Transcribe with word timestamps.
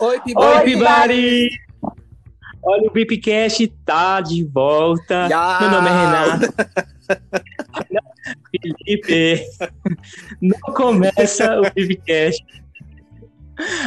Oi, 0.00 0.20
Pibari! 0.20 0.56
Oi, 0.56 0.64
Pibari! 0.64 1.50
Olha, 2.62 2.88
o 2.88 2.90
Bipcast 2.90 3.68
tá 3.84 4.20
de 4.20 4.42
volta. 4.44 5.28
Ya! 5.30 5.58
Meu 5.60 5.70
nome 5.70 5.88
é 5.88 5.92
Renato. 5.92 6.54
Felipe, 8.50 9.44
não 10.40 10.58
começa 10.72 11.60
o 11.60 11.70
Bipcast 11.74 12.42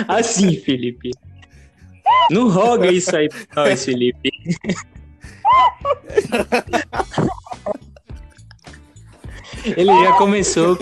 assim, 0.07 0.55
Felipe. 0.55 1.11
Não 2.29 2.49
roga 2.49 2.91
isso 2.91 3.15
aí 3.15 3.27
pra 3.27 3.65
nós, 3.65 3.83
Felipe. 3.83 4.29
Ele 9.65 10.03
já 10.03 10.13
começou. 10.13 10.77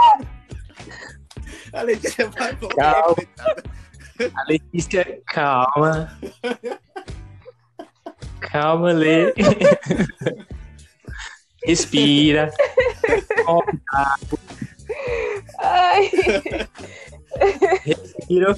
A 1.72 1.82
Letícia 1.82 2.28
vai 2.30 2.54
voltar. 2.56 2.94
Calma. 2.94 3.16
A 4.34 4.42
Letícia, 4.48 5.22
calma. 5.26 6.18
Calma, 8.40 8.92
Lê. 8.92 9.32
Respira. 11.64 12.50
Ai, 15.58 16.10
Respira. 17.84 18.54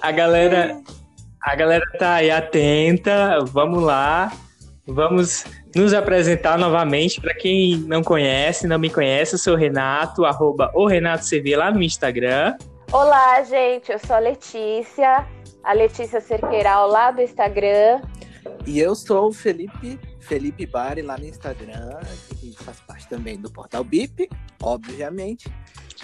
A 0.00 0.12
galera, 0.12 0.80
a 1.42 1.56
galera 1.56 1.84
tá 1.98 2.14
aí 2.14 2.30
atenta. 2.30 3.44
Vamos 3.46 3.82
lá. 3.82 4.30
Vamos 4.88 5.44
nos 5.76 5.92
apresentar 5.92 6.58
novamente. 6.58 7.20
Para 7.20 7.34
quem 7.34 7.76
não 7.76 8.02
conhece, 8.02 8.66
não 8.66 8.78
me 8.78 8.88
conhece, 8.88 9.34
eu 9.34 9.38
sou 9.38 9.52
o 9.52 9.56
Renato, 9.56 10.24
arroba 10.24 10.72
o 10.74 10.86
Renato 10.86 11.26
CV 11.28 11.56
lá 11.56 11.70
no 11.70 11.82
Instagram. 11.82 12.56
olá, 12.90 13.42
gente. 13.42 13.92
Eu 13.92 13.98
sou 13.98 14.16
a 14.16 14.18
Letícia, 14.18 15.26
a 15.62 15.72
Letícia 15.74 16.22
Cerqueiral 16.22 16.88
lá 16.88 17.10
do 17.10 17.20
Instagram. 17.20 18.00
E 18.66 18.80
eu 18.80 18.94
sou 18.94 19.28
o 19.28 19.32
Felipe, 19.32 20.00
Felipe 20.20 20.64
Bari 20.64 21.02
lá 21.02 21.18
no 21.18 21.26
Instagram, 21.26 22.00
que 22.40 22.56
faz 22.56 22.80
parte 22.80 23.06
também 23.08 23.36
do 23.38 23.50
Portal 23.50 23.84
BIP, 23.84 24.26
obviamente. 24.62 25.52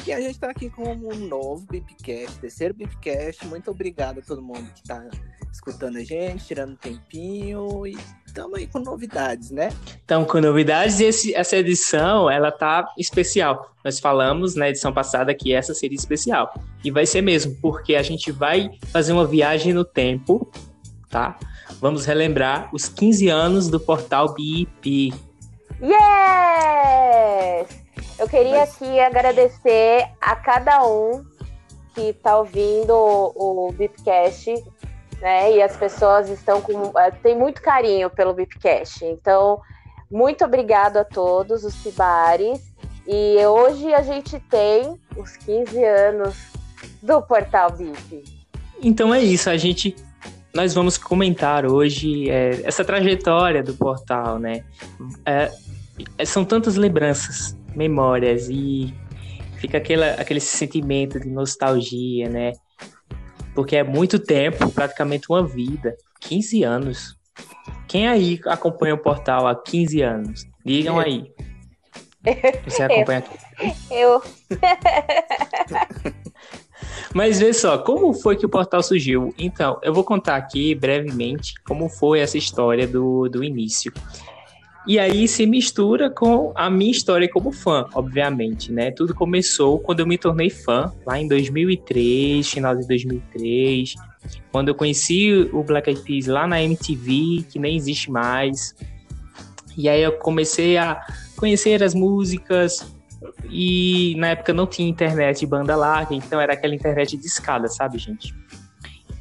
E 0.06 0.12
a 0.12 0.20
gente 0.20 0.38
tá 0.38 0.50
aqui 0.50 0.68
com 0.68 0.92
um 0.92 1.14
novo 1.26 1.64
BIPcast, 1.70 2.38
terceiro 2.38 2.74
BIPcast. 2.74 3.46
Muito 3.46 3.70
obrigado 3.70 4.18
a 4.18 4.22
todo 4.22 4.42
mundo 4.42 4.70
que 4.74 4.82
tá 4.82 5.02
escutando 5.50 5.96
a 5.96 6.04
gente, 6.04 6.44
tirando 6.44 6.72
um 6.72 6.76
tempinho 6.76 7.86
e 7.86 7.96
estamos 8.34 8.58
aí 8.58 8.66
com 8.66 8.80
novidades, 8.80 9.52
né? 9.52 9.72
Então, 10.04 10.24
com 10.24 10.40
novidades, 10.40 10.98
esse- 10.98 11.32
essa 11.34 11.56
edição, 11.56 12.28
ela 12.28 12.50
tá 12.50 12.84
especial. 12.98 13.70
Nós 13.84 14.00
falamos 14.00 14.56
na 14.56 14.68
edição 14.68 14.92
passada 14.92 15.32
que 15.32 15.54
essa 15.54 15.72
seria 15.72 15.96
especial. 15.96 16.52
E 16.82 16.90
vai 16.90 17.06
ser 17.06 17.22
mesmo, 17.22 17.54
porque 17.62 17.94
a 17.94 18.02
gente 18.02 18.32
vai 18.32 18.70
fazer 18.90 19.12
uma 19.12 19.24
viagem 19.24 19.72
no 19.72 19.84
tempo, 19.84 20.50
tá? 21.08 21.38
Vamos 21.80 22.04
relembrar 22.06 22.70
os 22.74 22.88
15 22.88 23.28
anos 23.28 23.68
do 23.68 23.78
portal 23.78 24.34
BIP. 24.34 25.12
Yes! 25.80 27.68
Eu 28.18 28.28
queria 28.28 28.60
Mas- 28.60 28.74
aqui 28.74 28.98
agradecer 29.00 30.06
a 30.20 30.34
cada 30.34 30.84
um 30.86 31.24
que 31.94 32.12
tá 32.14 32.36
ouvindo 32.38 32.92
o, 32.92 33.68
o 33.68 33.72
Bipcast, 33.72 34.52
né? 35.24 35.56
E 35.56 35.62
as 35.62 35.74
pessoas 35.74 36.28
estão 36.28 36.60
com. 36.60 36.92
eh, 36.98 37.10
Tem 37.22 37.34
muito 37.34 37.62
carinho 37.62 38.10
pelo 38.10 38.34
Bipcast. 38.34 39.06
Então, 39.06 39.58
muito 40.10 40.44
obrigado 40.44 40.98
a 40.98 41.04
todos 41.04 41.64
os 41.64 41.74
Pibares. 41.76 42.60
E 43.06 43.38
hoje 43.46 43.92
a 43.94 44.02
gente 44.02 44.38
tem 44.50 45.00
os 45.16 45.34
15 45.38 45.82
anos 45.82 46.36
do 47.02 47.22
Portal 47.22 47.72
BIP. 47.72 48.22
Então 48.82 49.14
é 49.14 49.22
isso, 49.22 49.48
a 49.48 49.56
gente. 49.56 49.96
Nós 50.54 50.74
vamos 50.74 50.98
comentar 50.98 51.66
hoje 51.66 52.30
é, 52.30 52.60
essa 52.62 52.84
trajetória 52.84 53.62
do 53.62 53.74
portal, 53.74 54.38
né? 54.38 54.62
É, 55.26 55.50
é, 56.16 56.24
são 56.24 56.44
tantas 56.44 56.76
lembranças, 56.76 57.56
memórias 57.74 58.48
e 58.48 58.94
fica 59.56 59.78
aquela, 59.78 60.12
aquele 60.12 60.38
sentimento 60.38 61.18
de 61.18 61.28
nostalgia, 61.28 62.28
né? 62.28 62.52
Porque 63.54 63.76
é 63.76 63.84
muito 63.84 64.18
tempo, 64.18 64.70
praticamente 64.70 65.30
uma 65.30 65.46
vida. 65.46 65.96
15 66.20 66.62
anos. 66.64 67.16
Quem 67.86 68.08
aí 68.08 68.40
acompanha 68.46 68.94
o 68.94 68.98
portal 68.98 69.46
há 69.46 69.54
15 69.54 70.02
anos? 70.02 70.46
Digam 70.64 70.98
aí. 70.98 71.30
Você 72.66 72.82
acompanha 72.84 73.18
aqui. 73.18 73.38
Eu. 73.90 74.22
Mas 77.14 77.38
vê 77.38 77.52
só, 77.52 77.78
como 77.78 78.12
foi 78.12 78.36
que 78.36 78.44
o 78.44 78.48
portal 78.48 78.82
surgiu? 78.82 79.32
Então, 79.38 79.78
eu 79.82 79.94
vou 79.94 80.02
contar 80.02 80.34
aqui 80.34 80.74
brevemente 80.74 81.54
como 81.64 81.88
foi 81.88 82.18
essa 82.18 82.36
história 82.36 82.88
do, 82.88 83.28
do 83.28 83.44
início. 83.44 83.92
E 84.86 84.98
aí 84.98 85.26
se 85.26 85.46
mistura 85.46 86.10
com 86.10 86.52
a 86.54 86.68
minha 86.68 86.90
história 86.90 87.28
como 87.28 87.50
fã, 87.50 87.86
obviamente, 87.94 88.70
né? 88.70 88.90
Tudo 88.90 89.14
começou 89.14 89.78
quando 89.78 90.00
eu 90.00 90.06
me 90.06 90.18
tornei 90.18 90.50
fã, 90.50 90.92
lá 91.06 91.18
em 91.18 91.26
2003, 91.26 92.46
final 92.46 92.76
de 92.76 92.86
2003, 92.86 93.94
quando 94.52 94.68
eu 94.68 94.74
conheci 94.74 95.48
o 95.52 95.62
Black 95.62 95.88
Eyed 95.88 96.02
Peas 96.02 96.26
lá 96.26 96.46
na 96.46 96.62
MTV, 96.62 97.44
que 97.50 97.58
nem 97.58 97.76
existe 97.76 98.10
mais. 98.10 98.74
E 99.76 99.88
aí 99.88 100.02
eu 100.02 100.12
comecei 100.18 100.76
a 100.76 101.00
conhecer 101.34 101.82
as 101.82 101.94
músicas, 101.94 102.94
e 103.48 104.14
na 104.18 104.28
época 104.28 104.52
não 104.52 104.66
tinha 104.66 104.88
internet 104.88 105.46
banda 105.46 105.74
larga, 105.74 106.14
então 106.14 106.40
era 106.40 106.52
aquela 106.52 106.74
internet 106.74 107.16
de 107.16 107.26
escada, 107.26 107.68
sabe, 107.68 107.98
gente? 107.98 108.34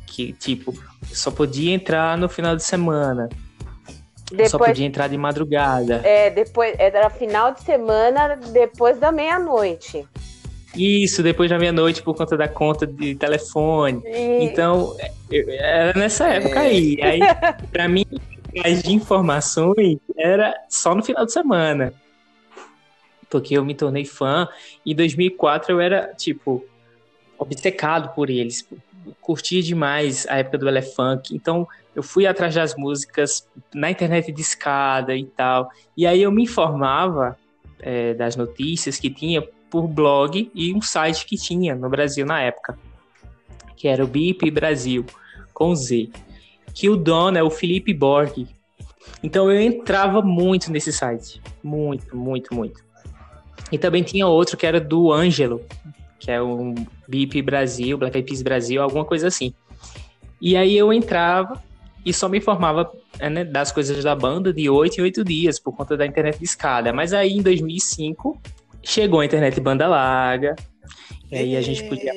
Que, 0.07 0.33
tipo, 0.33 0.73
só 1.05 1.31
podia 1.31 1.73
entrar 1.73 2.17
no 2.17 2.27
final 2.27 2.55
de 2.55 2.63
semana, 2.63 3.29
só 4.33 4.57
Depois, 4.57 4.69
podia 4.71 4.85
entrar 4.85 5.07
de 5.07 5.17
madrugada. 5.17 6.01
é, 6.03 6.29
depois, 6.29 6.75
era 6.79 7.09
final 7.09 7.51
de 7.53 7.61
semana, 7.61 8.35
depois 8.35 8.97
da 8.97 9.11
meia-noite. 9.11 10.07
Isso, 10.75 11.21
depois 11.21 11.51
da 11.51 11.59
meia-noite 11.59 12.01
por 12.01 12.15
conta 12.15 12.35
da 12.35 12.47
conta 12.47 12.87
de 12.87 13.13
telefone. 13.15 14.01
E- 14.05 14.43
Então, 14.45 14.95
eu- 15.29 15.47
era 15.51 15.93
nessa 15.97 16.27
época 16.29 16.59
aí. 16.61 16.97
Aí, 17.01 17.19
pra 17.71 17.87
mim, 17.87 18.03
as 18.65 18.81
de 18.81 18.91
informações 18.93 19.97
era 20.17 20.55
só 20.69 20.95
no 20.95 21.03
final 21.03 21.25
de 21.25 21.31
semana. 21.31 21.93
Porque 23.29 23.55
eu 23.55 23.63
me 23.63 23.75
tornei 23.75 24.05
fã. 24.05 24.47
Em 24.85 24.95
2004 24.95 25.71
eu 25.73 25.79
era, 25.79 26.11
tipo, 26.15 26.65
obcecado 27.37 28.13
por 28.15 28.29
eles. 28.31 28.67
Curtia 29.21 29.61
demais 29.61 30.25
a 30.27 30.37
época 30.37 30.57
do 30.57 30.67
Elefunk. 30.67 31.35
Então, 31.35 31.67
eu 31.95 32.01
fui 32.01 32.25
atrás 32.25 32.55
das 32.55 32.75
músicas 32.75 33.47
na 33.73 33.91
internet 33.91 34.31
de 34.31 34.41
escada 34.41 35.15
e 35.15 35.25
tal. 35.25 35.69
E 35.95 36.07
aí 36.07 36.21
eu 36.21 36.31
me 36.31 36.43
informava 36.43 37.37
é, 37.79 38.13
das 38.13 38.35
notícias 38.35 38.97
que 38.97 39.09
tinha 39.09 39.43
por 39.69 39.87
blog 39.87 40.51
e 40.53 40.73
um 40.73 40.81
site 40.81 41.25
que 41.25 41.35
tinha 41.35 41.75
no 41.75 41.89
Brasil 41.89 42.25
na 42.25 42.41
época, 42.41 42.77
que 43.75 43.87
era 43.87 44.03
o 44.03 44.07
BIP 44.07 44.49
Brasil, 44.51 45.05
com 45.53 45.75
Z. 45.75 46.09
Que 46.73 46.89
o 46.89 46.95
dono 46.95 47.37
é 47.37 47.43
o 47.43 47.51
Felipe 47.51 47.93
Borg. 47.93 48.47
Então 49.21 49.51
eu 49.51 49.61
entrava 49.61 50.21
muito 50.21 50.71
nesse 50.71 50.91
site. 50.91 51.41
Muito, 51.63 52.15
muito, 52.15 52.53
muito. 52.53 52.83
E 53.71 53.77
também 53.77 54.03
tinha 54.03 54.27
outro 54.27 54.57
que 54.57 54.65
era 54.65 54.79
do 54.79 55.11
Ângelo, 55.11 55.61
que 56.19 56.31
é 56.31 56.41
um 56.41 56.73
BIP 57.07 57.41
Brasil, 57.41 57.97
Black 57.97 58.17
Eyed 58.17 58.27
Peas 58.27 58.41
Brasil, 58.41 58.81
alguma 58.81 59.05
coisa 59.05 59.27
assim. 59.27 59.53
E 60.41 60.57
aí 60.57 60.75
eu 60.77 60.91
entrava 60.91 61.61
e 62.05 62.13
só 62.13 62.27
me 62.27 62.37
informava 62.37 62.91
é, 63.19 63.29
né, 63.29 63.43
das 63.43 63.71
coisas 63.71 64.03
da 64.03 64.15
banda 64.15 64.53
de 64.53 64.69
8 64.69 64.99
em 64.99 65.03
8 65.03 65.23
dias, 65.23 65.59
por 65.59 65.75
conta 65.75 65.95
da 65.95 66.05
internet 66.05 66.37
de 66.37 66.45
escada. 66.45 66.91
Mas 66.91 67.13
aí 67.13 67.33
em 67.33 67.41
2005 67.41 68.41
chegou 68.83 69.21
a 69.21 69.25
internet 69.25 69.59
banda 69.61 69.87
larga, 69.87 70.55
e 71.31 71.35
aí 71.35 71.55
a 71.55 71.61
gente 71.61 71.83
podia 71.85 72.11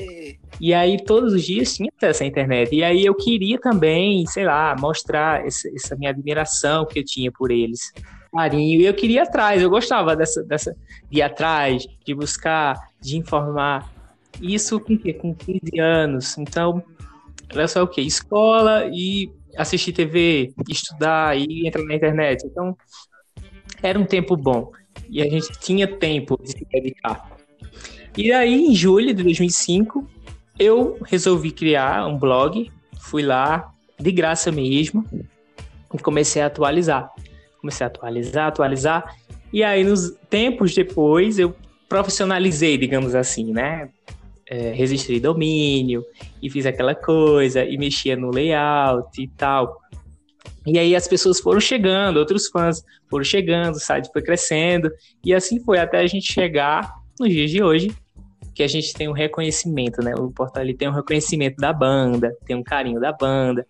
e 0.60 0.72
aí 0.72 1.02
todos 1.02 1.34
os 1.34 1.44
dias 1.44 1.74
tinha 1.74 1.90
à 2.02 2.24
internet. 2.24 2.74
E 2.74 2.82
aí 2.82 3.04
eu 3.04 3.14
queria 3.14 3.58
também, 3.58 4.26
sei 4.26 4.44
lá, 4.44 4.74
mostrar 4.78 5.46
essa, 5.46 5.68
essa 5.74 5.96
minha 5.96 6.10
admiração 6.10 6.86
que 6.86 6.98
eu 6.98 7.04
tinha 7.04 7.30
por 7.30 7.50
eles. 7.50 7.92
Carinho. 8.32 8.80
E 8.80 8.84
eu 8.84 8.94
queria 8.94 9.20
ir 9.20 9.22
atrás, 9.22 9.62
eu 9.62 9.70
gostava 9.70 10.16
dessa, 10.16 10.42
dessa 10.42 10.76
de 11.10 11.18
ir 11.18 11.22
atrás, 11.22 11.86
de 12.04 12.14
buscar, 12.14 12.76
de 13.00 13.16
informar. 13.16 13.90
Isso 14.40 14.78
com, 14.80 14.94
o 14.94 14.98
quê? 14.98 15.12
com 15.12 15.34
15 15.34 15.80
anos. 15.80 16.38
Então, 16.38 16.82
era 17.50 17.68
só 17.68 17.82
o 17.82 17.88
quê? 17.88 18.02
Escola 18.02 18.86
e 18.92 19.30
assistir 19.56 19.92
TV, 19.92 20.52
estudar 20.68 21.36
e 21.36 21.66
entrar 21.66 21.82
na 21.84 21.94
internet. 21.94 22.46
Então, 22.46 22.76
era 23.82 23.98
um 23.98 24.04
tempo 24.04 24.36
bom. 24.36 24.72
E 25.08 25.22
a 25.22 25.28
gente 25.28 25.48
tinha 25.60 25.86
tempo 25.86 26.38
de 26.42 26.50
se 26.50 26.66
dedicar. 26.70 27.36
E 28.16 28.32
aí, 28.32 28.66
em 28.66 28.74
julho 28.74 29.14
de 29.14 29.22
2005, 29.22 30.08
eu 30.58 30.98
resolvi 31.04 31.50
criar 31.50 32.06
um 32.06 32.18
blog, 32.18 32.70
fui 32.98 33.22
lá, 33.22 33.70
de 33.98 34.10
graça 34.10 34.50
mesmo, 34.50 35.04
e 35.92 35.98
comecei 35.98 36.42
a 36.42 36.46
atualizar. 36.46 37.10
Comecei 37.60 37.84
a 37.84 37.88
atualizar, 37.88 38.46
atualizar, 38.46 39.16
e 39.52 39.62
aí 39.62 39.84
nos 39.84 40.10
tempos 40.28 40.74
depois 40.74 41.38
eu 41.38 41.54
profissionalizei, 41.88 42.76
digamos 42.76 43.14
assim, 43.14 43.52
né? 43.52 43.88
É, 44.48 44.76
domínio 45.20 46.04
e 46.40 46.48
fiz 46.48 46.66
aquela 46.66 46.94
coisa 46.94 47.64
e 47.64 47.76
mexia 47.76 48.16
no 48.16 48.30
layout 48.30 49.20
e 49.20 49.26
tal. 49.28 49.76
E 50.66 50.78
aí 50.78 50.96
as 50.96 51.06
pessoas 51.06 51.40
foram 51.40 51.60
chegando, 51.60 52.18
outros 52.18 52.48
fãs 52.48 52.82
foram 53.08 53.24
chegando, 53.24 53.76
o 53.76 53.80
site 53.80 54.10
foi 54.12 54.22
crescendo 54.22 54.90
e 55.24 55.32
assim 55.32 55.60
foi 55.60 55.78
até 55.78 55.98
a 55.98 56.06
gente 56.06 56.32
chegar 56.32 56.92
nos 57.18 57.30
dias 57.30 57.50
de 57.50 57.62
hoje, 57.62 57.94
que 58.54 58.62
a 58.62 58.68
gente 58.68 58.92
tem 58.92 59.08
um 59.08 59.12
reconhecimento, 59.12 60.02
né? 60.02 60.14
O 60.14 60.30
portal 60.30 60.62
ele 60.62 60.74
tem 60.74 60.88
um 60.88 60.92
reconhecimento 60.92 61.56
da 61.56 61.72
banda, 61.72 62.36
tem 62.46 62.56
um 62.56 62.62
carinho 62.62 63.00
da 63.00 63.12
banda. 63.12 63.66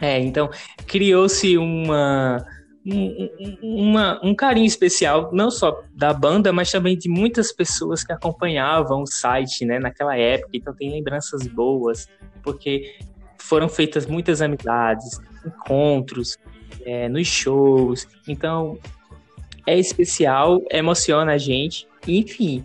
É, 0.00 0.18
então 0.18 0.50
criou-se 0.86 1.56
uma 1.56 2.44
um, 2.84 3.28
uma, 3.62 4.20
um 4.24 4.34
carinho 4.34 4.66
especial, 4.66 5.30
não 5.32 5.50
só 5.50 5.82
da 5.94 6.12
banda, 6.12 6.52
mas 6.52 6.70
também 6.70 6.96
de 6.96 7.08
muitas 7.08 7.52
pessoas 7.52 8.02
que 8.02 8.12
acompanhavam 8.12 9.02
o 9.02 9.06
site 9.06 9.64
né, 9.64 9.78
naquela 9.78 10.16
época. 10.16 10.50
Então, 10.54 10.74
tem 10.74 10.90
lembranças 10.90 11.46
boas, 11.46 12.08
porque 12.42 12.96
foram 13.38 13.68
feitas 13.68 14.06
muitas 14.06 14.42
amizades, 14.42 15.20
encontros, 15.46 16.36
é, 16.84 17.08
nos 17.08 17.26
shows. 17.26 18.08
Então, 18.26 18.78
é 19.66 19.78
especial, 19.78 20.60
emociona 20.70 21.32
a 21.32 21.38
gente. 21.38 21.86
Enfim, 22.06 22.64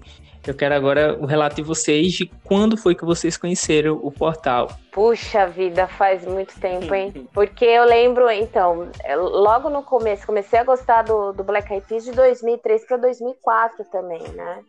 eu 0.50 0.56
quero 0.56 0.76
agora 0.76 1.18
o 1.20 1.26
relato 1.26 1.56
de 1.58 1.62
vocês 1.62 2.14
de 2.14 2.26
quando 2.44 2.78
foi 2.78 2.96
que 2.96 3.06
vocês 3.06 3.38
conheceram 3.38 4.00
o 4.02 4.12
portal. 4.12 4.72
Puxa 4.92 5.48
vida, 5.48 5.88
faz 5.88 6.26
muito 6.26 6.60
tempo, 6.60 6.94
hein? 6.94 7.28
Porque 7.34 7.66
eu 7.66 7.84
lembro, 7.86 8.30
então, 8.30 8.90
é, 9.04 9.16
logo 9.16 9.70
no 9.70 9.84
começo, 9.84 10.26
comecei 10.26 10.60
a 10.60 10.64
gostar 10.64 11.04
do, 11.04 11.34
do 11.34 11.44
Black 11.44 11.72
Eyed 11.72 11.86
Peas 11.88 12.06
de 12.06 12.12
2003 12.12 12.86
para 12.86 12.98
2004 12.98 13.86
também, 13.86 14.24
né? 14.30 14.64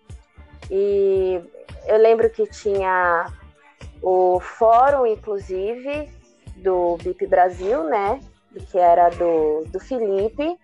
E 0.70 1.40
eu 1.86 1.96
lembro 1.98 2.28
que 2.30 2.46
tinha 2.46 3.26
o 4.02 4.40
fórum, 4.40 5.06
inclusive, 5.06 6.08
do 6.56 6.96
BIP 7.02 7.26
Brasil, 7.26 7.84
né? 7.84 8.20
Que 8.70 8.78
era 8.78 9.08
do, 9.10 9.64
do 9.66 9.80
Felipe. 9.80 10.56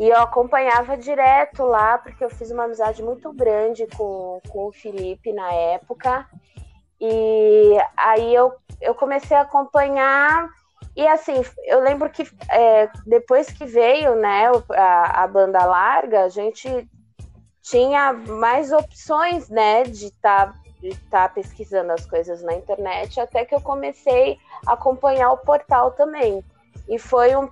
E 0.00 0.08
eu 0.08 0.16
acompanhava 0.16 0.96
direto 0.96 1.62
lá, 1.62 1.98
porque 1.98 2.24
eu 2.24 2.30
fiz 2.30 2.50
uma 2.50 2.64
amizade 2.64 3.02
muito 3.02 3.30
grande 3.34 3.86
com, 3.94 4.40
com 4.48 4.68
o 4.68 4.72
Felipe 4.72 5.30
na 5.30 5.52
época. 5.52 6.26
E 6.98 7.76
aí 7.94 8.34
eu, 8.34 8.50
eu 8.80 8.94
comecei 8.94 9.36
a 9.36 9.42
acompanhar. 9.42 10.48
E 10.96 11.06
assim, 11.06 11.44
eu 11.66 11.80
lembro 11.80 12.08
que 12.08 12.26
é, 12.48 12.88
depois 13.04 13.52
que 13.52 13.66
veio 13.66 14.14
né, 14.16 14.46
a, 14.70 15.24
a 15.24 15.26
banda 15.26 15.62
larga, 15.66 16.24
a 16.24 16.28
gente 16.30 16.88
tinha 17.60 18.14
mais 18.14 18.72
opções 18.72 19.50
né, 19.50 19.82
de 19.82 20.06
estar 20.06 20.46
tá, 20.46 20.58
de 20.80 20.96
tá 21.10 21.28
pesquisando 21.28 21.92
as 21.92 22.06
coisas 22.06 22.42
na 22.42 22.54
internet, 22.54 23.20
até 23.20 23.44
que 23.44 23.54
eu 23.54 23.60
comecei 23.60 24.38
a 24.66 24.72
acompanhar 24.72 25.30
o 25.30 25.36
portal 25.36 25.90
também. 25.90 26.42
E 26.88 26.98
foi 26.98 27.36
um, 27.36 27.48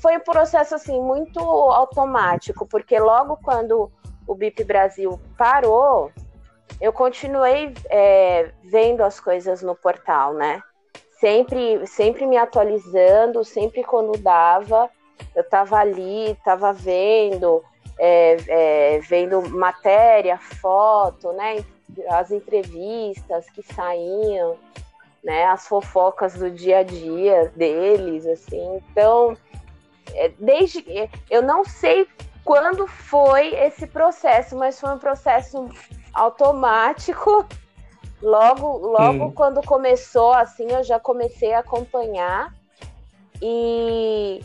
foi 0.00 0.16
um 0.16 0.20
processo 0.20 0.74
assim 0.74 1.00
muito 1.00 1.38
automático, 1.40 2.66
porque 2.66 2.98
logo 2.98 3.36
quando 3.42 3.90
o 4.26 4.34
BIP 4.34 4.64
Brasil 4.64 5.20
parou, 5.36 6.10
eu 6.80 6.92
continuei 6.92 7.74
é, 7.90 8.50
vendo 8.64 9.02
as 9.02 9.18
coisas 9.20 9.62
no 9.62 9.74
portal, 9.74 10.34
né? 10.34 10.62
Sempre, 11.20 11.86
sempre 11.86 12.26
me 12.26 12.36
atualizando, 12.36 13.44
sempre 13.44 13.82
quando 13.82 14.18
dava, 14.18 14.88
eu 15.34 15.42
estava 15.42 15.76
ali, 15.76 16.30
estava 16.30 16.72
vendo, 16.72 17.62
é, 17.98 18.36
é, 18.48 19.00
vendo 19.00 19.42
matéria, 19.50 20.38
foto, 20.38 21.32
né? 21.32 21.64
As 22.10 22.30
entrevistas 22.30 23.50
que 23.50 23.62
saíam 23.62 24.56
né, 25.22 25.44
as 25.46 25.66
fofocas 25.66 26.34
do 26.34 26.50
dia 26.50 26.78
a 26.78 26.82
dia 26.82 27.52
deles, 27.54 28.26
assim. 28.26 28.82
Então, 28.90 29.36
é, 30.14 30.30
desde 30.38 30.84
eu 31.30 31.42
não 31.42 31.64
sei 31.64 32.06
quando 32.44 32.86
foi 32.86 33.54
esse 33.54 33.86
processo, 33.86 34.56
mas 34.56 34.80
foi 34.80 34.90
um 34.90 34.98
processo 34.98 35.68
automático. 36.14 37.46
Logo, 38.20 38.78
logo 38.78 39.26
hum. 39.26 39.32
quando 39.32 39.62
começou, 39.62 40.32
assim, 40.32 40.72
eu 40.72 40.82
já 40.82 40.98
comecei 40.98 41.52
a 41.52 41.60
acompanhar 41.60 42.52
e 43.40 44.42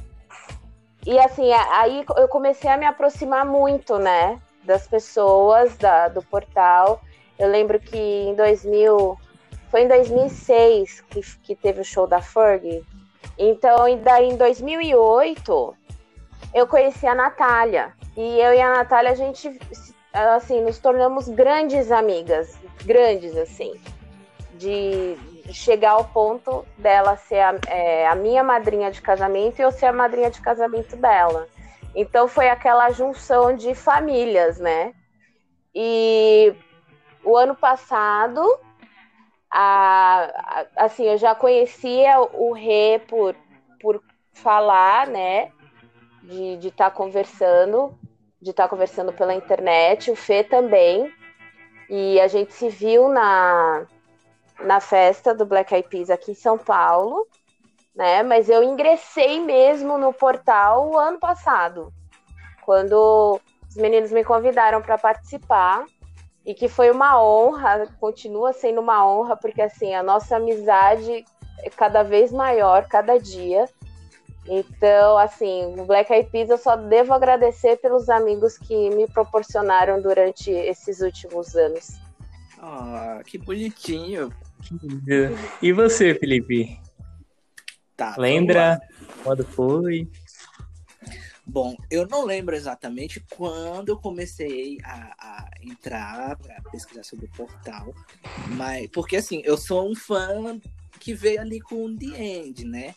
e 1.05 1.19
assim 1.19 1.51
aí 1.51 2.05
eu 2.17 2.27
comecei 2.27 2.69
a 2.69 2.77
me 2.77 2.85
aproximar 2.85 3.45
muito, 3.45 3.97
né, 3.97 4.39
das 4.63 4.87
pessoas 4.87 5.75
da, 5.77 6.07
do 6.07 6.21
portal. 6.21 7.01
Eu 7.37 7.49
lembro 7.49 7.79
que 7.79 7.97
em 7.97 8.35
2000 8.35 9.17
foi 9.73 9.85
em 9.85 9.87
2006 9.87 11.01
que, 11.09 11.21
que 11.41 11.55
teve 11.55 11.81
o 11.81 11.83
show 11.83 12.05
da 12.05 12.21
Fergie. 12.21 12.85
Então, 13.39 13.89
e 13.89 13.95
daí 13.95 14.29
em 14.29 14.37
2008, 14.37 15.75
eu 16.53 16.67
conheci 16.67 17.07
a 17.07 17.15
Natália. 17.15 17.91
E 18.15 18.39
eu 18.39 18.53
e 18.53 18.61
a 18.61 18.71
Natália, 18.71 19.09
a 19.09 19.15
gente, 19.15 19.59
assim, 20.13 20.61
nos 20.61 20.77
tornamos 20.77 21.27
grandes 21.27 21.91
amigas. 21.91 22.55
Grandes, 22.85 23.35
assim. 23.35 23.73
De 24.53 25.17
chegar 25.51 25.93
ao 25.93 26.05
ponto 26.05 26.63
dela 26.77 27.17
ser 27.17 27.39
a, 27.39 27.55
é, 27.65 28.07
a 28.07 28.13
minha 28.13 28.43
madrinha 28.43 28.91
de 28.91 29.01
casamento 29.01 29.57
e 29.57 29.63
eu 29.63 29.71
ser 29.71 29.87
a 29.87 29.91
madrinha 29.91 30.29
de 30.29 30.39
casamento 30.39 30.95
dela. 30.95 31.47
Então, 31.95 32.27
foi 32.27 32.47
aquela 32.47 32.91
junção 32.91 33.55
de 33.55 33.73
famílias, 33.73 34.59
né? 34.59 34.93
E 35.73 36.53
o 37.23 37.35
ano 37.35 37.55
passado 37.55 38.39
a, 39.55 40.31
a, 40.35 40.85
assim, 40.85 41.03
eu 41.03 41.17
já 41.17 41.35
conhecia 41.35 42.19
o 42.19 42.53
Rê 42.53 42.99
por, 43.07 43.35
por 43.79 44.03
falar, 44.33 45.05
né? 45.05 45.51
De 46.23 46.67
estar 46.69 46.89
tá 46.89 46.91
conversando, 46.91 47.95
de 48.41 48.49
estar 48.49 48.63
tá 48.63 48.69
conversando 48.69 49.13
pela 49.13 49.35
internet, 49.35 50.09
o 50.09 50.15
Fê 50.15 50.43
também. 50.43 51.13
E 51.87 52.19
a 52.19 52.27
gente 52.27 52.51
se 52.51 52.67
viu 52.67 53.09
na, 53.09 53.85
na 54.59 54.79
festa 54.79 55.35
do 55.35 55.45
Black 55.45 55.71
Eyed 55.71 55.87
Peas 55.87 56.09
aqui 56.09 56.31
em 56.31 56.35
São 56.35 56.57
Paulo, 56.57 57.27
né? 57.95 58.23
Mas 58.23 58.49
eu 58.49 58.63
ingressei 58.63 59.39
mesmo 59.39 59.99
no 59.99 60.11
portal 60.11 60.97
ano 60.97 61.19
passado, 61.19 61.93
quando 62.65 63.39
os 63.69 63.75
meninos 63.75 64.11
me 64.11 64.23
convidaram 64.23 64.81
para 64.81 64.97
participar 64.97 65.85
e 66.45 66.53
que 66.53 66.67
foi 66.67 66.91
uma 66.91 67.21
honra, 67.21 67.87
continua 67.99 68.51
sendo 68.53 68.81
uma 68.81 69.05
honra, 69.07 69.35
porque 69.37 69.61
assim, 69.61 69.93
a 69.93 70.03
nossa 70.03 70.35
amizade 70.35 71.25
é 71.59 71.69
cada 71.69 72.03
vez 72.03 72.31
maior, 72.31 72.87
cada 72.87 73.17
dia. 73.17 73.65
Então, 74.45 75.17
assim, 75.17 75.73
o 75.79 75.85
Black 75.85 76.11
Eyed 76.11 76.29
Peas 76.29 76.49
eu 76.49 76.57
só 76.57 76.75
devo 76.75 77.13
agradecer 77.13 77.77
pelos 77.77 78.09
amigos 78.09 78.57
que 78.57 78.89
me 78.89 79.07
proporcionaram 79.07 80.01
durante 80.01 80.51
esses 80.51 80.99
últimos 80.99 81.55
anos. 81.55 81.97
Ah, 82.59 83.21
que 83.25 83.37
bonitinho. 83.37 84.33
E 85.61 85.71
você, 85.71 86.13
Felipe? 86.15 86.77
Tá. 87.95 88.15
Lembra 88.17 88.81
quando 89.23 89.45
foi? 89.45 90.09
Bom, 91.45 91.75
eu 91.91 92.07
não 92.07 92.25
lembro 92.25 92.55
exatamente 92.55 93.19
quando 93.35 93.89
eu 93.89 93.97
comecei 93.97 94.77
a, 94.83 95.13
a 95.19 95.49
entrar 95.61 96.37
para 96.37 96.61
pesquisar 96.71 97.03
sobre 97.03 97.25
o 97.25 97.29
portal, 97.29 97.93
mas 98.55 98.87
porque 98.87 99.17
assim, 99.17 99.41
eu 99.43 99.57
sou 99.57 99.91
um 99.91 99.95
fã 99.95 100.59
que 100.99 101.13
veio 101.13 101.41
ali 101.41 101.59
com 101.59 101.95
The 101.95 102.05
End, 102.05 102.63
né? 102.65 102.95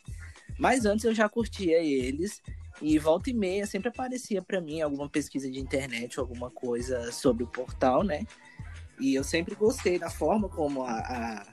Mas 0.59 0.87
antes 0.87 1.05
eu 1.05 1.15
já 1.15 1.29
curtia 1.29 1.79
eles 1.83 2.41
e 2.81 2.99
volta 2.99 3.31
e 3.31 3.35
meia 3.35 3.67
sempre 3.67 3.89
aparecia 3.89 4.41
para 4.41 4.61
mim 4.61 4.81
alguma 4.81 5.09
pesquisa 5.09 5.51
de 5.51 5.59
internet, 5.59 6.19
alguma 6.19 6.51
coisa 6.51 7.11
sobre 7.11 7.43
o 7.43 7.49
portal, 7.49 8.05
né? 8.05 8.25
E 8.99 9.15
eu 9.15 9.25
sempre 9.25 9.57
gostei 9.57 9.99
da 9.99 10.09
forma 10.09 10.49
como 10.49 10.85
a, 10.85 10.99
a, 10.99 11.47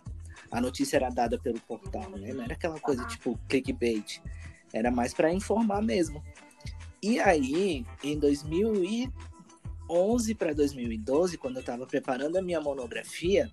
a 0.51 0.62
notícia 0.62 0.97
era 0.97 1.09
dada 1.09 1.39
pelo 1.39 1.59
portal, 1.62 2.09
né? 2.12 2.33
Não 2.33 2.43
era 2.43 2.53
aquela 2.53 2.79
coisa 2.79 3.03
tipo 3.05 3.38
clickbait, 3.50 4.21
era 4.71 4.91
mais 4.91 5.13
para 5.13 5.33
informar 5.33 5.81
mesmo. 5.81 6.23
E 7.03 7.19
aí, 7.19 7.86
em 8.01 8.17
2011 8.17 10.36
para 10.36 10.53
2012, 10.53 11.38
quando 11.38 11.57
eu 11.57 11.60
estava 11.60 11.86
preparando 11.86 12.38
a 12.38 12.41
minha 12.41 12.62
monografia 12.62 13.51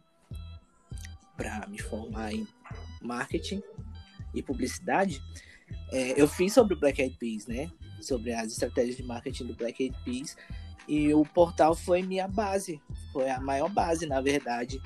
para 1.37 1.66
me 1.66 1.83
formar 1.83 2.33
em 2.33 2.47
marketing 3.02 3.61
e 4.33 4.40
publicidade, 4.40 5.21
é, 5.90 6.21
eu 6.21 6.28
fiz 6.28 6.52
sobre 6.52 6.75
o 6.75 6.78
Black 6.78 7.02
Eyed 7.02 7.16
Peas, 7.19 7.49
né? 7.49 7.69
Sobre 8.00 8.33
as 8.33 8.52
estratégias 8.52 8.97
de 8.97 9.02
marketing 9.02 9.47
do 9.47 9.57
Black 9.57 9.83
Eyed 9.83 9.99
Peas. 10.04 10.37
E 10.87 11.12
o 11.12 11.25
portal 11.25 11.75
foi 11.75 12.02
minha 12.02 12.28
base, 12.28 12.80
foi 13.12 13.30
a 13.30 13.40
maior 13.40 13.69
base, 13.69 14.07
na 14.07 14.21
verdade, 14.21 14.80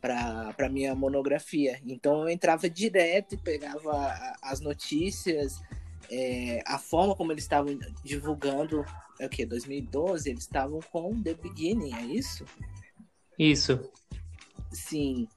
para 0.00 0.68
minha 0.68 0.96
monografia. 0.96 1.80
Então 1.86 2.22
eu 2.22 2.28
entrava 2.28 2.68
direto 2.68 3.36
e 3.36 3.38
pegava 3.38 4.12
as 4.42 4.60
notícias, 4.60 5.62
é, 6.10 6.62
a 6.66 6.78
forma 6.78 7.14
como 7.14 7.32
eles 7.32 7.44
estavam 7.44 7.78
divulgando 8.02 8.84
é 9.18 9.26
o 9.26 9.28
que? 9.28 9.46
2012, 9.46 10.28
eles 10.28 10.42
estavam 10.42 10.80
com 10.90 11.22
The 11.22 11.34
Beginning, 11.34 11.94
é 11.94 12.02
isso? 12.02 12.44
Isso. 13.38 13.90
Sim. 14.72 15.28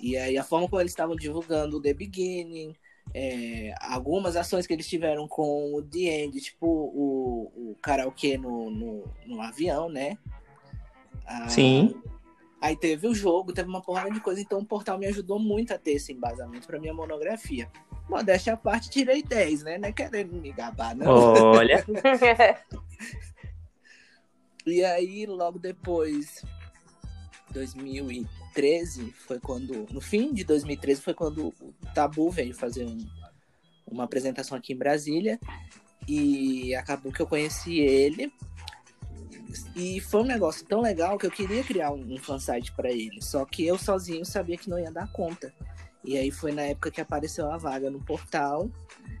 E 0.00 0.16
aí 0.16 0.36
a 0.36 0.44
forma 0.44 0.68
como 0.68 0.80
eles 0.80 0.92
estavam 0.92 1.14
divulgando 1.14 1.76
o 1.76 1.80
The 1.80 1.94
Beginning, 1.94 2.74
é, 3.12 3.74
algumas 3.80 4.36
ações 4.36 4.66
que 4.66 4.72
eles 4.72 4.88
tiveram 4.88 5.28
com 5.28 5.74
o 5.74 5.82
The 5.82 6.24
End, 6.24 6.40
tipo 6.40 6.66
o, 6.66 7.72
o 7.72 7.76
karaokê 7.82 8.38
no, 8.38 8.70
no, 8.70 9.04
no 9.26 9.42
avião, 9.42 9.88
né? 9.88 10.16
Ah, 11.26 11.48
Sim. 11.48 11.94
Aí 12.60 12.76
teve 12.76 13.06
o 13.06 13.14
jogo, 13.14 13.52
teve 13.52 13.68
uma 13.68 13.80
porrada 13.80 14.10
de 14.10 14.20
coisa, 14.20 14.40
então 14.40 14.58
o 14.58 14.66
portal 14.66 14.98
me 14.98 15.06
ajudou 15.06 15.38
muito 15.38 15.72
a 15.72 15.78
ter 15.78 15.92
esse 15.92 16.12
embasamento 16.12 16.66
para 16.66 16.78
minha 16.78 16.92
monografia. 16.92 17.70
Modéstia 18.10 18.54
à 18.54 18.56
parte, 18.56 18.90
tirei 18.90 19.22
10, 19.22 19.62
né? 19.62 19.78
Não 19.78 19.88
é 19.88 19.92
querendo 19.92 20.32
me 20.32 20.52
gabar, 20.52 20.94
não. 20.94 21.08
Olha! 21.08 21.84
e 24.66 24.84
aí, 24.84 25.24
logo 25.26 25.58
depois, 25.58 26.44
2013, 27.52 29.12
foi 29.12 29.38
quando. 29.38 29.86
No 29.92 30.00
fim 30.00 30.34
de 30.34 30.44
2013 30.44 31.00
foi 31.00 31.14
quando 31.14 31.54
o 31.60 31.72
Tabu 31.94 32.30
veio 32.30 32.54
fazer 32.54 32.84
um, 32.84 32.98
uma 33.86 34.04
apresentação 34.04 34.58
aqui 34.58 34.72
em 34.72 34.76
Brasília. 34.76 35.38
E 36.08 36.74
acabou 36.74 37.12
que 37.12 37.20
eu 37.20 37.26
conheci 37.26 37.78
ele. 37.78 38.32
E 39.76 40.00
foi 40.00 40.22
um 40.22 40.26
negócio 40.26 40.66
tão 40.66 40.80
legal 40.80 41.18
que 41.18 41.26
eu 41.26 41.30
queria 41.30 41.62
criar 41.62 41.92
um, 41.92 42.14
um 42.14 42.18
fansite 42.18 42.72
para 42.72 42.90
ele. 42.90 43.22
Só 43.22 43.44
que 43.44 43.66
eu 43.66 43.78
sozinho 43.78 44.24
sabia 44.24 44.56
que 44.56 44.68
não 44.68 44.78
ia 44.78 44.90
dar 44.90 45.10
conta. 45.12 45.52
E 46.04 46.16
aí 46.16 46.30
foi 46.30 46.52
na 46.52 46.62
época 46.62 46.90
que 46.90 47.00
apareceu 47.00 47.50
a 47.50 47.56
vaga 47.56 47.90
no 47.90 48.02
portal. 48.04 48.70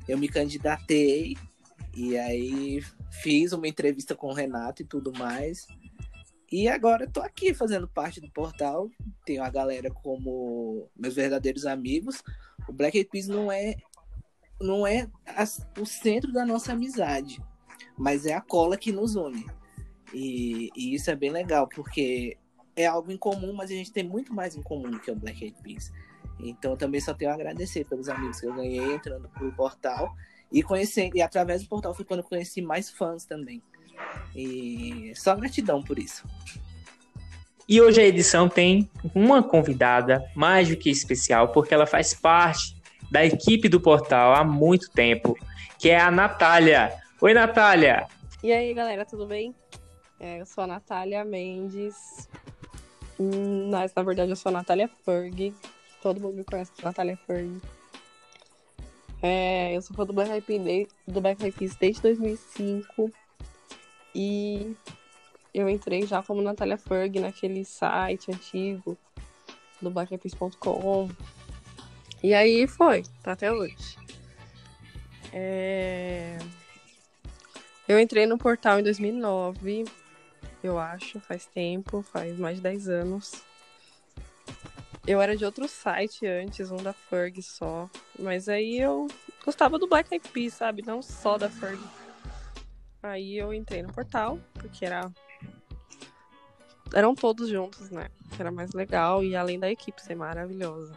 Eu 0.08 0.18
me 0.18 0.28
candidatei. 0.28 1.36
E 1.94 2.16
aí 2.16 2.82
fiz 3.22 3.52
uma 3.52 3.68
entrevista 3.68 4.14
com 4.14 4.28
o 4.28 4.34
Renato 4.34 4.82
e 4.82 4.84
tudo 4.84 5.12
mais. 5.12 5.66
E 6.50 6.68
agora 6.68 7.04
estou 7.04 7.22
aqui 7.22 7.54
fazendo 7.54 7.86
parte 7.86 8.20
do 8.20 8.30
portal. 8.30 8.90
Tenho 9.24 9.42
a 9.42 9.50
galera 9.50 9.90
como 9.90 10.88
meus 10.96 11.14
verdadeiros 11.14 11.66
amigos. 11.66 12.22
O 12.68 12.72
Black 12.72 12.96
Eyed 12.96 13.10
Peas 13.10 13.28
não 13.28 13.52
é 13.52 13.76
não 14.60 14.86
é 14.86 15.08
a, 15.26 15.44
o 15.80 15.86
centro 15.86 16.32
da 16.32 16.44
nossa 16.44 16.72
amizade, 16.72 17.42
mas 17.96 18.26
é 18.26 18.34
a 18.34 18.40
cola 18.40 18.76
que 18.76 18.92
nos 18.92 19.16
une. 19.16 19.46
E, 20.12 20.68
e, 20.76 20.94
isso 20.94 21.10
é 21.10 21.16
bem 21.16 21.30
legal, 21.30 21.66
porque 21.66 22.36
é 22.76 22.84
algo 22.84 23.10
em 23.10 23.16
comum, 23.16 23.54
mas 23.54 23.70
a 23.70 23.74
gente 23.74 23.92
tem 23.92 24.04
muito 24.04 24.34
mais 24.34 24.54
em 24.54 24.62
comum 24.62 24.90
do 24.90 25.00
que 25.00 25.10
o 25.10 25.16
Black 25.16 25.42
Eyed 25.42 25.56
Peas. 25.62 25.90
Então 26.44 26.76
também 26.76 27.00
só 27.00 27.14
tenho 27.14 27.30
a 27.30 27.34
agradecer 27.34 27.84
pelos 27.84 28.08
amigos 28.08 28.40
que 28.40 28.46
eu 28.46 28.54
ganhei 28.54 28.94
entrando 28.94 29.28
pro 29.28 29.52
portal 29.52 30.14
e 30.50 30.62
conhecendo, 30.62 31.16
e 31.16 31.22
através 31.22 31.62
do 31.62 31.68
portal 31.68 31.94
foi 31.94 32.04
quando 32.04 32.20
eu 32.20 32.26
conheci 32.26 32.60
mais 32.60 32.90
fãs 32.90 33.24
também. 33.24 33.62
E 34.34 35.12
só 35.14 35.34
gratidão 35.36 35.82
por 35.82 35.98
isso. 35.98 36.24
E 37.68 37.80
hoje 37.80 38.00
a 38.00 38.04
edição 38.04 38.48
tem 38.48 38.90
uma 39.14 39.42
convidada 39.42 40.24
mais 40.34 40.68
do 40.68 40.76
que 40.76 40.90
especial, 40.90 41.52
porque 41.52 41.72
ela 41.72 41.86
faz 41.86 42.12
parte 42.12 42.76
da 43.10 43.24
equipe 43.24 43.68
do 43.68 43.80
portal 43.80 44.34
há 44.34 44.42
muito 44.42 44.90
tempo, 44.90 45.36
que 45.78 45.88
é 45.88 46.00
a 46.00 46.10
Natália. 46.10 46.92
Oi, 47.20 47.32
Natália! 47.32 48.08
E 48.42 48.50
aí, 48.52 48.74
galera, 48.74 49.04
tudo 49.04 49.26
bem? 49.26 49.54
É, 50.18 50.40
eu 50.40 50.46
sou 50.46 50.64
a 50.64 50.66
Natália 50.66 51.24
Mendes. 51.24 52.28
Hum, 53.18 53.70
mas, 53.70 53.94
na 53.94 54.02
verdade, 54.02 54.30
eu 54.30 54.36
sou 54.36 54.50
a 54.50 54.52
Natália 54.52 54.90
Ferg. 55.04 55.54
Todo 56.02 56.20
mundo 56.20 56.36
me 56.36 56.44
conhece 56.44 56.72
Natália 56.82 57.16
Ferg. 57.26 57.60
É, 59.22 59.76
eu 59.76 59.82
sou 59.82 59.94
fã 59.94 60.06
do 60.06 60.12
Black 60.12 60.30
do 61.06 61.20
Black 61.20 61.42
Eyed 61.42 61.56
Peas 61.56 61.76
desde 61.76 62.02
2005. 62.02 63.10
E 64.14 64.74
eu 65.52 65.68
entrei 65.68 66.06
já 66.06 66.22
como 66.22 66.42
Natália 66.42 66.78
Ferg 66.78 67.20
naquele 67.20 67.64
site 67.64 68.32
antigo 68.32 68.96
do 69.80 69.90
blackeyedpeas.com. 69.90 71.10
E 72.22 72.34
aí 72.34 72.66
foi, 72.66 73.02
tá 73.22 73.32
até 73.32 73.52
hoje. 73.52 73.96
É... 75.32 76.38
Eu 77.86 77.98
entrei 77.98 78.26
no 78.26 78.38
portal 78.38 78.80
em 78.80 78.82
2009 78.82 79.84
eu 80.62 80.78
acho, 80.78 81.18
faz 81.20 81.46
tempo, 81.46 82.02
faz 82.02 82.38
mais 82.38 82.56
de 82.56 82.62
10 82.62 82.88
anos. 82.88 83.42
Eu 85.10 85.20
era 85.20 85.36
de 85.36 85.44
outro 85.44 85.66
site 85.66 86.24
antes, 86.24 86.70
um 86.70 86.76
da 86.76 86.92
Ferg 86.92 87.42
só. 87.42 87.90
Mas 88.16 88.48
aí 88.48 88.78
eu 88.78 89.08
gostava 89.44 89.76
do 89.76 89.88
Black 89.88 90.14
Eyed 90.14 90.28
Peas, 90.28 90.54
sabe? 90.54 90.84
Não 90.86 91.02
só 91.02 91.36
da 91.36 91.50
Ferg. 91.50 91.80
Aí 93.02 93.36
eu 93.36 93.52
entrei 93.52 93.82
no 93.82 93.92
portal, 93.92 94.38
porque 94.54 94.84
era. 94.84 95.10
Eram 96.94 97.16
todos 97.16 97.48
juntos, 97.48 97.90
né? 97.90 98.06
Era 98.38 98.52
mais 98.52 98.72
legal 98.72 99.24
e 99.24 99.34
além 99.34 99.58
da 99.58 99.68
equipe 99.68 100.00
ser 100.00 100.14
maravilhosa. 100.14 100.92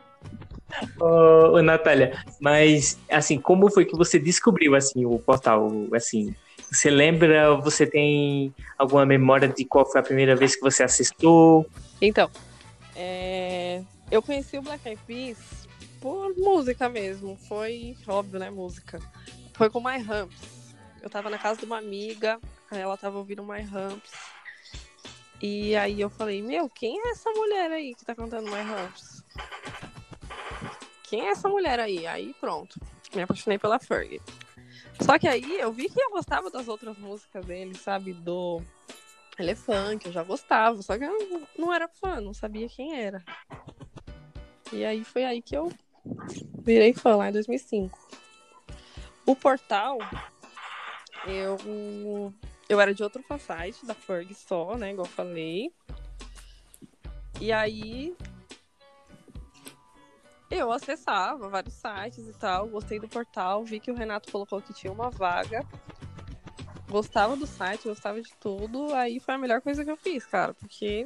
Ô, 0.99 1.59
Natália, 1.63 2.23
mas 2.39 2.99
assim, 3.09 3.39
como 3.39 3.71
foi 3.71 3.83
que 3.83 3.97
você 3.97 4.19
descobriu 4.19 4.75
assim 4.75 5.07
o 5.07 5.17
portal? 5.17 5.71
Assim, 5.91 6.35
você 6.71 6.91
lembra, 6.91 7.55
você 7.55 7.87
tem 7.87 8.53
alguma 8.77 9.07
memória 9.07 9.47
de 9.47 9.65
qual 9.65 9.91
foi 9.91 10.01
a 10.01 10.03
primeira 10.03 10.35
vez 10.35 10.55
que 10.55 10.61
você 10.61 10.83
assistiu? 10.83 11.65
Então, 11.99 12.29
é... 12.95 13.81
eu 14.13 14.21
conheci 14.21 14.59
o 14.59 14.61
Black 14.61 14.87
Eyed 14.87 15.01
Peas 15.07 15.67
por 15.99 16.37
música 16.37 16.87
mesmo. 16.87 17.35
Foi 17.47 17.97
óbvio, 18.07 18.39
né? 18.39 18.51
Música. 18.51 18.99
Foi 19.55 19.71
com 19.71 19.79
My 19.79 19.97
Ramps. 19.97 20.75
Eu 21.01 21.09
tava 21.09 21.31
na 21.31 21.39
casa 21.39 21.59
de 21.59 21.65
uma 21.65 21.79
amiga, 21.79 22.39
ela 22.69 22.95
tava 22.95 23.17
ouvindo 23.17 23.43
My 23.43 23.61
Ramps. 23.61 24.11
E 25.41 25.75
aí 25.75 25.99
eu 25.99 26.11
falei, 26.11 26.43
meu, 26.43 26.69
quem 26.69 26.99
é 26.99 27.09
essa 27.09 27.31
mulher 27.31 27.71
aí 27.71 27.95
que 27.95 28.05
tá 28.05 28.13
cantando 28.13 28.51
My 28.51 28.61
Ramps? 28.61 29.23
Quem 31.05 31.21
é 31.21 31.31
essa 31.31 31.49
mulher 31.49 31.79
aí? 31.79 32.05
Aí 32.05 32.35
pronto. 32.39 32.79
Me 33.15 33.23
apaixonei 33.23 33.57
pela 33.57 33.79
Fergie. 33.79 34.21
Só 35.01 35.17
que 35.17 35.27
aí 35.27 35.59
eu 35.59 35.73
vi 35.73 35.89
que 35.89 35.99
eu 35.99 36.11
gostava 36.11 36.51
das 36.51 36.67
outras 36.67 36.99
músicas 36.99 37.43
dele, 37.47 37.75
sabe? 37.75 38.13
Do 38.13 38.61
Elefante, 39.39 40.05
eu 40.05 40.13
já 40.13 40.21
gostava. 40.23 40.79
Só 40.83 40.99
que 40.99 41.03
eu 41.03 41.47
não 41.57 41.73
era 41.73 41.87
fã, 41.87 42.21
não 42.21 42.33
sabia 42.33 42.69
quem 42.69 42.95
era. 42.95 43.25
E 44.73 44.83
aí 44.83 45.03
foi 45.03 45.23
aí 45.23 45.41
que 45.41 45.55
eu 45.55 45.71
virei 46.63 46.93
fã, 46.93 47.15
lá 47.15 47.29
em 47.29 47.31
2005. 47.31 47.97
O 49.25 49.35
portal, 49.35 49.99
eu, 51.27 52.33
eu 52.67 52.81
era 52.81 52.93
de 52.93 53.03
outro 53.03 53.21
fansite, 53.23 53.85
da 53.85 53.93
Ferg 53.93 54.33
só, 54.33 54.75
né? 54.75 54.91
Igual 54.91 55.05
eu 55.05 55.11
falei. 55.11 55.71
E 57.39 57.51
aí 57.51 58.15
eu 60.49 60.71
acessava 60.71 61.49
vários 61.49 61.75
sites 61.75 62.27
e 62.27 62.33
tal, 62.33 62.67
gostei 62.67 62.99
do 62.99 63.07
portal, 63.07 63.63
vi 63.63 63.79
que 63.79 63.91
o 63.91 63.95
Renato 63.95 64.31
colocou 64.31 64.61
que 64.61 64.73
tinha 64.73 64.91
uma 64.91 65.09
vaga. 65.09 65.65
Gostava 66.89 67.35
do 67.35 67.47
site, 67.47 67.87
gostava 67.87 68.21
de 68.21 68.31
tudo. 68.39 68.93
Aí 68.93 69.19
foi 69.19 69.33
a 69.33 69.37
melhor 69.37 69.61
coisa 69.61 69.83
que 69.83 69.89
eu 69.89 69.97
fiz, 69.97 70.25
cara. 70.27 70.53
Porque 70.53 71.05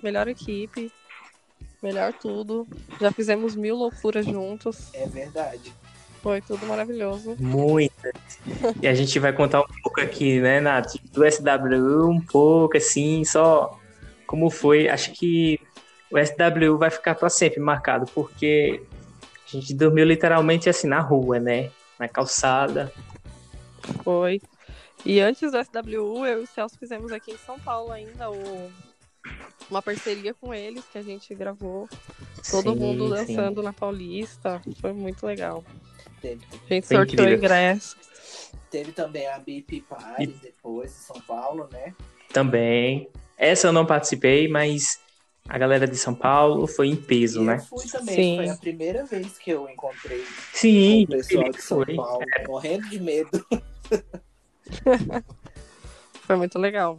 melhor 0.00 0.28
equipe, 0.28 0.92
melhor 1.84 2.14
tudo. 2.14 2.66
Já 2.98 3.12
fizemos 3.12 3.54
mil 3.54 3.76
loucuras 3.76 4.24
juntos. 4.24 4.88
É 4.94 5.06
verdade. 5.06 5.72
Foi 6.22 6.40
tudo 6.40 6.66
maravilhoso. 6.66 7.36
Muitas. 7.38 8.14
e 8.80 8.88
a 8.88 8.94
gente 8.94 9.18
vai 9.18 9.32
contar 9.34 9.60
um 9.60 9.66
pouco 9.82 10.00
aqui, 10.00 10.40
né, 10.40 10.58
Nath? 10.58 10.94
Do 11.12 11.30
SW, 11.30 12.08
um 12.08 12.20
pouco, 12.20 12.78
assim, 12.78 13.22
só 13.24 13.78
como 14.26 14.48
foi. 14.48 14.88
Acho 14.88 15.12
que 15.12 15.60
o 16.10 16.16
SW 16.18 16.78
vai 16.78 16.88
ficar 16.88 17.14
para 17.14 17.28
sempre 17.28 17.60
marcado, 17.60 18.06
porque 18.14 18.80
a 19.46 19.50
gente 19.50 19.74
dormiu 19.74 20.06
literalmente 20.06 20.70
assim 20.70 20.86
na 20.86 21.00
rua, 21.00 21.38
né? 21.38 21.70
Na 21.98 22.08
calçada. 22.08 22.90
Foi. 24.02 24.40
E 25.04 25.20
antes 25.20 25.52
do 25.52 25.62
SWU, 25.62 26.24
eu 26.24 26.40
e 26.40 26.44
o 26.44 26.46
Celso 26.46 26.78
fizemos 26.78 27.12
aqui 27.12 27.32
em 27.32 27.36
São 27.36 27.60
Paulo 27.60 27.92
ainda 27.92 28.30
o... 28.30 28.72
uma 29.70 29.82
parceria 29.82 30.34
com 30.34 30.52
eles 30.52 30.84
que 30.90 30.98
a 30.98 31.02
gente 31.02 31.34
gravou. 31.34 31.88
Todo 32.50 32.72
sim, 32.72 32.78
mundo 32.78 33.08
dançando 33.08 33.60
sim. 33.60 33.64
na 33.64 33.72
Paulista. 33.72 34.62
Foi 34.80 34.92
muito 34.92 35.26
legal. 35.26 35.64
Teve. 36.20 36.44
A 36.52 36.74
gente 36.74 36.86
Foi 36.86 36.96
sorteou 36.96 37.28
ingresso. 37.28 37.96
Teve 38.70 38.92
também 38.92 39.26
a 39.28 39.38
BIP 39.38 39.82
Paris 39.82 40.28
e... 40.28 40.32
depois 40.42 40.90
em 40.90 41.00
São 41.12 41.20
Paulo, 41.22 41.68
né? 41.72 41.94
Também. 42.32 43.08
Essa 43.36 43.68
eu 43.68 43.72
não 43.72 43.86
participei, 43.86 44.48
mas 44.48 45.00
a 45.48 45.58
galera 45.58 45.86
de 45.86 45.96
São 45.96 46.14
Paulo 46.14 46.66
foi 46.66 46.88
em 46.88 46.96
peso, 46.96 47.42
e 47.42 47.44
né? 47.44 47.56
Eu 47.56 47.60
fui 47.60 47.86
também, 47.86 48.14
Sim. 48.14 48.36
foi 48.36 48.48
a 48.48 48.56
primeira 48.56 49.04
vez 49.04 49.38
que 49.38 49.50
eu 49.50 49.68
encontrei 49.68 50.24
Sim, 50.52 51.04
o 51.04 51.08
pessoal 51.08 51.50
de 51.50 51.62
São 51.62 51.84
foi. 51.84 51.96
Paulo, 51.96 52.24
é. 52.36 52.46
morrendo 52.46 52.88
de 52.88 53.00
medo. 53.00 53.46
foi 56.26 56.36
muito 56.36 56.58
legal. 56.58 56.98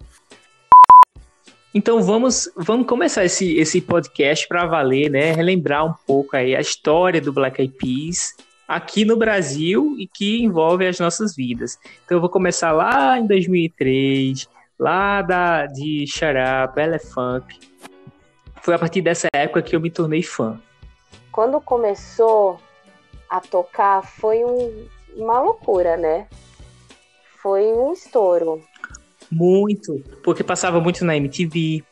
Então 1.78 2.02
vamos, 2.02 2.50
vamos 2.56 2.88
começar 2.88 3.26
esse, 3.26 3.58
esse 3.58 3.82
podcast 3.82 4.48
para 4.48 4.66
valer, 4.66 5.12
né? 5.12 5.34
Relembrar 5.34 5.86
um 5.86 5.94
pouco 6.08 6.38
aí 6.38 6.56
a 6.56 6.62
história 6.62 7.20
do 7.20 7.34
Black 7.34 7.62
Eyed 7.62 7.74
Peas, 7.74 8.34
aqui 8.66 9.04
no 9.04 9.18
Brasil 9.18 9.94
e 10.00 10.08
que 10.08 10.42
envolve 10.42 10.88
as 10.88 11.02
nossas 11.02 11.36
vidas. 11.36 11.78
Então 12.06 12.16
eu 12.16 12.22
vou 12.22 12.30
começar 12.30 12.72
lá 12.72 13.20
em 13.20 13.28
2003, 13.28 14.48
lá 14.80 15.22
da, 15.22 15.66
de 15.66 16.06
Xará, 16.08 16.74
Elefunk. 16.78 17.60
Foi 18.62 18.74
a 18.74 18.80
partir 18.80 19.02
dessa 19.02 19.28
época 19.34 19.62
que 19.62 19.76
eu 19.76 19.82
me 19.82 19.92
tornei 19.92 20.24
fã. 20.24 20.58
Quando 21.30 21.60
começou 21.60 22.58
a 23.30 23.42
tocar, 23.42 24.02
foi 24.02 24.46
um, 24.46 24.88
uma 25.18 25.42
loucura, 25.42 25.98
né? 25.98 26.26
Foi 27.42 27.66
um 27.66 27.92
estouro. 27.92 28.64
Muito, 29.32 30.04
porque 30.24 30.44
passava 30.44 30.80
muito 30.80 31.04
na 31.04 31.18
MTV, 31.18 31.84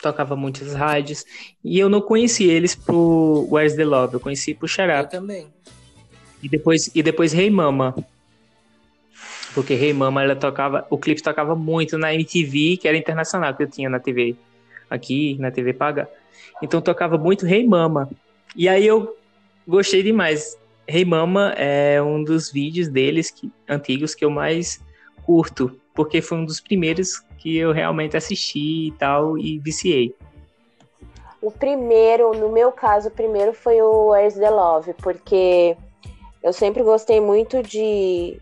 tocava 0.00 0.36
muitas 0.36 0.74
rádios, 0.74 1.24
e 1.62 1.78
eu 1.78 1.88
não 1.88 2.00
conheci 2.00 2.44
eles 2.44 2.74
pro 2.74 3.46
Where's 3.50 3.74
the 3.74 3.84
Love, 3.84 4.14
eu 4.14 4.20
conheci 4.20 4.54
pro 4.54 4.68
Xará. 4.68 5.00
Eu 5.00 5.08
também. 5.08 5.48
E 6.42 6.48
depois, 6.48 6.90
e 6.94 7.02
depois 7.02 7.34
Hey 7.34 7.50
Mama. 7.50 7.94
Porque 9.54 9.74
Hey 9.74 9.92
Mama, 9.92 10.22
ela 10.22 10.36
tocava, 10.36 10.86
o 10.88 10.96
clipe 10.96 11.22
tocava 11.22 11.54
muito 11.56 11.98
na 11.98 12.14
MTV, 12.14 12.76
que 12.76 12.86
era 12.86 12.96
internacional, 12.96 13.54
que 13.54 13.62
eu 13.62 13.70
tinha 13.70 13.88
na 13.88 13.98
TV 13.98 14.36
aqui, 14.88 15.36
na 15.38 15.50
TV 15.50 15.72
paga. 15.72 16.08
Então 16.62 16.80
tocava 16.80 17.18
muito 17.18 17.46
Hey 17.46 17.66
Mama. 17.66 18.08
E 18.54 18.68
aí 18.68 18.86
eu 18.86 19.16
gostei 19.66 20.02
demais. 20.02 20.56
Hey 20.86 21.04
Mama 21.04 21.52
é 21.56 22.00
um 22.00 22.22
dos 22.22 22.50
vídeos 22.50 22.88
deles 22.88 23.30
que, 23.30 23.50
antigos 23.68 24.14
que 24.14 24.24
eu 24.24 24.30
mais 24.30 24.80
curto, 25.24 25.78
porque 25.98 26.22
foi 26.22 26.38
um 26.38 26.44
dos 26.44 26.60
primeiros 26.60 27.18
que 27.38 27.56
eu 27.56 27.72
realmente 27.72 28.16
assisti 28.16 28.86
e 28.86 28.92
tal 28.92 29.36
e 29.36 29.58
viciei. 29.58 30.14
O 31.42 31.50
primeiro, 31.50 32.30
no 32.34 32.50
meu 32.50 32.70
caso, 32.70 33.08
o 33.08 33.10
primeiro 33.10 33.52
foi 33.52 33.82
o 33.82 34.10
Where's 34.10 34.34
the 34.34 34.48
Love, 34.48 34.94
porque 35.02 35.76
eu 36.40 36.52
sempre 36.52 36.84
gostei 36.84 37.20
muito 37.20 37.64
de, 37.64 38.40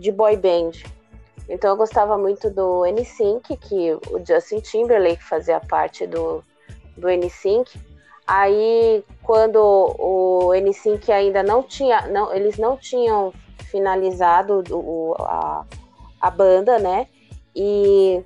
de 0.00 0.10
boy 0.10 0.36
band. 0.36 0.72
Então 1.48 1.70
eu 1.70 1.76
gostava 1.76 2.18
muito 2.18 2.50
do 2.50 2.84
NSYNC, 2.84 3.56
que 3.56 3.92
o 4.10 4.18
Justin 4.26 4.58
Timberlake 4.58 5.22
fazia 5.22 5.60
parte 5.60 6.08
do, 6.08 6.42
do 6.96 7.08
NSYNC. 7.08 7.70
Aí 8.26 9.04
quando 9.22 9.58
o 9.60 10.52
NSYNC 10.52 11.12
ainda 11.12 11.44
não 11.44 11.62
tinha, 11.62 12.08
não, 12.08 12.34
eles 12.34 12.58
não 12.58 12.76
tinham 12.76 13.32
finalizado 13.70 14.64
o, 14.72 15.14
a, 15.20 15.64
a 16.20 16.30
banda, 16.30 16.78
né? 16.78 17.06
E 17.54 18.22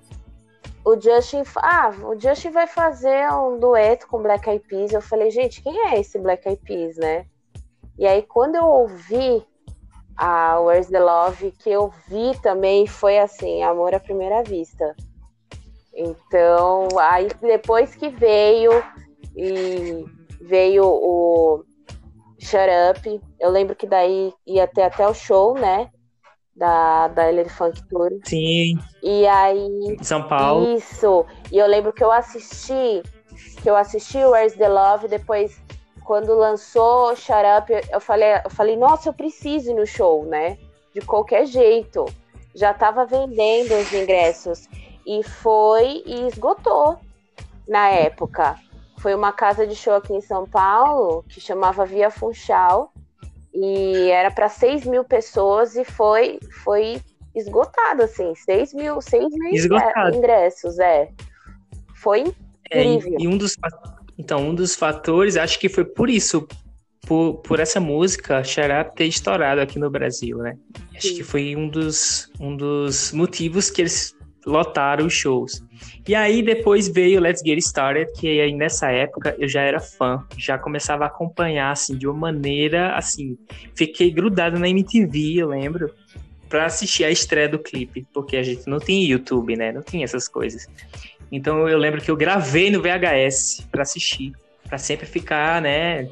o 0.84 1.00
Justin, 1.00 1.42
ah, 1.56 1.90
o 2.04 2.18
Justin 2.18 2.50
vai 2.50 2.66
fazer 2.66 3.30
um 3.32 3.58
dueto 3.58 4.06
com 4.08 4.22
Black 4.22 4.48
Eyed 4.48 4.64
Peas. 4.66 4.92
Eu 4.92 5.02
falei, 5.02 5.30
gente, 5.30 5.62
quem 5.62 5.88
é 5.88 6.00
esse 6.00 6.18
Black 6.18 6.48
Eyed 6.48 6.62
Peas, 6.64 6.96
né? 6.96 7.26
E 7.98 8.06
aí, 8.06 8.22
quando 8.22 8.56
eu 8.56 8.64
ouvi 8.64 9.44
a 10.16 10.58
Where's 10.60 10.88
the 10.88 10.98
Love, 10.98 11.52
que 11.52 11.70
eu 11.70 11.92
vi 12.08 12.38
também, 12.42 12.86
foi 12.86 13.18
assim, 13.18 13.62
amor 13.62 13.94
à 13.94 14.00
primeira 14.00 14.42
vista. 14.42 14.94
Então, 15.94 16.88
aí 16.98 17.28
depois 17.40 17.94
que 17.94 18.08
veio 18.08 18.70
e 19.36 20.04
veio 20.40 20.84
o 20.84 21.64
Shut 22.38 22.68
Up, 22.90 23.20
eu 23.38 23.50
lembro 23.50 23.76
que 23.76 23.86
daí 23.86 24.32
ia 24.46 24.66
ter 24.66 24.82
até 24.82 25.06
o 25.06 25.14
show, 25.14 25.54
né? 25.54 25.90
Da, 26.54 27.08
da 27.08 27.22
Funk 27.48 27.82
Tour. 27.88 28.10
Sim. 28.24 28.78
E 29.02 29.26
aí. 29.26 29.96
São 30.02 30.26
Paulo. 30.26 30.76
Isso. 30.76 31.24
E 31.50 31.58
eu 31.58 31.66
lembro 31.66 31.92
que 31.92 32.04
eu 32.04 32.10
assisti, 32.10 33.02
que 33.62 33.70
eu 33.70 33.76
assisti 33.76 34.18
Where's 34.18 34.54
the 34.54 34.68
Love, 34.68 35.08
depois 35.08 35.60
quando 36.10 36.34
lançou 36.34 37.14
Shut 37.14 37.44
Up, 37.56 37.72
eu 37.88 38.00
falei, 38.00 38.40
eu 38.44 38.50
falei, 38.50 38.76
nossa, 38.76 39.08
eu 39.08 39.12
preciso 39.12 39.70
ir 39.70 39.74
no 39.74 39.86
show, 39.86 40.24
né? 40.24 40.58
De 40.92 41.00
qualquer 41.00 41.46
jeito. 41.46 42.04
Já 42.52 42.72
estava 42.72 43.06
vendendo 43.06 43.72
os 43.76 43.92
ingressos. 43.92 44.68
E 45.06 45.22
foi 45.22 46.02
e 46.04 46.26
esgotou 46.26 46.98
na 47.68 47.88
época. 47.90 48.58
Foi 48.98 49.14
uma 49.14 49.32
casa 49.32 49.64
de 49.66 49.76
show 49.76 49.94
aqui 49.94 50.12
em 50.12 50.20
São 50.20 50.48
Paulo 50.48 51.24
que 51.28 51.40
chamava 51.40 51.86
Via 51.86 52.10
Funchal. 52.10 52.92
E 53.54 54.10
era 54.10 54.30
para 54.30 54.48
6 54.48 54.86
mil 54.86 55.04
pessoas 55.04 55.74
e 55.76 55.84
foi, 55.84 56.38
foi 56.64 57.00
esgotado, 57.34 58.02
assim. 58.02 58.34
6 58.34 58.74
mil, 58.74 59.00
6 59.00 59.24
mil 59.30 59.52
esgotado. 59.52 60.16
ingressos, 60.16 60.78
é. 60.78 61.08
Foi 61.96 62.20
incrível. 62.20 63.18
É, 63.18 63.22
e 63.22 63.28
um 63.28 63.36
dos 63.36 63.56
então, 64.20 64.50
um 64.50 64.54
dos 64.54 64.76
fatores, 64.76 65.38
acho 65.38 65.58
que 65.58 65.66
foi 65.66 65.82
por 65.82 66.10
isso, 66.10 66.46
por, 67.06 67.36
por 67.36 67.58
essa 67.58 67.80
música, 67.80 68.44
Xará 68.44 68.84
ter 68.84 69.06
estourado 69.06 69.62
aqui 69.62 69.78
no 69.78 69.88
Brasil, 69.88 70.36
né? 70.36 70.58
Acho 70.94 71.08
Sim. 71.08 71.14
que 71.14 71.24
foi 71.24 71.56
um 71.56 71.66
dos, 71.66 72.30
um 72.38 72.54
dos 72.54 73.12
motivos 73.12 73.70
que 73.70 73.80
eles 73.80 74.14
lotaram 74.44 75.06
os 75.06 75.14
shows. 75.14 75.62
E 76.10 76.14
aí 76.16 76.42
depois 76.42 76.88
veio 76.88 77.20
Let's 77.20 77.40
Get 77.40 77.56
Started, 77.58 78.10
que 78.18 78.40
aí 78.40 78.52
nessa 78.52 78.90
época 78.90 79.36
eu 79.38 79.46
já 79.46 79.60
era 79.60 79.78
fã, 79.78 80.26
já 80.36 80.58
começava 80.58 81.04
a 81.04 81.06
acompanhar 81.06 81.70
assim 81.70 81.96
de 81.96 82.04
uma 82.04 82.18
maneira 82.18 82.96
assim, 82.96 83.38
fiquei 83.76 84.10
grudado 84.10 84.58
na 84.58 84.68
MTV, 84.68 85.36
eu 85.36 85.50
lembro, 85.50 85.94
para 86.48 86.66
assistir 86.66 87.04
a 87.04 87.12
estreia 87.12 87.48
do 87.48 87.60
clipe, 87.60 88.04
porque 88.12 88.36
a 88.36 88.42
gente 88.42 88.66
não 88.66 88.80
tinha 88.80 89.08
YouTube, 89.08 89.54
né? 89.54 89.70
Não 89.70 89.84
tinha 89.84 90.02
essas 90.02 90.26
coisas. 90.26 90.66
Então 91.30 91.68
eu 91.68 91.78
lembro 91.78 92.00
que 92.00 92.10
eu 92.10 92.16
gravei 92.16 92.72
no 92.72 92.82
VHS 92.82 93.68
para 93.70 93.82
assistir, 93.82 94.32
para 94.64 94.78
sempre 94.78 95.06
ficar, 95.06 95.62
né? 95.62 96.08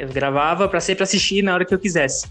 Eu 0.00 0.08
gravava 0.08 0.68
para 0.68 0.80
sempre 0.80 1.04
assistir 1.04 1.44
na 1.44 1.54
hora 1.54 1.64
que 1.64 1.72
eu 1.72 1.78
quisesse. 1.78 2.26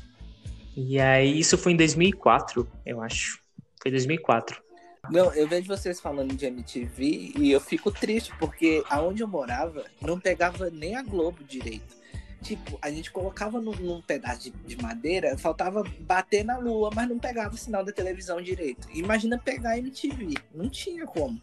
E 0.76 1.00
aí 1.00 1.40
isso 1.40 1.58
foi 1.58 1.72
em 1.72 1.78
2004, 1.78 2.68
eu 2.86 3.02
acho. 3.02 3.40
Foi 3.82 3.90
2004. 3.90 4.69
Não, 5.10 5.34
eu 5.34 5.48
vejo 5.48 5.68
vocês 5.68 6.00
falando 6.00 6.36
de 6.36 6.46
MTV 6.46 7.34
e 7.38 7.52
eu 7.52 7.60
fico 7.60 7.92
triste 7.92 8.32
porque 8.38 8.84
aonde 8.90 9.24
eu 9.24 9.28
morava 9.28 9.86
não 10.02 10.20
pegava 10.20 10.70
nem 10.70 10.96
a 10.96 11.02
Globo 11.02 11.44
direito. 11.44 11.98
Tipo, 12.42 12.80
a 12.82 12.90
gente 12.90 13.12
colocava 13.12 13.60
num, 13.60 13.74
num 13.76 14.02
pedaço 14.02 14.44
de, 14.44 14.52
de, 14.52 14.82
madeira, 14.82 15.38
faltava 15.38 15.84
bater 16.00 16.46
na 16.46 16.58
lua, 16.58 16.90
mas 16.94 17.08
não 17.10 17.20
pegava 17.20 17.54
o 17.54 17.58
sinal 17.58 17.84
da 17.84 17.92
televisão 17.92 18.42
direito. 18.42 18.88
Imagina 18.94 19.38
pegar 19.38 19.72
a 19.72 19.78
MTV, 19.78 20.36
não 20.54 20.70
tinha 20.70 21.06
como. 21.06 21.42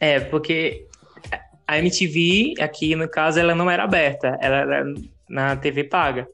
É, 0.00 0.18
porque 0.18 0.88
a 1.66 1.78
MTV, 1.78 2.54
aqui 2.60 2.96
no 2.96 3.08
caso, 3.08 3.38
ela 3.38 3.54
não 3.54 3.70
era 3.70 3.84
aberta, 3.84 4.36
ela 4.40 4.56
era 4.56 4.84
na 5.28 5.56
TV 5.56 5.84
paga. 5.84 6.28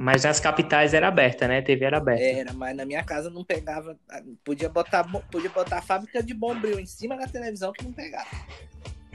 Mas 0.00 0.22
nas 0.22 0.38
capitais 0.38 0.94
era 0.94 1.08
aberta, 1.08 1.48
né? 1.48 1.58
A 1.58 1.62
TV 1.62 1.84
era 1.84 1.98
aberta. 1.98 2.22
Era, 2.22 2.52
mas 2.52 2.76
na 2.76 2.84
minha 2.84 3.02
casa 3.02 3.28
não 3.28 3.42
pegava. 3.42 3.96
Podia 4.44 4.68
botar, 4.68 5.04
podia 5.28 5.50
botar 5.50 5.78
a 5.78 5.82
fábrica 5.82 6.22
de 6.22 6.32
bombril 6.32 6.78
em 6.78 6.86
cima 6.86 7.16
da 7.16 7.26
televisão 7.26 7.72
que 7.72 7.84
não 7.84 7.92
pegava. 7.92 8.28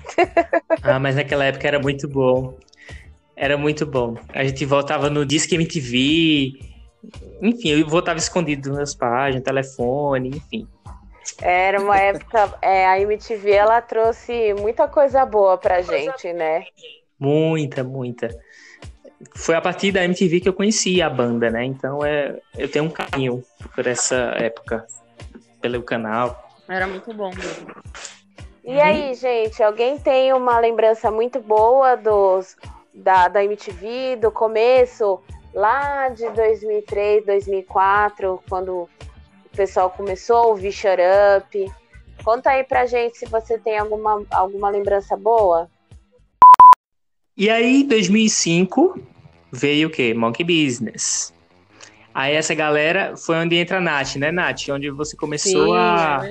ah, 0.84 1.00
mas 1.00 1.16
naquela 1.16 1.46
época 1.46 1.66
era 1.66 1.80
muito 1.80 2.06
bom. 2.10 2.58
Era 3.34 3.58
muito 3.58 3.86
bom. 3.86 4.18
A 4.34 4.44
gente 4.44 4.66
voltava 4.66 5.10
no 5.10 5.26
Disque 5.26 5.56
MTV. 5.56 6.52
Enfim, 7.42 7.70
eu 7.70 7.88
voltava 7.88 8.20
escondido 8.20 8.68
nos 8.68 8.78
meus 8.78 8.94
pais, 8.94 9.34
no 9.34 9.42
telefone, 9.42 10.32
enfim. 10.36 10.68
Era 11.42 11.80
uma 11.80 11.96
época. 11.98 12.58
É, 12.62 12.88
a 12.88 13.00
MTV 13.00 13.52
ela 13.52 13.82
trouxe 13.82 14.54
muita 14.56 14.86
coisa 14.90 15.26
boa 15.26 15.58
pra 15.58 15.82
gente, 15.82 16.34
né? 16.34 16.66
Muita, 17.18 17.86
muita. 17.86 18.28
Foi 19.36 19.56
a 19.56 19.62
partir 19.62 19.92
da 19.92 20.04
MTV 20.04 20.40
que 20.42 20.50
eu 20.50 20.54
conheci 20.54 21.02
a 21.02 21.10
banda, 21.10 21.50
né? 21.50 21.66
Então 21.66 22.04
é, 22.04 22.40
eu 22.58 22.70
tenho 22.70 22.86
um 22.86 22.90
carinho 22.90 23.44
por 23.76 23.88
essa 23.88 24.16
época, 24.38 24.86
pelo 25.62 25.82
canal. 25.82 26.50
Era 26.68 26.88
muito 26.88 27.14
bom 27.14 27.30
mesmo. 27.30 27.68
E 28.64 28.80
aí, 28.80 29.14
gente, 29.14 29.62
alguém 29.62 29.98
tem 29.98 30.32
uma 30.32 30.58
lembrança 30.58 31.12
muito 31.12 31.42
boa 31.42 31.96
dos, 31.96 32.56
da, 32.94 33.28
da 33.28 33.44
MTV, 33.44 34.16
do 34.16 34.32
começo, 34.32 35.20
lá 35.54 36.08
de 36.10 36.30
2003, 36.30 37.26
2004, 37.26 38.42
quando 38.48 38.84
o 38.84 38.90
pessoal 39.56 39.90
começou 39.90 40.38
a 40.38 40.46
ouvir 40.48 40.72
Shut 40.72 40.98
Up. 41.38 41.72
Conta 42.24 42.52
aí 42.52 42.64
pra 42.64 42.86
gente 42.86 43.18
se 43.18 43.26
você 43.26 43.58
tem 43.60 43.78
alguma, 43.78 44.26
alguma 44.32 44.70
lembrança 44.70 45.18
boa. 45.18 45.70
E 47.36 47.50
aí, 47.50 47.84
2005, 47.84 49.13
veio 49.54 49.88
o 49.88 49.92
quê? 49.92 50.14
Monkey 50.14 50.44
Business. 50.44 51.32
Aí 52.14 52.36
essa 52.36 52.54
galera 52.54 53.16
foi 53.16 53.38
onde 53.38 53.56
entra 53.56 53.78
a 53.78 53.82
Nath, 53.82 54.16
né, 54.16 54.32
Nath? 54.32 54.70
Onde 54.70 54.90
você 54.90 55.16
começou 55.16 55.68
Sim, 55.68 55.78
a, 55.78 56.22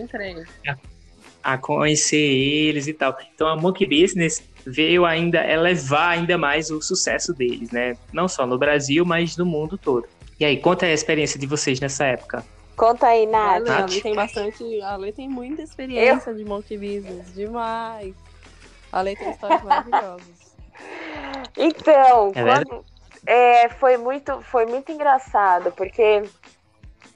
a, 0.67 1.55
a, 1.55 1.59
conhecer 1.59 2.17
eles 2.17 2.87
e 2.87 2.93
tal. 2.93 3.17
Então 3.35 3.49
a 3.49 3.57
Monkey 3.57 3.87
Business 3.87 4.45
veio 4.67 5.05
ainda 5.05 5.45
elevar 5.45 6.11
ainda 6.11 6.37
mais 6.37 6.71
o 6.71 6.81
sucesso 6.81 7.33
deles, 7.33 7.71
né? 7.71 7.97
Não 8.13 8.29
só 8.29 8.47
no 8.47 8.59
Brasil, 8.59 9.05
mas 9.05 9.37
no 9.37 9.47
mundo 9.47 9.79
todo. 9.79 10.07
E 10.39 10.45
aí, 10.45 10.57
conta 10.57 10.87
aí 10.87 10.93
a 10.93 10.95
experiência 10.95 11.39
de 11.39 11.47
vocês 11.47 11.79
nessa 11.79 12.05
época. 12.05 12.45
Conta 12.77 13.07
aí, 13.07 13.27
Nath. 13.27 13.69
A 13.69 13.85
Lê 13.85 14.01
tem 14.01 14.15
bastante. 14.15 14.83
A 14.83 14.97
Lê 14.97 15.13
tem 15.13 15.29
muita 15.29 15.63
experiência 15.63 16.31
eu? 16.31 16.37
de 16.37 16.45
monkey 16.45 16.77
business. 16.77 17.33
Demais. 17.35 18.15
A 18.91 19.03
Lê 19.03 19.15
tem 19.15 19.31
histórias 19.31 19.63
maravilhosas. 19.63 20.43
Então, 21.57 22.33
é 22.35 22.43
quando, 22.43 22.85
é, 23.27 23.69
foi 23.69 23.97
muito, 23.97 24.41
foi 24.43 24.67
muito 24.67 24.91
engraçado, 24.91 25.73
porque 25.73 26.23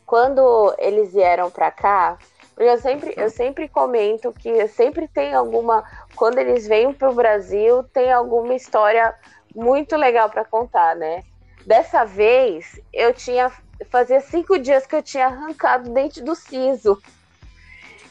quando 0.05 0.75
eles 0.79 1.13
vieram 1.13 1.51
para 1.51 1.71
cá, 1.71 2.17
eu 2.57 2.79
sempre, 2.79 3.13
eu 3.17 3.29
sempre 3.29 3.69
comento 3.69 4.33
que 4.33 4.67
sempre 4.69 5.09
tem 5.09 5.35
alguma, 5.35 5.85
quando 6.15 6.39
eles 6.39 6.67
vêm 6.67 6.93
para 6.93 7.11
o 7.11 7.15
Brasil, 7.15 7.83
tem 7.93 8.13
alguma 8.13 8.55
história 8.55 9.15
muito 9.55 9.97
legal 9.97 10.31
para 10.31 10.45
contar, 10.45 10.97
né? 10.97 11.23
Dessa 11.67 12.05
vez, 12.05 12.81
eu 12.93 13.13
tinha, 13.13 13.51
fazia 13.91 14.21
cinco 14.21 14.59
dias 14.59 14.87
que 14.87 14.95
eu 14.95 15.03
tinha 15.03 15.27
arrancado 15.27 15.91
o 15.91 15.93
dente 15.93 16.23
do 16.23 16.35
siso. 16.35 17.03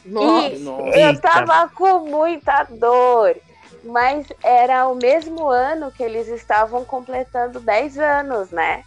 Nossa, 0.04 0.48
e 0.48 0.58
nossa. 0.60 0.98
eu 0.98 1.20
tava 1.20 1.68
com 1.70 2.00
muita 2.00 2.64
dor. 2.64 3.36
Mas 3.84 4.26
era 4.42 4.88
o 4.88 4.94
mesmo 4.94 5.48
ano 5.48 5.92
que 5.92 6.02
eles 6.02 6.28
estavam 6.28 6.84
completando 6.84 7.60
10 7.60 7.98
anos, 7.98 8.50
né? 8.50 8.84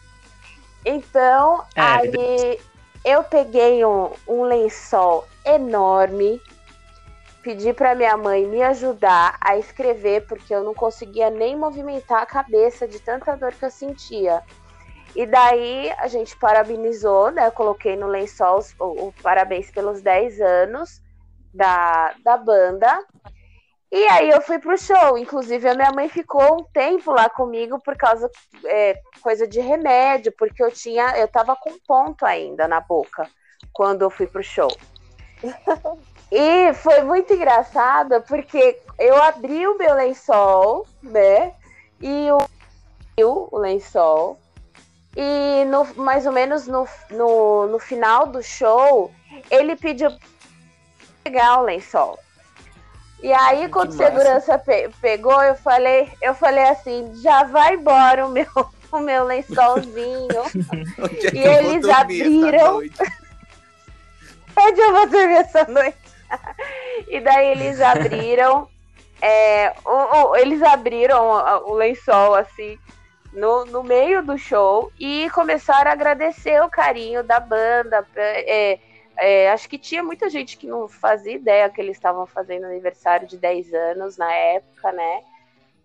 Então, 0.86 1.64
É, 1.76 1.82
aí 1.82 2.60
eu 3.04 3.24
peguei 3.24 3.84
um, 3.86 4.12
um 4.28 4.44
lençol 4.44 5.28
enorme, 5.46 6.42
pedi 7.42 7.74
para 7.74 7.96
minha 7.96 8.18
mãe 8.18 8.46
me 8.46 8.62
ajudar 8.62 9.38
a 9.40 9.58
escrever, 9.58 10.26
porque 10.28 10.54
eu 10.54 10.64
não 10.64 10.74
conseguia 10.74 11.30
nem 11.30 11.56
movimentar 11.56 12.22
a 12.22 12.26
cabeça 12.26 12.88
de 12.88 13.00
tanta 13.00 13.36
dor 13.36 13.54
que 13.54 13.66
eu 13.66 13.72
sentia. 13.72 14.44
E 15.16 15.26
daí 15.26 15.92
a 15.98 16.08
gente 16.08 16.36
parabenizou, 16.38 17.32
né? 17.32 17.48
Eu 17.48 17.52
coloquei 17.52 17.96
no 17.96 18.08
lençol 18.08 18.64
o, 18.80 19.08
o 19.08 19.14
parabéns 19.24 19.72
pelos 19.72 20.02
10 20.02 20.40
anos 20.40 21.02
da, 21.54 22.14
da 22.24 22.38
banda. 22.38 23.06
E 23.92 24.08
aí 24.08 24.30
eu 24.30 24.42
fui 24.42 24.60
pro 24.60 24.78
show. 24.78 25.18
Inclusive, 25.18 25.68
a 25.68 25.74
minha 25.74 25.92
mãe 25.92 26.08
ficou 26.08 26.62
um 26.62 26.64
tempo 26.64 27.12
lá 27.12 27.28
comigo 27.30 27.80
por 27.80 27.98
causa 27.98 28.30
é, 28.66 29.02
coisa 29.22 29.48
de 29.48 29.60
remédio, 29.60 30.32
porque 30.38 30.64
eu 30.64 30.72
tinha, 30.72 31.18
eu 31.18 31.28
tava 31.28 31.56
com 31.56 31.78
ponto 31.88 32.26
ainda 32.26 32.68
na 32.68 32.80
boca 32.80 33.28
quando 33.74 34.04
eu 34.04 34.10
fui 34.10 34.28
pro 34.28 34.44
show. 34.44 34.72
e 36.32 36.74
foi 36.74 37.02
muito 37.02 37.34
engraçado 37.34 38.22
porque 38.28 38.80
eu 39.00 39.22
abri 39.24 39.66
o 39.66 39.78
meu 39.78 39.96
lençol, 39.96 40.86
né? 41.02 41.54
E 42.00 42.28
o, 42.32 43.50
o 43.52 43.58
lençol. 43.58 44.40
E 45.18 45.66
no, 45.66 45.86
mais 45.96 46.28
ou 46.28 46.32
menos 46.32 46.68
no, 46.68 46.88
no, 47.10 47.68
no 47.68 47.80
final 47.80 48.28
do 48.28 48.44
show, 48.44 49.12
ele 49.50 49.76
pediu 49.76 50.12
pegar 51.24 51.60
o 51.60 51.64
lençol. 51.64 52.20
E 53.22 53.34
aí, 53.34 53.64
Que 53.64 53.70
quando 53.70 53.94
massa. 53.94 54.06
segurança 54.06 54.58
pe- 54.58 54.90
pegou, 55.02 55.42
eu 55.44 55.56
falei, 55.56 56.10
eu 56.22 56.34
falei 56.34 56.64
assim, 56.66 57.12
já 57.22 57.44
vai 57.44 57.74
embora 57.76 58.26
o 58.26 58.30
meu, 58.30 58.48
o 58.92 59.00
meu 59.00 59.24
lençolzinho. 59.26 60.44
É 61.34 61.36
E 61.36 61.40
eles 61.46 61.88
abriram. 61.90 62.78
Onde 64.58 64.82
eu 64.82 64.92
vou 64.94 65.08
dormir 65.08 65.36
essa 65.38 65.66
noite? 65.66 65.98
e 67.08 67.20
daí 67.22 67.48
eles 67.52 67.80
abriram. 67.82 68.68
é, 69.22 69.74
o- 69.86 70.30
o- 70.30 70.36
eles 70.38 70.62
abriram 70.64 71.34
a- 71.34 71.60
o 71.66 71.74
lençol 71.74 72.36
assim 72.36 72.78
no, 73.34 73.66
no 73.66 73.84
meio 73.84 74.24
do 74.24 74.38
show 74.38 74.92
e 75.00 75.30
começaram 75.32 75.90
a 75.90 75.94
agradecer 75.94 76.62
o 76.64 76.70
carinho 76.70 77.22
da 77.24 77.40
banda. 77.40 78.06
é, 78.16 78.80
é, 79.20 79.52
acho 79.52 79.68
que 79.70 79.78
tinha 79.78 80.04
muita 80.04 80.30
gente 80.30 80.58
que 80.58 80.68
não 80.68 80.88
fazia 80.88 81.34
ideia 81.34 81.70
que 81.70 81.80
eles 81.82 81.98
estavam 81.98 82.26
fazendo 82.26 82.66
aniversário 82.66 83.28
de 83.28 83.38
10 83.38 83.74
anos 83.74 84.18
na 84.18 84.32
época, 84.32 84.92
né? 84.92 85.22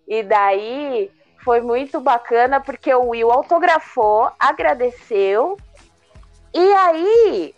E 0.07 0.23
daí 0.23 1.11
foi 1.43 1.61
muito 1.61 2.01
bacana 2.01 2.61
porque 2.61 2.93
o 2.95 3.09
Will 3.11 3.31
autografou, 3.31 4.31
agradeceu. 4.39 5.57
E 6.53 6.73
aí, 6.75 7.55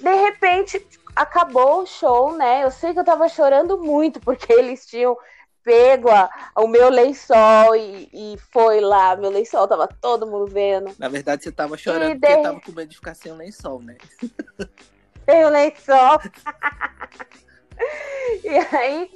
de 0.00 0.14
repente, 0.14 0.86
acabou 1.14 1.82
o 1.82 1.86
show, 1.86 2.32
né? 2.36 2.64
Eu 2.64 2.70
sei 2.70 2.92
que 2.92 3.00
eu 3.00 3.04
tava 3.04 3.28
chorando 3.28 3.78
muito 3.78 4.20
porque 4.20 4.52
eles 4.52 4.86
tinham 4.86 5.16
pego 5.64 6.08
a- 6.10 6.30
o 6.56 6.68
meu 6.68 6.88
lençol 6.88 7.74
e, 7.74 8.08
e 8.12 8.36
foi 8.52 8.80
lá. 8.80 9.16
Meu 9.16 9.30
lençol 9.30 9.66
tava 9.66 9.88
todo 9.88 10.26
mundo 10.26 10.46
vendo. 10.46 10.92
Na 10.98 11.08
verdade, 11.08 11.42
você 11.42 11.50
tava 11.50 11.76
chorando 11.76 12.12
E 12.12 12.14
porque 12.14 12.26
daí- 12.34 12.42
tava 12.42 12.60
com 12.60 12.70
medo 12.72 12.88
de 12.90 12.96
ficar 12.96 13.14
sem 13.14 13.32
o 13.32 13.36
lençol, 13.36 13.80
né? 13.82 13.96
Tem 15.26 15.44
o 15.44 15.48
lençol. 15.48 16.20
e 18.44 18.76
aí, 18.76 19.10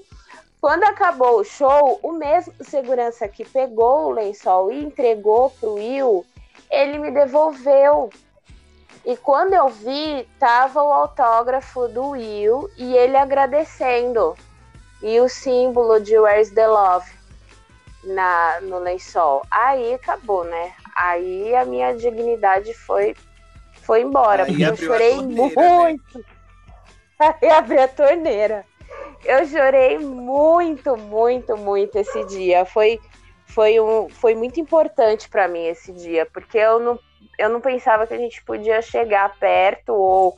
quando 0.61 0.85
acabou 0.85 1.41
o 1.41 1.45
show, 1.45 1.99
o 2.03 2.13
mesmo 2.13 2.53
segurança 2.61 3.27
que 3.29 3.45
pegou 3.45 4.09
o 4.09 4.11
lençol 4.11 4.71
e 4.71 4.85
entregou 4.85 5.51
pro 5.51 5.75
Will, 5.75 6.27
ele 6.71 6.99
me 6.99 7.11
devolveu. 7.11 8.11
E 9.07 9.17
quando 9.17 9.55
eu 9.55 9.69
vi, 9.69 10.29
tava 10.39 10.83
o 10.83 10.93
autógrafo 10.93 11.89
do 11.89 12.11
Will 12.11 12.69
e 12.77 12.95
ele 12.95 13.17
agradecendo. 13.17 14.37
E 15.03 15.19
o 15.19 15.29
símbolo 15.29 15.99
de 15.99 16.19
Where's 16.19 16.51
the 16.51 16.67
Love 16.67 17.11
na, 18.05 18.61
no 18.61 18.79
lençol. 18.79 19.43
Aí 19.51 19.95
acabou, 19.95 20.45
né? 20.45 20.75
Aí 20.95 21.55
a 21.55 21.65
minha 21.65 21.97
dignidade 21.97 22.75
foi, 22.75 23.17
foi 23.91 24.03
embora. 24.03 24.45
Aí 24.45 24.51
porque 24.51 24.63
eu 24.63 24.77
chorei 24.77 25.17
né? 25.17 25.23
muito. 25.23 26.25
Aí 27.19 27.51
abri 27.51 27.77
a 27.77 27.89
torneira. 27.89 28.65
Eu 29.25 29.45
chorei 29.49 29.99
muito, 29.99 30.97
muito, 30.97 31.57
muito 31.57 31.99
esse 31.99 32.25
dia. 32.27 32.65
Foi, 32.65 33.01
foi, 33.47 33.81
um, 33.81 34.09
foi 34.09 34.37
muito 34.37 34.61
importante 34.61 35.29
para 35.29 35.49
mim 35.49 35.67
esse 35.67 35.93
dia, 35.93 36.25
porque 36.25 36.57
eu 36.57 36.79
não, 36.79 37.01
eu 37.37 37.49
não 37.49 37.61
pensava 37.61 38.07
que 38.07 38.15
a 38.15 38.17
gente 38.17 38.45
podia 38.45 38.81
chegar 38.81 39.37
perto 39.41 39.93
ou 39.93 40.37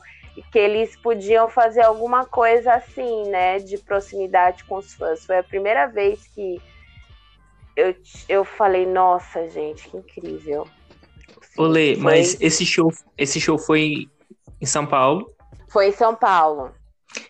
que 0.51 0.57
eles 0.57 0.95
podiam 0.95 1.47
fazer 1.47 1.83
alguma 1.83 2.25
coisa 2.25 2.73
assim, 2.73 3.29
né, 3.29 3.59
de 3.59 3.77
proximidade 3.77 4.63
com 4.63 4.77
os 4.77 4.95
fãs. 4.95 5.23
Foi 5.27 5.37
a 5.37 5.43
primeira 5.43 5.85
vez 5.85 6.25
que 6.33 6.59
eu, 7.75 7.95
eu 8.27 8.43
falei, 8.43 8.87
nossa, 8.87 9.47
gente, 9.47 9.87
que 9.89 9.97
incrível. 9.97 10.67
Olê, 11.57 11.93
Foi- 11.95 12.03
mas 12.03 12.37
esse 12.41 12.65
show, 12.65 12.91
esse 13.17 13.39
show 13.39 13.57
foi 13.57 14.07
em 14.59 14.65
São 14.65 14.85
Paulo. 14.85 15.31
Foi 15.69 15.89
em 15.89 15.91
São 15.91 16.15
Paulo. 16.15 16.71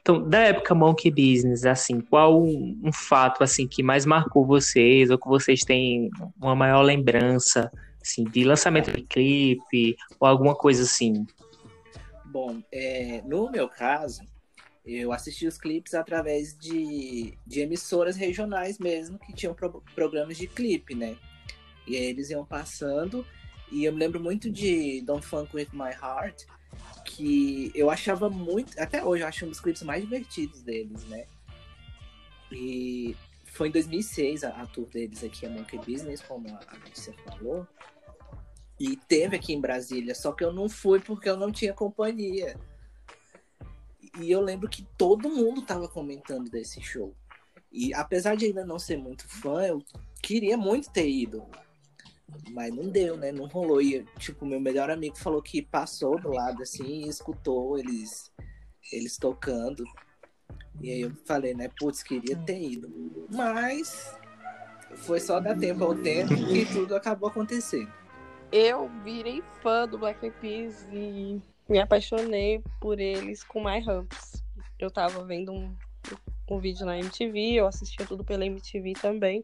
Então, 0.02 0.28
da 0.28 0.40
época 0.40 0.74
Monkey 0.74 1.12
Business, 1.12 1.66
assim, 1.66 2.00
qual 2.00 2.42
um, 2.42 2.92
fato 2.94 3.44
assim 3.44 3.68
que 3.68 3.84
mais 3.84 4.06
marcou 4.06 4.46
vocês 4.46 5.10
ou 5.10 5.18
que 5.18 5.28
vocês 5.28 5.62
têm 5.62 6.10
uma 6.42 6.56
maior 6.56 6.82
lembrança, 6.82 7.70
assim, 8.02 8.24
de 8.24 8.44
lançamento 8.46 8.92
de 8.92 9.02
clipe 9.04 9.98
ou 10.20 10.28
alguma 10.28 10.56
coisa 10.56 10.84
assim? 10.84 11.26
Bom, 12.26 12.62
é, 12.72 13.22
no 13.26 13.52
meu 13.52 13.68
caso, 13.68 14.22
eu 14.86 15.12
assisti 15.12 15.48
os 15.48 15.58
clipes 15.58 15.94
através 15.94 16.58
de, 16.58 17.38
de 17.46 17.60
emissoras 17.60 18.16
regionais 18.16 18.80
mesmo, 18.80 19.20
que 19.20 19.34
tinham 19.34 19.54
pro- 19.54 19.84
programas 19.94 20.38
de 20.38 20.48
clipe, 20.48 20.96
né? 20.96 21.16
E 21.86 21.96
aí 21.98 22.06
eles 22.06 22.30
iam 22.30 22.46
passando, 22.46 23.26
e 23.74 23.86
eu 23.86 23.92
me 23.92 23.98
lembro 23.98 24.20
muito 24.20 24.52
de 24.52 25.02
Don't 25.02 25.26
Funk 25.26 25.56
With 25.56 25.70
My 25.74 25.90
Heart, 25.90 26.46
que 27.04 27.72
eu 27.74 27.90
achava 27.90 28.30
muito, 28.30 28.80
até 28.80 29.04
hoje 29.04 29.24
eu 29.24 29.28
acho 29.28 29.46
um 29.46 29.50
dos 29.50 29.60
clipes 29.60 29.82
mais 29.82 30.04
divertidos 30.04 30.62
deles, 30.62 31.04
né? 31.06 31.26
E 32.52 33.16
foi 33.46 33.70
em 33.70 33.72
2006 33.72 34.44
a, 34.44 34.50
a 34.50 34.68
tour 34.68 34.88
deles 34.88 35.24
aqui, 35.24 35.48
a 35.48 35.50
Monkey 35.50 35.80
Business, 35.80 36.22
como 36.22 36.48
a, 36.50 36.60
a 36.60 37.32
falou. 37.32 37.68
E 38.80 38.96
teve 38.96 39.38
aqui 39.38 39.54
em 39.54 39.62
Brasília, 39.62 40.14
só 40.14 40.32
que 40.34 40.44
eu 40.44 40.54
não 40.54 40.70
fui 40.70 41.00
porque 41.00 41.28
eu 41.28 41.38
não 41.38 41.52
tinha 41.52 41.74
companhia. 41.74 42.56
E 44.20 44.30
eu 44.30 44.40
lembro 44.40 44.70
que 44.70 44.88
todo 44.96 45.30
mundo 45.30 45.64
tava 45.64 45.88
comentando 45.88 46.48
desse 46.48 46.80
show. 46.80 47.16
E 47.72 47.92
apesar 47.96 48.36
de 48.36 48.46
ainda 48.46 48.64
não 48.64 48.78
ser 48.78 48.98
muito 48.98 49.28
fã, 49.28 49.66
eu 49.66 49.84
queria 50.22 50.58
muito 50.58 50.92
ter 50.92 51.10
ido. 51.10 51.44
Mas 52.52 52.74
não 52.74 52.90
deu, 52.90 53.18
né? 53.18 53.32
Não 53.32 53.48
rolou. 53.48 53.82
E, 53.82 54.06
tipo, 54.18 54.46
meu 54.46 54.60
melhor 54.60 54.90
amigo 54.90 55.18
falou 55.18 55.42
que 55.42 55.62
passou 55.62 56.20
do 56.20 56.30
lado 56.30 56.62
assim 56.62 57.04
e 57.04 57.08
escutou 57.08 57.78
eles, 57.78 58.32
eles 58.92 59.18
tocando. 59.18 59.84
E 60.82 60.92
aí 60.92 61.02
eu 61.02 61.12
falei, 61.26 61.54
né? 61.54 61.70
Putz, 61.80 62.04
queria 62.04 62.36
ter 62.38 62.60
ido. 62.60 63.28
Mas 63.32 64.16
foi 64.98 65.20
só 65.20 65.40
dar 65.40 65.58
tempo 65.58 65.84
ao 65.84 65.96
tempo 65.96 66.34
e 66.34 66.66
tudo 66.66 66.96
acabou 66.96 67.30
acontecendo. 67.30 67.92
Eu 68.52 68.90
virei 69.04 69.44
fã 69.62 69.88
do 69.88 69.98
Black 69.98 70.24
Eyed 70.24 70.38
Peas 70.40 70.88
e 70.92 71.42
me 71.68 71.80
apaixonei 71.80 72.62
por 72.80 73.00
eles 73.00 73.44
com 73.44 73.64
My 73.64 73.80
Humps. 73.80 74.44
Eu 74.78 74.92
tava 74.92 75.24
vendo 75.24 75.52
um, 75.52 75.76
um 76.50 76.60
vídeo 76.60 76.86
na 76.86 76.98
MTV, 76.98 77.54
eu 77.54 77.68
assistia 77.68 78.06
tudo 78.06 78.24
pela 78.24 78.46
MTV 78.46 78.94
também. 78.94 79.42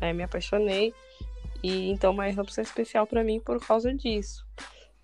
Aí 0.00 0.12
me 0.12 0.22
apaixonei. 0.22 0.92
E 1.62 1.90
então 1.90 2.12
My 2.12 2.30
Humps 2.30 2.58
é 2.58 2.62
especial 2.62 3.06
pra 3.06 3.24
mim 3.24 3.40
por 3.40 3.58
causa 3.64 3.92
disso. 3.94 4.46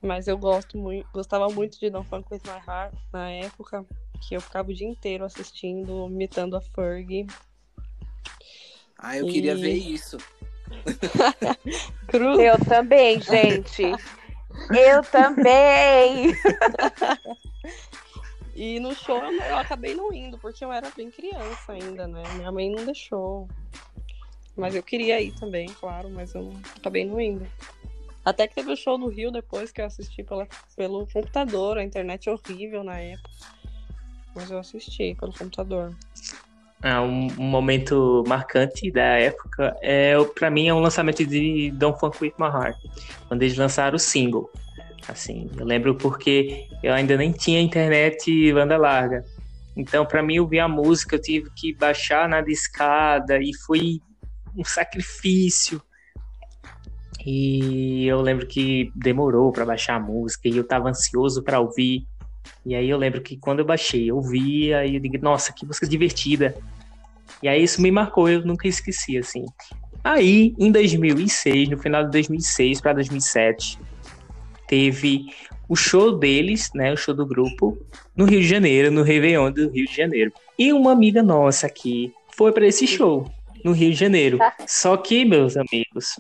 Mas 0.01 0.27
eu 0.27 0.37
gosto 0.37 0.77
muito, 0.77 1.09
gostava 1.13 1.49
muito 1.49 1.79
de 1.79 1.89
Don't 1.89 2.09
Funk 2.09 2.27
With 2.33 2.41
My 2.45 2.61
Heart 2.67 2.95
na 3.13 3.31
época, 3.31 3.87
que 4.21 4.35
eu 4.35 4.41
ficava 4.41 4.71
o 4.71 4.75
dia 4.75 4.89
inteiro 4.89 5.25
assistindo, 5.25 6.07
imitando 6.09 6.57
a 6.57 6.61
Fergie. 6.61 7.27
Ah, 8.99 9.17
eu 9.17 9.27
queria 9.27 9.53
E- 9.53 9.57
ver 9.57 9.75
isso. 9.75 10.19
Eu 12.13 12.59
também, 12.65 13.21
gente. 13.21 13.83
Eu 14.71 15.03
também. 15.03 16.33
e 18.55 18.79
no 18.81 18.95
show 18.95 19.23
eu, 19.25 19.33
eu 19.33 19.57
acabei 19.57 19.95
não 19.95 20.13
indo, 20.13 20.39
porque 20.39 20.65
eu 20.65 20.73
era 20.73 20.91
bem 20.91 21.11
criança 21.11 21.73
ainda, 21.73 22.07
né? 22.07 22.23
Minha 22.37 22.53
mãe 22.53 22.71
não 22.71 22.85
deixou. 22.85 23.49
Mas 24.57 24.75
eu 24.75 24.83
queria 24.83 25.21
ir 25.21 25.33
também, 25.33 25.67
claro, 25.81 26.11
mas 26.11 26.35
eu 26.35 26.53
acabei 26.77 27.05
não 27.05 27.21
indo. 27.21 27.47
Até 28.25 28.47
que 28.47 28.55
teve 28.55 28.71
o 28.71 28.77
show 28.77 28.97
no 28.97 29.09
Rio 29.09 29.33
depois 29.33 29.73
que 29.73 29.81
eu 29.81 29.87
assisti 29.87 30.23
pela, 30.23 30.47
pelo 30.77 31.07
computador, 31.07 31.79
a 31.79 31.85
internet 31.85 32.29
é 32.29 32.33
horrível 32.33 32.85
na 32.85 32.99
época. 32.99 33.31
Mas 34.35 34.51
eu 34.51 34.59
assisti 34.59 35.17
pelo 35.19 35.33
computador. 35.33 35.95
Ah, 36.83 37.03
um, 37.03 37.29
um, 37.39 37.45
momento 37.45 38.25
marcante 38.27 38.91
da 38.91 39.03
época 39.03 39.77
é, 39.83 40.15
para 40.35 40.51
mim, 40.51 40.67
é 40.67 40.75
um 40.75 40.81
lançamento 40.81 41.25
de 41.25 41.71
Don't 41.73 41.99
Funk 41.99 42.19
With 42.21 42.35
My 42.39 42.47
Heart, 42.47 42.77
quando 43.29 43.43
eles 43.43 43.57
lançaram 43.57 43.97
o 43.97 44.01
single. 44.01 44.51
Assim, 45.09 45.49
eu 45.57 45.65
lembro 45.65 45.97
porque 45.97 46.67
eu 46.83 46.93
ainda 46.93 47.17
nem 47.17 47.33
tinha 47.33 47.61
internet 47.61 48.53
banda 48.53 48.77
larga. 48.77 49.25
Então, 49.77 50.05
para 50.05 50.23
mim, 50.23 50.39
ouvir 50.39 50.61
a 50.61 50.69
música, 50.69 51.17
eu 51.17 51.21
tive 51.21 51.51
que 51.57 51.75
baixar 51.75 52.29
na 52.29 52.41
discada 52.41 53.39
e 53.39 53.53
foi 53.67 54.01
um 54.57 54.65
sacrifício. 54.65 55.83
E 57.25 58.07
eu 58.07 58.21
lembro 58.21 58.47
que 58.47 58.91
demorou 58.95 59.53
para 59.53 59.65
baixar 59.65 59.97
a 59.97 60.01
música 60.01 60.49
e 60.49 60.57
eu 60.57 60.65
tava 60.65 60.89
ansioso 60.89 61.43
para 61.43 61.61
ouvir. 61.61 62.07
E 62.67 62.75
aí 62.75 62.89
eu 62.89 62.99
lembro 62.99 63.21
que 63.21 63.37
quando 63.37 63.61
eu 63.61 63.65
baixei, 63.65 64.11
eu 64.11 64.21
vi, 64.21 64.75
aí 64.75 64.95
eu 64.95 65.01
digo, 65.01 65.19
nossa, 65.23 65.53
que 65.53 65.65
música 65.65 65.87
divertida. 65.87 66.57
E 67.43 67.49
aí 67.49 67.63
isso 67.63 67.81
me 67.81 67.91
marcou, 67.91 68.29
eu 68.29 68.45
nunca 68.45 68.67
esqueci, 68.67 69.17
assim. 69.19 69.45
Aí, 70.05 70.55
em 70.59 70.73
2006, 70.73 71.69
no 71.69 71.79
final 71.79 72.05
de 72.05 72.11
2006 72.11 72.81
para 72.81 72.95
2007, 72.95 73.79
teve 74.67 75.27
o 75.69 75.77
show 75.77 76.19
deles, 76.19 76.71
né, 76.75 76.93
o 76.93 76.97
show 76.97 77.15
do 77.15 77.25
grupo, 77.25 77.79
no 78.17 78.25
Rio 78.25 78.41
de 78.41 78.47
Janeiro, 78.47 78.91
no 78.91 79.03
Réveillon 79.03 79.51
do 79.53 79.71
Rio 79.71 79.87
de 79.87 79.95
Janeiro. 79.95 80.33
E 80.59 80.73
uma 80.73 80.93
amiga 80.93 81.23
nossa 81.23 81.67
aqui 81.67 82.13
foi 82.37 82.53
para 82.53 82.67
esse 82.67 82.87
show, 82.87 83.31
no 83.65 83.73
Rio 83.73 83.91
de 83.91 83.97
Janeiro. 83.97 84.39
Só 84.67 84.97
que, 84.97 85.25
meus 85.25 85.57
amigos, 85.57 86.19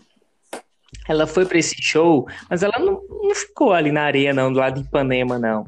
ela 1.08 1.26
foi 1.26 1.44
para 1.44 1.58
esse 1.58 1.76
show, 1.80 2.26
mas 2.48 2.62
ela 2.62 2.78
não, 2.78 3.02
não 3.08 3.34
ficou 3.34 3.72
ali 3.72 3.90
na 3.90 4.02
areia, 4.02 4.32
não, 4.32 4.52
do 4.52 4.58
lado 4.58 4.80
de 4.80 4.86
Ipanema, 4.86 5.38
não. 5.38 5.66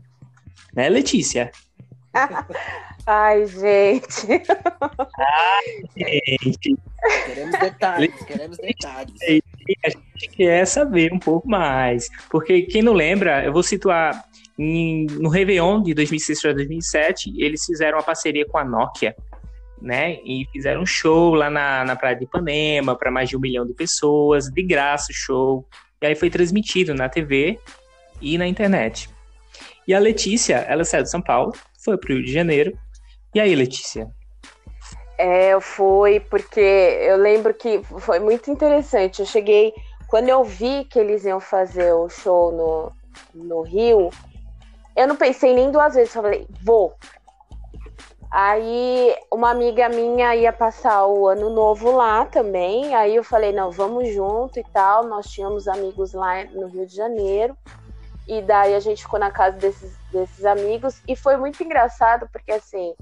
Né, 0.75 0.89
Letícia? 0.89 1.51
Ai, 3.07 3.47
gente. 3.47 4.27
Ai, 5.19 6.39
gente. 6.43 6.77
Queremos 7.27 7.59
detalhes, 7.59 8.25
queremos 8.25 8.57
detalhes. 8.57 9.15
A 9.85 9.91
gente 9.91 10.29
quer 10.35 10.67
saber 10.67 11.13
um 11.13 11.19
pouco 11.19 11.47
mais. 11.47 12.09
Porque 12.31 12.63
quem 12.63 12.83
não 12.83 12.95
lembra, 12.95 13.45
eu 13.45 13.53
vou 13.53 13.63
situar 13.63 14.25
em, 14.59 15.07
no 15.07 15.29
Réveillon 15.29 15.83
de 15.83 15.93
2006 15.93 16.41
para 16.41 16.53
2007, 16.55 17.35
eles 17.37 17.65
fizeram 17.65 17.99
uma 17.99 18.05
parceria 18.05 18.47
com 18.47 18.57
a 18.57 18.65
Nokia, 18.65 19.15
né? 19.81 20.15
E 20.25 20.47
fizeram 20.53 20.83
um 20.83 20.87
show 20.87 21.35
lá 21.35 21.51
na, 21.51 21.85
na 21.85 21.97
Praia 21.97 22.17
de 22.17 22.25
Ipanema 22.25 22.97
para 22.97 23.11
mais 23.11 23.29
de 23.29 23.37
um 23.37 23.41
milhão 23.41 23.67
de 23.67 23.75
pessoas, 23.75 24.49
de 24.49 24.63
graça 24.63 25.13
o 25.13 25.15
show. 25.15 25.67
E 26.01 26.07
aí 26.07 26.15
foi 26.15 26.31
transmitido 26.31 26.95
na 26.95 27.09
TV 27.09 27.59
e 28.21 28.37
na 28.39 28.47
internet. 28.47 29.09
E 29.87 29.95
a 29.95 29.99
Letícia, 29.99 30.57
ela 30.69 30.85
saiu 30.85 31.03
de 31.03 31.11
São 31.11 31.21
Paulo, 31.21 31.53
foi 31.83 31.99
para 31.99 32.13
o 32.13 32.17
Rio 32.17 32.25
de 32.25 32.33
Janeiro. 32.33 32.77
E 33.35 33.41
aí, 33.41 33.55
Letícia? 33.55 34.09
É, 35.19 35.59
fui 35.61 36.21
porque 36.21 36.61
eu 36.61 37.17
lembro 37.17 37.55
que 37.55 37.83
foi 38.01 38.19
muito 38.19 38.51
interessante. 38.51 39.21
Eu 39.21 39.27
cheguei, 39.27 39.73
quando 40.09 40.29
eu 40.29 40.43
vi 40.43 40.85
que 40.85 40.99
eles 40.99 41.25
iam 41.25 41.41
fazer 41.41 41.93
o 41.93 42.09
show 42.09 42.53
no, 42.53 42.93
no 43.35 43.63
Rio, 43.63 44.11
eu 44.97 45.07
não 45.07 45.17
pensei 45.17 45.55
nem 45.55 45.71
duas 45.71 45.95
vezes, 45.95 46.15
eu 46.15 46.23
falei, 46.23 46.47
vou. 46.63 46.95
Aí 48.37 49.15
uma 49.31 49.51
amiga 49.51 49.89
minha 49.89 50.35
ia 50.35 50.53
passar 50.53 51.07
o 51.07 51.29
ano 51.29 51.51
novo 51.51 51.93
lá 51.93 52.27
também. 52.27 52.93
Aí 52.93 53.15
eu 53.15 53.23
falei, 53.23 53.53
não, 53.53 53.71
vamos 53.71 54.13
junto 54.13 54.59
e 54.59 54.65
tal. 54.65 55.05
Nós 55.05 55.27
tínhamos 55.27 55.69
amigos 55.69 56.13
lá 56.13 56.43
no 56.47 56.67
Rio 56.67 56.85
de 56.85 56.97
Janeiro. 56.97 57.57
E 58.27 58.43
daí 58.43 58.75
a 58.75 58.81
gente 58.81 59.05
ficou 59.05 59.21
na 59.21 59.31
casa 59.31 59.57
desses, 59.57 59.97
desses 60.11 60.45
amigos. 60.45 61.01
E 61.07 61.15
foi 61.15 61.37
muito 61.37 61.63
engraçado, 61.63 62.29
porque 62.33 62.51
assim, 62.51 62.93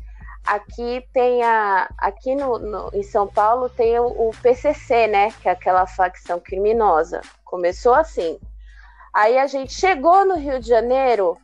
aqui 0.47 1.03
tem 1.15 1.43
a. 1.43 1.89
Aqui 1.97 2.35
no, 2.35 2.59
no 2.59 2.91
em 2.93 3.03
São 3.03 3.27
Paulo 3.27 3.71
tem 3.71 3.99
o, 3.99 4.05
o, 4.05 4.33
PCC, 4.43 5.07
né? 5.07 5.33
Que 5.41 5.49
é 5.49 5.53
aquela 5.53 5.87
facção 5.87 6.39
criminosa. 6.41 7.23
Começou 7.43 7.95
assim. 7.95 8.39
Aí 9.15 9.39
a 9.39 9.47
gente 9.47 9.73
chegou 9.73 10.27
no 10.27 10.37
Rio 10.37 10.61
de 10.61 10.69
Janeiro, 10.69 11.39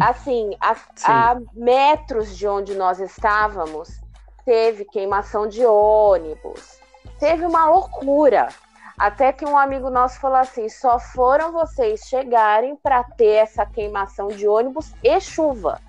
assim, 0.00 0.56
a, 0.60 0.76
a 1.04 1.36
metros 1.52 2.36
de 2.36 2.46
onde 2.46 2.74
nós 2.74 3.00
estávamos, 3.00 4.00
teve 4.44 4.84
queimação 4.84 5.46
de 5.46 5.64
ônibus. 5.64 6.78
Teve 7.18 7.44
uma 7.44 7.68
loucura. 7.68 8.48
Até 8.98 9.32
que 9.32 9.44
um 9.44 9.58
amigo 9.58 9.90
nosso 9.90 10.20
falou 10.20 10.38
assim: 10.38 10.68
só 10.68 10.98
foram 10.98 11.52
vocês 11.52 12.02
chegarem 12.02 12.76
para 12.76 13.02
ter 13.02 13.36
essa 13.36 13.66
queimação 13.66 14.28
de 14.28 14.46
ônibus 14.46 14.92
e 15.02 15.20
chuva. 15.20 15.80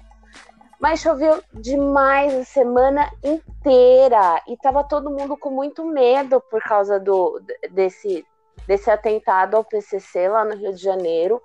Mas 0.79 0.99
choveu 0.99 1.41
demais 1.53 2.34
a 2.34 2.43
semana 2.43 3.10
inteira 3.23 4.41
e 4.47 4.58
tava 4.58 4.84
todo 4.84 5.10
mundo 5.10 5.38
com 5.38 5.49
muito 5.49 5.86
medo 5.86 6.41
por 6.49 6.62
causa 6.62 6.99
do 6.99 7.41
desse 7.71 8.25
desse 8.67 8.89
atentado 8.89 9.55
ao 9.55 9.63
PCC 9.63 10.27
lá 10.27 10.43
no 10.43 10.55
Rio 10.55 10.73
de 10.73 10.81
Janeiro. 10.81 11.41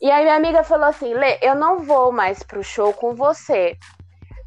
E 0.00 0.10
aí 0.10 0.24
minha 0.24 0.36
amiga 0.36 0.62
falou 0.62 0.86
assim: 0.86 1.14
Lê, 1.14 1.38
eu 1.40 1.54
não 1.54 1.80
vou 1.80 2.12
mais 2.12 2.42
pro 2.42 2.62
show 2.62 2.92
com 2.92 3.14
você. 3.14 3.76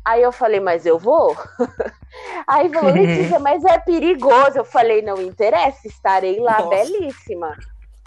Aí 0.07 0.21
eu 0.21 0.31
falei, 0.31 0.61
mas 0.61 0.85
eu 0.85 0.97
vou? 0.97 1.35
Aí 2.47 2.69
falou, 2.69 2.93
Letícia, 2.93 3.39
mas 3.39 3.65
é 3.65 3.77
perigoso. 3.77 4.57
Eu 4.57 4.63
falei, 4.63 5.01
não 5.01 5.21
interessa, 5.21 5.85
estarei 5.85 6.39
lá 6.39 6.59
Nossa. 6.59 6.69
belíssima. 6.69 7.57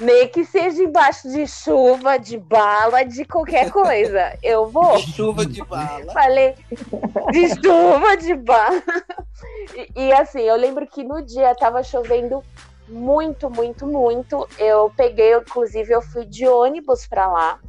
Nem 0.00 0.26
que 0.28 0.46
seja 0.46 0.82
embaixo 0.82 1.30
de 1.30 1.46
chuva, 1.46 2.18
de 2.18 2.38
bala, 2.38 3.04
de 3.04 3.22
qualquer 3.26 3.70
coisa. 3.70 4.34
Eu 4.42 4.66
vou. 4.66 4.96
De 4.96 5.12
chuva 5.12 5.44
de 5.44 5.62
bala. 5.62 6.10
Falei, 6.10 6.54
de 7.32 7.48
chuva 7.62 8.16
de 8.16 8.34
bala. 8.34 8.82
E, 9.74 10.06
e 10.08 10.12
assim, 10.12 10.40
eu 10.40 10.56
lembro 10.56 10.86
que 10.86 11.02
no 11.02 11.22
dia 11.22 11.54
tava 11.54 11.82
chovendo 11.82 12.44
muito, 12.90 13.48
muito, 13.48 13.86
muito. 13.86 14.48
Eu 14.58 14.92
peguei, 14.96 15.34
inclusive, 15.34 15.92
eu 15.92 16.02
fui 16.02 16.24
de 16.24 16.46
ônibus 16.46 17.06
pra 17.06 17.26
lá. 17.26 17.60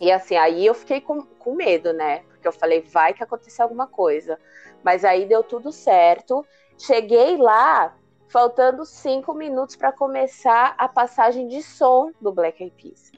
E 0.00 0.10
assim, 0.10 0.36
aí 0.36 0.66
eu 0.66 0.74
fiquei 0.74 1.00
com, 1.00 1.22
com 1.22 1.54
medo, 1.54 1.92
né? 1.92 2.22
porque 2.42 2.48
eu 2.48 2.52
falei, 2.52 2.80
vai 2.80 3.14
que 3.14 3.22
acontecer 3.22 3.62
alguma 3.62 3.86
coisa. 3.86 4.36
Mas 4.82 5.04
aí 5.04 5.26
deu 5.26 5.44
tudo 5.44 5.70
certo. 5.70 6.44
Cheguei 6.76 7.36
lá, 7.36 7.94
faltando 8.28 8.84
cinco 8.84 9.32
minutos 9.32 9.76
para 9.76 9.92
começar 9.92 10.74
a 10.76 10.88
passagem 10.88 11.46
de 11.46 11.62
som 11.62 12.10
do 12.20 12.32
Black 12.32 12.60
Eyed 12.60 12.74
Peas. 12.76 13.12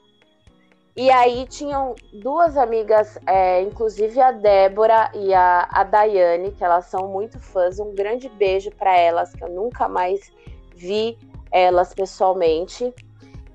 E 0.95 1.09
aí 1.09 1.45
tinham 1.47 1.93
duas 2.13 2.55
amigas, 2.55 3.19
é, 3.25 3.61
inclusive 3.61 4.21
a 4.21 4.31
Débora 4.31 5.11
e 5.13 5.33
a, 5.33 5.67
a 5.69 5.83
Daiane, 5.83 6.51
que 6.51 6.63
elas 6.63 6.85
são 6.85 7.07
muito 7.07 7.39
fãs. 7.39 7.79
Um 7.79 7.93
grande 7.93 8.29
beijo 8.29 8.71
para 8.71 8.95
elas, 8.95 9.33
que 9.33 9.43
eu 9.43 9.49
nunca 9.49 9.89
mais 9.89 10.31
vi 10.75 11.17
elas 11.51 11.93
pessoalmente. 11.93 12.93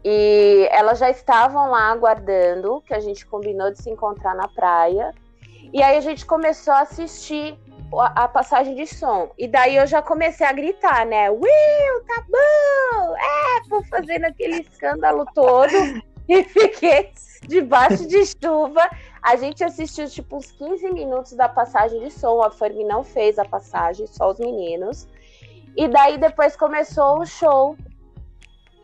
E 0.02 0.66
elas 0.70 0.98
já 0.98 1.10
estavam 1.10 1.70
lá 1.70 1.90
aguardando, 1.90 2.82
que 2.86 2.94
a 2.94 3.00
gente 3.00 3.26
combinou 3.26 3.70
de 3.70 3.82
se 3.82 3.90
encontrar 3.90 4.34
na 4.34 4.48
praia. 4.48 5.12
E 5.72 5.82
aí 5.82 5.96
a 5.96 6.00
gente 6.00 6.24
começou 6.24 6.72
a 6.72 6.80
assistir 6.80 7.58
a, 7.98 8.26
passagem 8.26 8.74
de 8.74 8.86
som. 8.86 9.30
E 9.38 9.46
daí 9.46 9.76
eu 9.76 9.86
já 9.86 10.00
comecei 10.00 10.46
a 10.46 10.52
gritar, 10.52 11.04
né? 11.04 11.30
Will, 11.30 12.04
tá 12.06 12.24
bom! 12.28 13.16
É, 13.16 13.68
vou 13.68 13.84
fazendo 13.84 14.24
aquele 14.24 14.60
escândalo 14.60 15.26
todo. 15.34 15.72
e 16.28 16.44
fiquei 16.44 17.12
debaixo 17.46 18.06
de 18.06 18.24
chuva. 18.24 18.88
A 19.22 19.36
gente 19.36 19.62
assistiu 19.62 20.08
tipo 20.08 20.36
uns 20.36 20.50
15 20.52 20.90
minutos 20.92 21.32
da 21.32 21.48
passagem 21.48 22.00
de 22.00 22.10
som. 22.10 22.42
A 22.42 22.50
Fermi 22.50 22.84
não 22.84 23.04
fez 23.04 23.38
a 23.38 23.44
passagem, 23.44 24.06
só 24.06 24.30
os 24.30 24.38
meninos. 24.38 25.06
E 25.76 25.88
daí 25.88 26.18
depois 26.18 26.56
começou 26.56 27.20
o 27.20 27.26
show. 27.26 27.76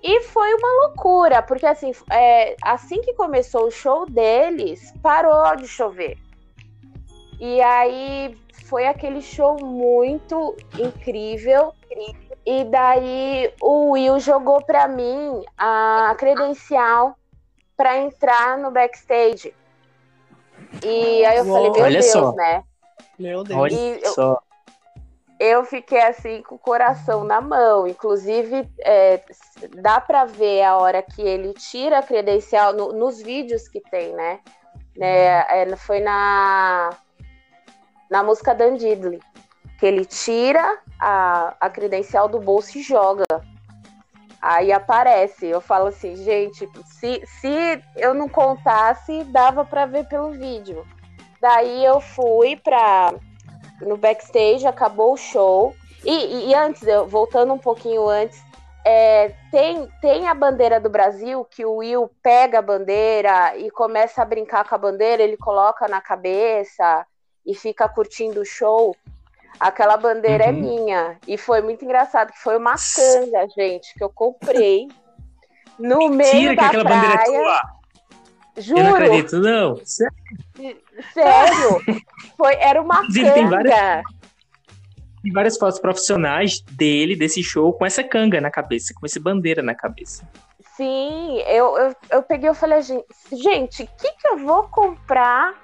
E 0.03 0.21
foi 0.23 0.55
uma 0.55 0.87
loucura, 0.87 1.43
porque 1.43 1.67
assim, 1.67 1.93
é, 2.11 2.55
assim 2.63 3.01
que 3.01 3.15
começou 3.15 3.67
o 3.67 3.71
show 3.71 4.07
deles, 4.07 4.93
parou 5.03 5.57
de 5.57 5.67
chover. 5.67 6.17
E 7.41 7.61
aí 7.61 8.39
foi 8.67 8.87
aquele 8.87 9.21
show 9.21 9.57
muito 9.65 10.57
incrível. 10.79 11.73
E 12.45 12.65
daí 12.65 13.53
o 13.61 13.91
Will 13.93 14.21
jogou 14.21 14.65
para 14.65 14.87
mim 14.87 15.45
a 15.59 16.15
credencial 16.19 17.17
para 17.77 17.99
entrar 17.99 18.57
no 18.59 18.71
backstage. 18.71 19.53
E 20.85 21.25
aí 21.25 21.39
eu 21.39 21.45
Uou, 21.45 21.75
falei, 21.75 21.83
meu 21.83 22.01
Deus, 22.01 22.13
só. 22.13 22.33
né? 22.33 22.65
Meu 23.19 23.45
Deus. 23.45 23.61
Olha 23.61 23.75
e 23.75 24.07
só. 24.07 24.41
Eu 25.39 25.65
fiquei 25.65 26.01
assim 26.01 26.43
com 26.43 26.55
o 26.55 26.59
coração 26.59 27.25
na 27.25 27.41
mão. 27.41 27.87
Inclusive, 27.87 28.69
é, 28.81 29.23
dá 29.77 30.01
para 30.01 30.25
ver 30.25 30.63
a 30.63 30.77
hora 30.77 31.03
que 31.03 31.21
ele 31.23 31.53
tira 31.55 31.99
a 31.99 32.03
credencial 32.03 32.73
no, 32.73 32.93
nos 32.93 33.21
vídeos 33.21 33.69
que 33.69 33.81
tem, 33.81 34.15
né? 34.15 34.41
É, 34.99 35.63
é, 35.63 35.77
foi 35.77 36.01
na, 36.01 36.91
na 38.11 38.23
música 38.23 38.55
Dan 38.55 38.77
Diddley, 38.77 39.21
que 39.79 39.85
ele 39.85 40.07
tira 40.07 40.79
a, 40.99 41.55
a 41.61 41.69
credencial 41.69 42.29
do 42.29 42.41
bolso 42.41 42.79
e 42.79 42.83
joga. 42.83 43.25
Aí 44.41 44.73
aparece. 44.73 45.47
Eu 45.47 45.61
falo 45.61 45.89
assim, 45.89 46.17
gente, 46.17 46.67
se, 46.87 47.23
se 47.27 47.83
eu 47.97 48.15
não 48.15 48.29
contasse, 48.29 49.25
dava 49.25 49.65
para 49.65 49.85
ver 49.85 50.09
pelo 50.09 50.31
vídeo. 50.31 50.87
Daí 51.41 51.85
eu 51.85 52.01
fui 52.01 52.57
para 52.57 53.13
no 53.81 53.97
backstage, 53.97 54.67
acabou 54.67 55.13
o 55.13 55.17
show. 55.17 55.75
E, 56.05 56.49
e 56.49 56.55
antes, 56.55 56.83
voltando 57.09 57.53
um 57.53 57.59
pouquinho 57.59 58.09
antes, 58.09 58.41
é, 58.85 59.33
tem, 59.51 59.89
tem 60.01 60.29
a 60.29 60.35
bandeira 60.35 60.79
do 60.79 60.89
Brasil 60.89 61.45
que 61.45 61.65
o 61.65 61.77
Will 61.77 62.09
pega 62.23 62.61
a 62.61 62.63
bandeira 62.63 63.57
e 63.57 63.69
começa 63.71 64.23
a 64.23 64.25
brincar 64.25 64.69
com 64.69 64.77
a 64.77 64.79
bandeira, 64.79 65.23
ele 65.23 65.37
coloca 65.37 65.89
na 65.89 66.01
cabeça 66.01 67.05
e 67.45 67.53
fica 67.53 67.89
curtindo 67.89 68.41
o 68.41 68.45
show. 68.45 68.95
Aquela 69.59 69.97
bandeira 69.97 70.45
é 70.45 70.51
uhum. 70.51 70.57
é 70.57 70.61
minha. 70.61 71.19
E 71.27 71.37
foi 71.37 71.63
muito 71.63 71.85
engraçado, 71.85 72.33
que 72.33 72.39
foi 72.39 72.57
uma 72.57 72.75
canga, 72.75 73.49
gente, 73.57 73.93
que 73.95 74.05
eu 74.05 74.11
comprei 74.11 74.87
no 75.77 76.09
Mentira, 76.09 76.17
meio 76.17 76.57
da 76.57 76.63
que 76.63 76.69
aquela 76.69 76.85
praia. 76.85 77.01
bandeira 77.01 77.23
é 77.23 77.25
tua. 77.25 77.76
Juro. 78.59 78.81
Eu 78.81 78.85
não 78.85 78.95
acredito, 78.95 79.39
não. 79.39 79.77
Sério? 79.85 80.17
Sério? 81.13 82.03
Foi, 82.37 82.55
era 82.55 82.81
uma 82.81 83.03
canga. 83.03 83.33
Tem 83.33 83.49
várias, 83.49 84.03
tem 85.23 85.33
várias 85.33 85.59
fotos 85.59 85.79
profissionais 85.79 86.61
dele, 86.61 87.17
desse 87.17 87.43
show, 87.43 87.73
com 87.73 87.85
essa 87.85 88.03
canga 88.03 88.41
na 88.41 88.51
cabeça, 88.51 88.95
com 88.95 89.05
essa 89.05 89.21
bandeira 89.21 89.63
na 89.63 89.75
cabeça. 89.75 90.27
Sim, 90.77 91.39
eu, 91.47 91.77
eu, 91.79 91.97
eu 92.11 92.23
peguei 92.23 92.51
e 92.51 92.55
falei, 92.55 92.81
gente, 92.83 93.83
o 93.83 93.87
que, 93.87 94.13
que 94.13 94.29
eu 94.29 94.39
vou 94.39 94.65
comprar, 94.65 95.55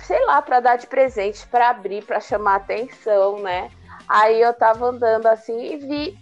sei 0.00 0.24
lá, 0.24 0.40
para 0.40 0.60
dar 0.60 0.76
de 0.76 0.86
presente, 0.86 1.46
para 1.48 1.70
abrir, 1.70 2.04
para 2.04 2.20
chamar 2.20 2.56
atenção, 2.56 3.40
né? 3.40 3.70
Aí 4.08 4.40
eu 4.40 4.54
tava 4.54 4.86
andando 4.86 5.26
assim 5.26 5.74
e 5.74 5.76
vi 5.76 6.18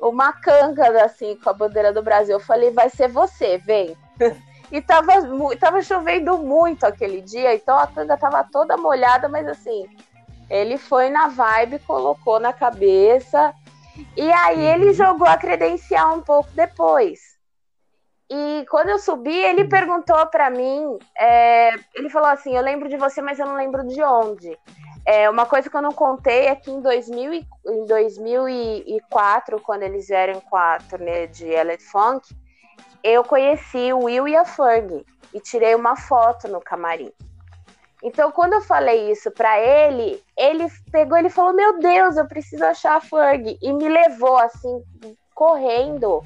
uma 0.00 0.32
canga 0.32 1.04
assim 1.04 1.36
com 1.36 1.50
a 1.50 1.52
bandeira 1.52 1.92
do 1.92 2.02
Brasil. 2.02 2.34
Eu 2.34 2.40
falei, 2.40 2.70
vai 2.70 2.88
ser 2.88 3.08
você, 3.08 3.58
vem. 3.58 3.96
E 4.72 4.80
tava, 4.80 5.12
tava 5.60 5.82
chovendo 5.82 6.38
muito 6.38 6.84
aquele 6.84 7.20
dia, 7.20 7.54
então 7.54 7.78
a 7.78 7.86
canga 7.86 8.16
tava 8.16 8.42
toda 8.42 8.74
molhada, 8.76 9.28
mas 9.28 9.46
assim, 9.46 9.86
ele 10.48 10.78
foi 10.78 11.10
na 11.10 11.28
vibe, 11.28 11.78
colocou 11.80 12.40
na 12.40 12.54
cabeça, 12.54 13.54
e 14.16 14.32
aí 14.32 14.64
ele 14.64 14.86
uhum. 14.86 14.94
jogou 14.94 15.28
a 15.28 15.36
credencial 15.36 16.16
um 16.16 16.22
pouco 16.22 16.48
depois. 16.54 17.20
E 18.30 18.64
quando 18.70 18.88
eu 18.88 18.98
subi, 18.98 19.36
ele 19.36 19.64
uhum. 19.64 19.68
perguntou 19.68 20.26
para 20.28 20.48
mim, 20.48 20.98
é, 21.18 21.74
ele 21.94 22.08
falou 22.08 22.30
assim, 22.30 22.56
eu 22.56 22.62
lembro 22.62 22.88
de 22.88 22.96
você, 22.96 23.20
mas 23.20 23.38
eu 23.38 23.44
não 23.44 23.56
lembro 23.56 23.86
de 23.86 24.02
onde. 24.02 24.58
É, 25.04 25.28
uma 25.28 25.44
coisa 25.44 25.68
que 25.68 25.76
eu 25.76 25.82
não 25.82 25.92
contei 25.92 26.46
é 26.46 26.54
que 26.54 26.70
em, 26.70 26.80
2000 26.80 27.34
e, 27.34 27.46
em 27.66 27.84
2004, 27.84 29.60
quando 29.60 29.82
eles 29.82 30.08
vieram 30.08 30.40
com 30.40 30.56
a 30.56 30.78
turnê 30.78 31.26
de 31.26 31.46
Elliot 31.46 31.84
Funk, 31.84 32.34
eu 33.02 33.24
conheci 33.24 33.92
o 33.92 34.04
Will 34.04 34.28
e 34.28 34.36
a 34.36 34.44
Ferg 34.44 35.04
e 35.34 35.40
tirei 35.40 35.74
uma 35.74 35.96
foto 35.96 36.48
no 36.48 36.60
camarim. 36.60 37.12
Então, 38.02 38.32
quando 38.32 38.54
eu 38.54 38.60
falei 38.60 39.12
isso 39.12 39.30
para 39.30 39.60
ele, 39.60 40.20
ele 40.36 40.66
pegou, 40.90 41.16
ele 41.16 41.30
falou: 41.30 41.52
Meu 41.52 41.78
Deus, 41.78 42.16
eu 42.16 42.26
preciso 42.26 42.64
achar 42.64 42.96
a 42.96 43.00
Ferg. 43.00 43.56
E 43.62 43.72
me 43.72 43.88
levou, 43.88 44.36
assim, 44.36 44.82
correndo 45.34 46.20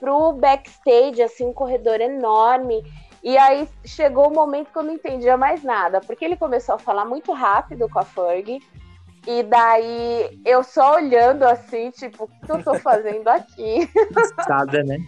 pro 0.00 0.32
backstage, 0.32 1.22
assim, 1.22 1.46
um 1.46 1.52
corredor 1.52 2.00
enorme. 2.00 2.82
E 3.22 3.38
aí 3.38 3.68
chegou 3.84 4.26
o 4.26 4.34
momento 4.34 4.72
que 4.72 4.78
eu 4.78 4.82
não 4.82 4.92
entendia 4.92 5.36
mais 5.36 5.62
nada, 5.62 6.00
porque 6.00 6.24
ele 6.24 6.36
começou 6.36 6.74
a 6.74 6.78
falar 6.78 7.04
muito 7.04 7.32
rápido 7.32 7.88
com 7.88 8.00
a 8.00 8.04
Ferg. 8.04 8.58
E 9.26 9.42
daí 9.44 10.40
eu 10.44 10.64
só 10.64 10.96
olhando 10.96 11.44
assim, 11.44 11.90
tipo, 11.90 12.24
o 12.24 12.46
que 12.46 12.50
eu 12.50 12.62
tô 12.62 12.74
fazendo 12.80 13.28
aqui? 13.28 13.88
Passada, 14.12 14.82
né? 14.82 14.98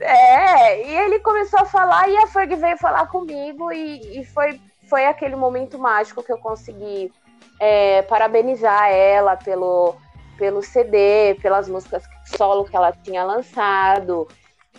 é, 0.00 0.86
e 0.86 0.94
ele 0.94 1.18
começou 1.20 1.60
a 1.60 1.64
falar 1.64 2.08
e 2.08 2.16
a 2.18 2.26
Ferg 2.26 2.54
veio 2.56 2.76
falar 2.76 3.06
comigo 3.06 3.72
e, 3.72 4.20
e 4.20 4.24
foi, 4.24 4.60
foi 4.88 5.06
aquele 5.06 5.34
momento 5.34 5.78
mágico 5.78 6.22
que 6.22 6.30
eu 6.30 6.38
consegui 6.38 7.10
é, 7.58 8.02
parabenizar 8.02 8.90
ela 8.90 9.34
pelo, 9.36 9.96
pelo 10.36 10.62
CD, 10.62 11.36
pelas 11.40 11.68
músicas 11.68 12.04
solo 12.36 12.64
que 12.64 12.76
ela 12.76 12.92
tinha 12.92 13.24
lançado. 13.24 14.28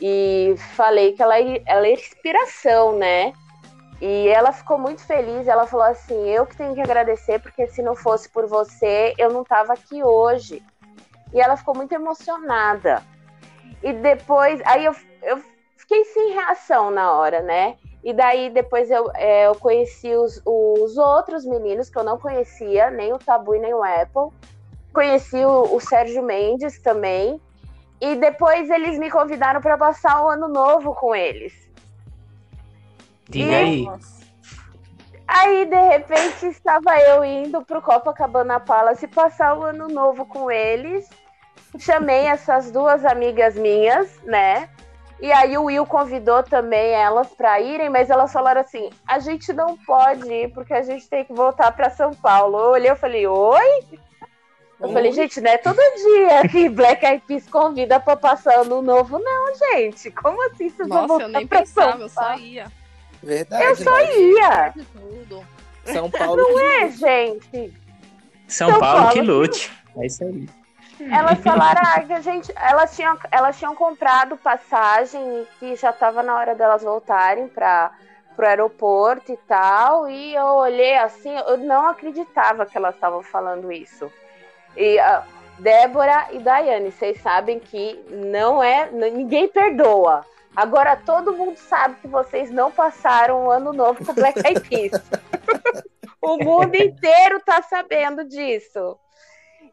E 0.01 0.55
falei 0.75 1.13
que 1.13 1.21
ela, 1.21 1.35
ela 1.39 1.87
é 1.87 1.93
inspiração, 1.93 2.95
né? 2.95 3.33
E 4.01 4.27
ela 4.29 4.51
ficou 4.51 4.77
muito 4.77 5.01
feliz. 5.01 5.47
Ela 5.47 5.67
falou 5.67 5.85
assim: 5.85 6.29
Eu 6.29 6.45
que 6.45 6.55
tenho 6.55 6.73
que 6.73 6.81
agradecer, 6.81 7.39
porque 7.39 7.67
se 7.67 7.81
não 7.81 7.95
fosse 7.95 8.29
por 8.29 8.47
você, 8.47 9.13
eu 9.17 9.31
não 9.31 9.41
estava 9.41 9.73
aqui 9.73 10.03
hoje. 10.03 10.63
E 11.33 11.39
ela 11.39 11.57
ficou 11.57 11.75
muito 11.75 11.93
emocionada. 11.93 13.03
E 13.83 13.93
depois, 13.93 14.61
aí 14.65 14.85
eu, 14.85 14.95
eu 15.23 15.41
fiquei 15.77 16.03
sem 16.05 16.33
reação 16.33 16.91
na 16.91 17.13
hora, 17.13 17.41
né? 17.41 17.75
E 18.03 18.13
daí 18.13 18.49
depois 18.49 18.89
eu, 18.89 19.11
é, 19.13 19.47
eu 19.47 19.55
conheci 19.55 20.13
os, 20.15 20.41
os 20.45 20.97
outros 20.97 21.45
meninos 21.45 21.89
que 21.89 21.97
eu 21.97 22.03
não 22.03 22.17
conhecia, 22.17 22.89
nem 22.89 23.13
o 23.13 23.19
Tabu 23.19 23.53
nem 23.53 23.73
o 23.73 23.83
Apple. 23.83 24.33
Conheci 24.93 25.43
o, 25.43 25.75
o 25.75 25.79
Sérgio 25.79 26.23
Mendes 26.23 26.81
também. 26.81 27.41
E 28.01 28.15
depois 28.15 28.69
eles 28.69 28.97
me 28.97 29.11
convidaram 29.11 29.59
para 29.59 29.77
passar 29.77 30.23
o 30.23 30.29
ano 30.29 30.47
novo 30.47 30.95
com 30.95 31.13
eles. 31.13 31.68
Diga 33.29 33.57
aí. 33.57 33.87
Aí, 35.27 35.65
de 35.65 35.79
repente, 35.79 36.47
estava 36.47 36.97
eu 36.99 37.23
indo 37.23 37.63
pro 37.63 37.81
Copacabana 37.81 38.59
Palace 38.59 39.07
passar 39.07 39.55
o 39.55 39.63
ano 39.63 39.87
novo 39.87 40.25
com 40.25 40.49
eles. 40.49 41.07
Chamei 41.77 42.25
essas 42.25 42.71
duas 42.71 43.05
amigas 43.05 43.53
minhas, 43.53 44.19
né? 44.23 44.67
E 45.21 45.31
aí 45.31 45.55
o 45.57 45.65
Will 45.65 45.85
convidou 45.85 46.41
também 46.41 46.93
elas 46.93 47.27
para 47.27 47.59
irem, 47.59 47.89
mas 47.89 48.09
elas 48.09 48.33
falaram 48.33 48.61
assim: 48.61 48.89
a 49.05 49.19
gente 49.19 49.53
não 49.53 49.77
pode 49.77 50.27
ir 50.31 50.51
porque 50.51 50.73
a 50.73 50.81
gente 50.81 51.07
tem 51.07 51.23
que 51.23 51.33
voltar 51.33 51.71
para 51.73 51.91
São 51.91 52.11
Paulo. 52.11 52.57
Eu 52.57 52.71
olhei 52.71 52.91
e 52.91 52.95
falei: 52.95 53.27
oi? 53.27 53.83
Eu 54.79 54.87
oi? 54.87 54.93
falei, 54.93 55.11
gente, 55.11 55.39
não 55.41 55.51
é 55.51 55.57
todo 55.57 55.75
dia 55.75 56.47
que 56.49 56.69
Black 56.69 57.05
Eyed 57.05 57.23
Peas 57.27 57.47
convida 57.47 57.99
para 57.99 58.15
passar 58.15 58.61
ano 58.61 58.81
novo, 58.81 59.19
não, 59.19 59.53
gente. 59.55 60.09
Como 60.09 60.41
assim 60.47 60.69
vocês 60.69 60.87
Nossa, 60.87 61.01
vão 61.01 61.07
voltar 61.07 61.25
eu 61.25 61.29
nem 61.29 61.47
pensava, 61.47 62.01
eu 62.01 62.09
só 62.09 62.35
ia. 62.35 62.78
Verdade. 63.21 63.63
Eu 63.63 63.75
só 63.75 63.99
ia. 64.01 64.73
São 65.85 66.09
Paulo. 66.09 66.37
Não 66.37 66.59
é, 66.59 66.89
gente. 66.89 67.73
São, 68.47 68.69
São 68.69 68.79
Paulo, 68.79 68.97
Paulo, 69.03 69.13
que 69.13 69.21
lute. 69.21 69.71
É 69.97 70.05
isso 70.05 70.23
aí. 70.23 70.47
Elas 70.99 71.39
falaram 71.39 71.81
ah, 71.81 72.01
que 72.01 72.11
a 72.11 72.19
gente, 72.19 72.51
elas 72.55 72.95
tinham, 72.95 73.17
elas 73.31 73.57
tinham 73.57 73.73
comprado 73.73 74.35
passagem 74.35 75.21
e 75.21 75.47
que 75.57 75.75
já 75.75 75.91
estava 75.91 76.21
na 76.21 76.35
hora 76.35 76.53
delas 76.53 76.83
voltarem 76.83 77.47
para 77.47 77.91
o 78.37 78.41
aeroporto 78.41 79.31
e 79.31 79.37
tal. 79.47 80.09
E 80.09 80.35
eu 80.35 80.45
olhei 80.45 80.97
assim, 80.97 81.33
eu 81.47 81.57
não 81.57 81.87
acreditava 81.87 82.65
que 82.65 82.77
elas 82.77 82.95
estavam 82.95 83.23
falando 83.23 83.71
isso. 83.71 84.11
E 84.75 84.99
uh, 84.99 85.23
Débora 85.59 86.27
e 86.31 86.39
Daiane, 86.39 86.91
vocês 86.91 87.21
sabem 87.21 87.59
que 87.59 88.03
não 88.09 88.61
é, 88.61 88.89
ninguém 88.91 89.47
perdoa. 89.47 90.25
Agora 90.59 90.97
todo 90.97 91.31
mundo 91.31 91.55
sabe 91.55 91.95
que 92.01 92.07
vocês 92.09 92.51
não 92.51 92.69
passaram 92.69 93.45
um 93.45 93.49
ano 93.49 93.71
novo 93.71 94.05
com 94.05 94.13
Black 94.13 94.45
Eyed 94.45 94.59
Peas. 94.67 94.91
o 96.21 96.35
mundo 96.35 96.75
inteiro 96.75 97.41
tá 97.45 97.61
sabendo 97.61 98.25
disso. 98.25 98.99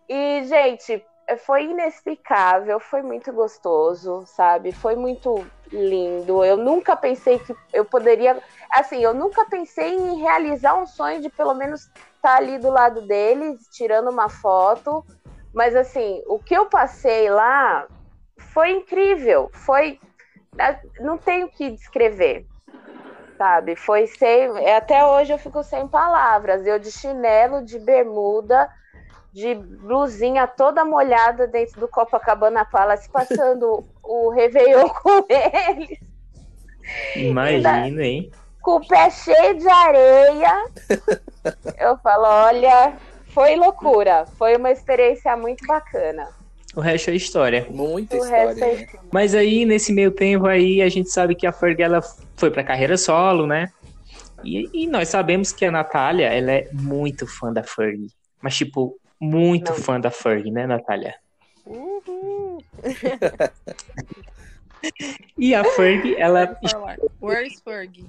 E, 0.08 0.44
gente, 0.44 1.04
foi 1.38 1.64
inexplicável, 1.64 2.78
foi 2.78 3.02
muito 3.02 3.32
gostoso, 3.32 4.22
sabe? 4.26 4.70
Foi 4.70 4.94
muito 4.94 5.44
lindo. 5.72 6.44
Eu 6.44 6.56
nunca 6.56 6.94
pensei 6.94 7.40
que 7.40 7.52
eu 7.72 7.84
poderia. 7.84 8.40
Assim, 8.70 9.02
eu 9.02 9.12
nunca 9.12 9.44
pensei 9.44 9.92
em 9.92 10.20
realizar 10.20 10.76
um 10.76 10.86
sonho 10.86 11.20
de 11.20 11.28
pelo 11.28 11.54
menos 11.54 11.80
estar 11.80 12.00
tá 12.20 12.36
ali 12.36 12.58
do 12.58 12.70
lado 12.70 13.02
deles, 13.08 13.66
tirando 13.72 14.08
uma 14.08 14.28
foto. 14.28 15.04
Mas, 15.52 15.74
assim, 15.74 16.22
o 16.28 16.38
que 16.38 16.54
eu 16.54 16.66
passei 16.66 17.28
lá 17.28 17.88
foi 18.38 18.70
incrível. 18.70 19.50
Foi 19.52 19.98
não 21.00 21.18
tenho 21.18 21.48
que 21.48 21.70
descrever, 21.70 22.46
sabe? 23.36 23.76
Foi 23.76 24.06
sem. 24.06 24.48
Até 24.74 25.04
hoje 25.04 25.32
eu 25.32 25.38
fico 25.38 25.62
sem 25.62 25.86
palavras. 25.86 26.66
Eu 26.66 26.78
de 26.78 26.90
chinelo, 26.90 27.64
de 27.64 27.78
bermuda, 27.78 28.68
de 29.32 29.54
blusinha 29.54 30.46
toda 30.46 30.84
molhada 30.84 31.46
dentro 31.46 31.80
do 31.80 31.88
Copacabana 31.88 32.64
Palace, 32.64 33.10
passando 33.10 33.84
o 34.02 34.30
Réveillon 34.30 34.88
com 35.02 35.26
eles. 35.28 35.98
Imagina, 37.16 38.02
hein? 38.02 38.30
Com 38.62 38.76
o 38.76 38.86
pé 38.86 39.10
cheio 39.10 39.58
de 39.58 39.68
areia. 39.68 40.64
Eu 41.78 41.96
falo, 41.98 42.24
olha, 42.24 42.96
foi 43.28 43.54
loucura. 43.56 44.26
Foi 44.38 44.56
uma 44.56 44.70
experiência 44.70 45.36
muito 45.36 45.66
bacana. 45.66 46.28
O 46.76 46.80
resto 46.80 47.10
é 47.10 47.14
história. 47.14 47.66
Muita 47.70 48.16
O 48.16 48.18
história, 48.18 48.48
resto 48.48 48.64
é 48.64 48.76
né? 48.76 48.86
Mas 49.10 49.34
aí, 49.34 49.64
nesse 49.64 49.92
meio 49.94 50.10
tempo 50.10 50.46
aí, 50.46 50.82
a 50.82 50.88
gente 50.90 51.08
sabe 51.08 51.34
que 51.34 51.46
a 51.46 51.52
Ferg, 51.52 51.80
ela 51.82 52.02
foi 52.36 52.50
pra 52.50 52.62
carreira 52.62 52.98
solo, 52.98 53.46
né? 53.46 53.72
E, 54.44 54.68
e 54.72 54.86
nós 54.86 55.08
sabemos 55.08 55.52
que 55.52 55.64
a 55.64 55.70
Natália, 55.70 56.26
ela 56.26 56.52
é 56.52 56.68
muito 56.72 57.26
fã 57.26 57.50
da 57.50 57.62
Ferg. 57.62 58.08
Mas, 58.42 58.56
tipo, 58.56 58.94
muito 59.18 59.70
Não. 59.70 59.78
fã 59.78 59.98
da 59.98 60.10
Ferg, 60.10 60.50
né, 60.50 60.66
Natália? 60.66 61.14
Uhul. 61.64 62.62
E 65.36 65.52
a 65.52 65.64
Ferg, 65.64 66.14
ela... 66.16 66.56
Where's 67.20 67.60
Ferg? 67.60 68.04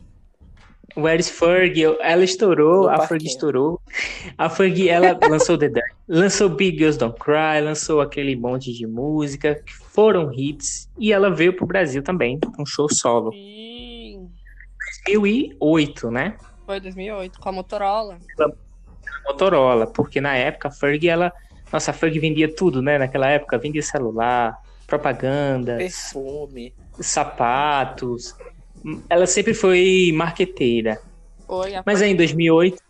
Where's 0.95 1.29
Ferg? 1.29 1.83
Ela 2.01 2.23
estourou, 2.23 2.83
No 2.83 2.89
a 2.89 3.07
Ferg 3.07 3.25
estourou. 3.25 3.81
A 4.37 4.49
Ferg, 4.49 4.87
ela 4.89 5.17
lançou 5.29 5.57
The 5.57 5.69
Dark, 5.69 5.93
lançou 6.07 6.49
Big 6.49 6.77
Girls 6.77 6.97
Don't 6.97 7.17
Cry, 7.19 7.61
lançou 7.61 8.01
aquele 8.01 8.35
monte 8.35 8.73
de 8.73 8.87
música, 8.87 9.55
que 9.55 9.73
foram 9.73 10.31
hits. 10.33 10.89
E 10.97 11.11
ela 11.13 11.29
veio 11.29 11.55
pro 11.55 11.65
Brasil 11.67 12.01
também, 12.01 12.39
um 12.57 12.65
show 12.65 12.87
solo. 12.91 13.31
Sim. 13.31 14.29
2008, 15.05 16.09
né? 16.11 16.37
Foi 16.65 16.79
2008, 16.79 17.39
com 17.39 17.49
a 17.49 17.51
Motorola. 17.51 18.17
Motorola, 19.25 19.87
porque 19.87 20.19
na 20.19 20.35
época 20.35 20.69
a 20.69 20.71
Ferg, 20.71 21.07
ela. 21.07 21.31
Nossa, 21.71 21.91
a 21.91 21.93
Ferg 21.93 22.17
vendia 22.19 22.53
tudo, 22.53 22.81
né? 22.81 22.97
Naquela 22.97 23.29
época, 23.29 23.57
vendia 23.57 23.81
celular, 23.83 24.57
propaganda, 24.87 25.77
Perfume. 25.77 26.73
sapatos. 26.99 28.35
Ela 29.09 29.27
sempre 29.27 29.53
foi 29.53 30.11
marqueteira. 30.13 31.01
Foi 31.45 31.75
a 31.75 31.83
Mas 31.85 32.01
aí 32.01 32.11
em 32.11 32.15
2008, 32.15 32.81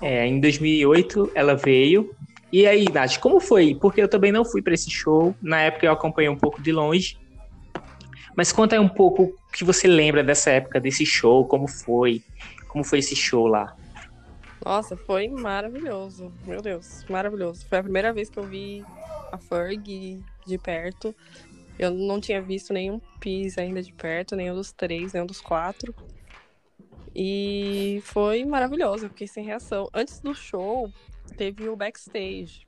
é, 0.00 0.26
em 0.26 0.40
2008 0.40 1.32
ela 1.34 1.54
veio. 1.54 2.14
E 2.52 2.66
aí, 2.66 2.84
Nath, 2.92 3.18
como 3.18 3.40
foi? 3.40 3.74
Porque 3.74 4.00
eu 4.00 4.08
também 4.08 4.30
não 4.32 4.44
fui 4.44 4.62
para 4.62 4.74
esse 4.74 4.90
show. 4.90 5.34
Na 5.42 5.60
época 5.60 5.86
eu 5.86 5.92
acompanhei 5.92 6.30
um 6.30 6.36
pouco 6.36 6.62
de 6.62 6.72
longe. 6.72 7.18
Mas 8.36 8.52
conta 8.52 8.76
aí 8.76 8.78
um 8.78 8.88
pouco 8.88 9.24
o 9.24 9.52
que 9.52 9.64
você 9.64 9.88
lembra 9.88 10.22
dessa 10.22 10.50
época, 10.50 10.78
desse 10.78 11.06
show, 11.06 11.46
como 11.46 11.66
foi? 11.66 12.22
Como 12.68 12.84
foi 12.84 12.98
esse 12.98 13.16
show 13.16 13.46
lá? 13.46 13.74
Nossa, 14.64 14.96
foi 14.96 15.28
maravilhoso. 15.28 16.32
Meu 16.44 16.60
Deus, 16.60 17.04
maravilhoso. 17.08 17.64
Foi 17.66 17.78
a 17.78 17.82
primeira 17.82 18.12
vez 18.12 18.28
que 18.28 18.38
eu 18.38 18.42
vi 18.42 18.84
a 19.32 19.38
Ferg 19.38 20.22
de 20.46 20.58
perto. 20.58 21.14
Eu 21.78 21.90
não 21.90 22.20
tinha 22.20 22.40
visto 22.40 22.72
nenhum 22.72 23.00
Pis 23.20 23.58
ainda 23.58 23.82
de 23.82 23.92
perto, 23.92 24.34
nenhum 24.36 24.54
dos 24.54 24.72
três, 24.72 25.12
nenhum 25.12 25.26
dos 25.26 25.40
quatro. 25.40 25.94
E 27.14 28.00
foi 28.04 28.44
maravilhoso, 28.44 29.06
eu 29.06 29.08
fiquei 29.10 29.26
sem 29.26 29.44
reação. 29.44 29.88
Antes 29.94 30.20
do 30.20 30.34
show, 30.34 30.90
teve 31.36 31.68
o 31.68 31.74
backstage. 31.76 32.66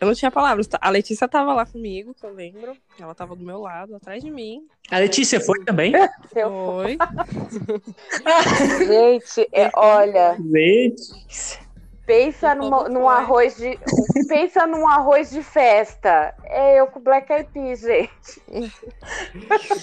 Eu 0.00 0.06
não 0.08 0.14
tinha 0.14 0.30
palavras. 0.30 0.68
A 0.80 0.90
Letícia 0.90 1.28
tava 1.28 1.52
lá 1.54 1.66
comigo, 1.66 2.14
que 2.14 2.24
eu 2.24 2.32
lembro. 2.34 2.76
Ela 2.98 3.14
tava 3.14 3.36
do 3.36 3.44
meu 3.44 3.60
lado, 3.60 3.94
atrás 3.94 4.22
de 4.24 4.30
mim. 4.30 4.66
A 4.90 4.98
Letícia 4.98 5.38
foi 5.40 5.62
também? 5.64 5.92
Eu- 6.34 6.50
Foi. 6.50 6.96
Gente, 8.86 9.48
é, 9.52 9.70
olha, 9.74 10.36
Letícia. 10.40 11.63
Pensa 12.06 12.54
numa- 12.54 12.88
num 12.88 13.08
arroz 13.08 13.56
de. 13.56 13.78
Pensa 14.28 14.66
num 14.66 14.86
arroz 14.88 15.30
de 15.30 15.42
festa. 15.42 16.34
É 16.44 16.80
eu 16.80 16.86
com 16.86 16.98
Black 17.00 17.30
Eyed 17.30 17.48
Peas, 17.52 17.80
gente. 17.80 18.40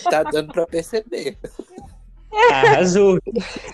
Tá 0.09 0.23
dando 0.23 0.51
pra 0.51 0.65
perceber. 0.65 1.37
Arrasou. 2.49 3.19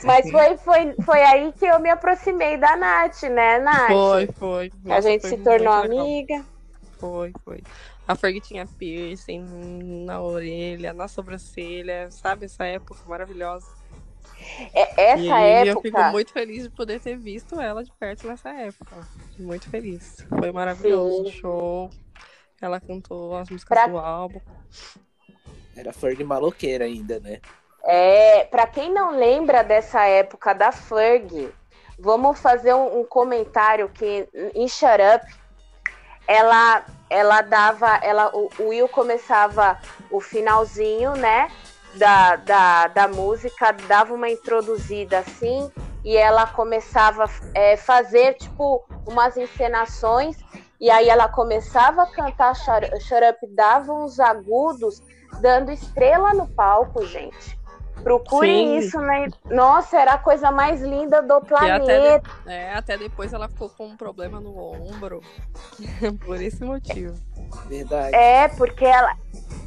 Mas 0.03 0.29
foi, 0.31 0.57
foi, 0.57 0.95
foi 1.05 1.21
aí 1.21 1.53
que 1.53 1.65
eu 1.65 1.79
me 1.79 1.89
aproximei 1.89 2.57
da 2.57 2.75
Nath, 2.75 3.23
né, 3.23 3.59
Nath? 3.59 3.87
Foi, 3.87 4.27
foi. 4.37 4.71
A 4.89 4.99
gente 4.99 5.21
foi 5.21 5.29
se 5.29 5.37
tornou 5.37 5.81
legal. 5.81 5.99
amiga. 5.99 6.45
Foi, 6.99 7.31
foi. 7.45 7.63
A 8.07 8.15
Ferg 8.15 8.39
tinha 8.41 8.65
piercing 8.65 9.45
na 10.05 10.19
orelha, 10.21 10.91
na 10.93 11.07
sobrancelha, 11.07 12.09
sabe? 12.09 12.45
Essa 12.45 12.65
época 12.65 12.95
maravilhosa. 13.07 13.67
É, 14.73 15.11
essa 15.11 15.21
e 15.23 15.31
aí 15.31 15.67
eu 15.67 15.81
fico 15.81 15.97
época. 15.97 16.11
muito 16.11 16.31
feliz 16.31 16.63
de 16.63 16.69
poder 16.69 16.99
ter 16.99 17.17
visto 17.17 17.59
ela 17.59 17.83
de 17.83 17.91
perto 17.93 18.27
nessa 18.27 18.49
época. 18.49 18.95
Muito 19.37 19.69
feliz. 19.69 20.25
Foi 20.39 20.51
maravilhoso 20.51 21.23
o 21.23 21.31
show. 21.31 21.89
Ela 22.61 22.79
cantou 22.79 23.35
as 23.35 23.49
músicas 23.49 23.77
Pra- 23.77 23.87
do 23.87 23.97
álbum. 23.97 24.41
Era 25.75 25.93
Ferg 25.93 26.23
maloqueira 26.23 26.85
ainda, 26.85 27.19
né? 27.19 27.39
É, 27.83 28.45
para 28.45 28.65
quem 28.67 28.91
não 28.91 29.11
lembra 29.17 29.63
dessa 29.63 30.03
época 30.05 30.53
da 30.53 30.71
Ferg, 30.71 31.49
vamos 31.99 32.39
fazer 32.39 32.73
um, 32.73 33.01
um 33.01 33.05
comentário 33.05 33.87
que 33.89 34.27
em 34.55 34.67
Shut 34.67 34.99
Up, 35.15 35.25
ela, 36.27 36.85
ela 37.09 37.41
dava, 37.41 37.95
ela, 37.97 38.35
o, 38.35 38.49
o 38.59 38.67
Will 38.69 38.89
começava 38.89 39.79
o 40.11 40.19
finalzinho, 40.19 41.13
né, 41.15 41.49
da, 41.95 42.35
da, 42.35 42.87
da 42.87 43.07
música, 43.07 43.71
dava 43.87 44.13
uma 44.13 44.29
introduzida 44.29 45.19
assim, 45.19 45.71
e 46.03 46.15
ela 46.15 46.47
começava 46.47 47.23
a 47.25 47.77
fazer, 47.77 48.35
tipo, 48.35 48.85
umas 49.05 49.35
encenações, 49.35 50.37
e 50.79 50.89
aí 50.89 51.09
ela 51.09 51.27
começava 51.27 52.03
a 52.03 52.07
cantar 52.07 52.55
Shut 52.55 52.85
Up, 52.85 53.47
dava 53.55 53.91
uns 53.93 54.19
agudos, 54.19 55.01
dando 55.41 55.71
estrela 55.71 56.33
no 56.33 56.47
palco, 56.47 57.05
gente. 57.05 57.56
Procurem 58.03 58.67
Sim. 58.67 58.77
isso, 58.77 58.99
né? 59.01 59.27
Nossa, 59.45 59.99
era 59.99 60.13
a 60.13 60.17
coisa 60.17 60.49
mais 60.51 60.81
linda 60.81 61.21
do 61.21 61.33
E 61.33 61.37
até, 61.37 61.47
planeta. 61.47 62.29
de- 62.45 62.51
é, 62.51 62.73
até 62.73 62.97
depois 62.97 63.33
ela 63.33 63.49
ficou 63.49 63.69
com 63.69 63.87
um 63.87 63.97
problema 63.97 64.39
no 64.39 64.55
ombro. 64.57 65.21
Por 66.25 66.41
esse 66.41 66.63
motivo. 66.63 67.15
Verdade. 67.67 68.15
É, 68.15 68.47
porque 68.49 68.85
ela 68.85 69.15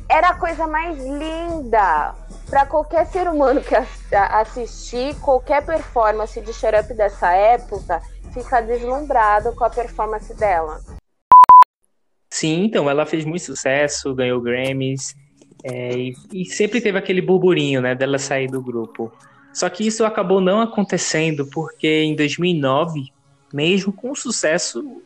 era 0.08 0.30
a 0.30 0.34
coisa 0.34 0.66
mais 0.66 0.98
linda. 0.98 2.14
Para 2.48 2.66
qualquer 2.66 3.06
ser 3.06 3.28
humano 3.28 3.60
que 3.60 3.74
ass- 3.74 4.12
assistir 4.12 5.14
qualquer 5.20 5.64
performance 5.64 6.40
de 6.40 6.52
Shut 6.52 6.74
Up 6.74 6.94
dessa 6.94 7.30
época, 7.32 8.00
fica 8.32 8.60
deslumbrado 8.60 9.54
com 9.54 9.64
a 9.64 9.70
performance 9.70 10.32
dela. 10.34 10.80
Sim, 12.32 12.64
então, 12.64 12.88
ela 12.88 13.04
fez 13.04 13.24
muito 13.24 13.44
sucesso, 13.44 14.14
ganhou 14.14 14.40
Grammys, 14.40 15.14
é, 15.64 15.92
e, 15.96 16.16
e 16.32 16.44
sempre 16.46 16.80
teve 16.80 16.98
aquele 16.98 17.20
burburinho, 17.20 17.80
né, 17.80 17.94
dela 17.94 18.18
sair 18.18 18.48
do 18.48 18.60
grupo. 18.62 19.12
Só 19.52 19.68
que 19.68 19.86
isso 19.86 20.04
acabou 20.04 20.40
não 20.40 20.60
acontecendo, 20.60 21.46
porque 21.46 22.02
em 22.02 22.14
2009, 22.14 23.12
mesmo 23.52 23.92
com 23.92 24.12
o 24.12 24.16
sucesso, 24.16 25.02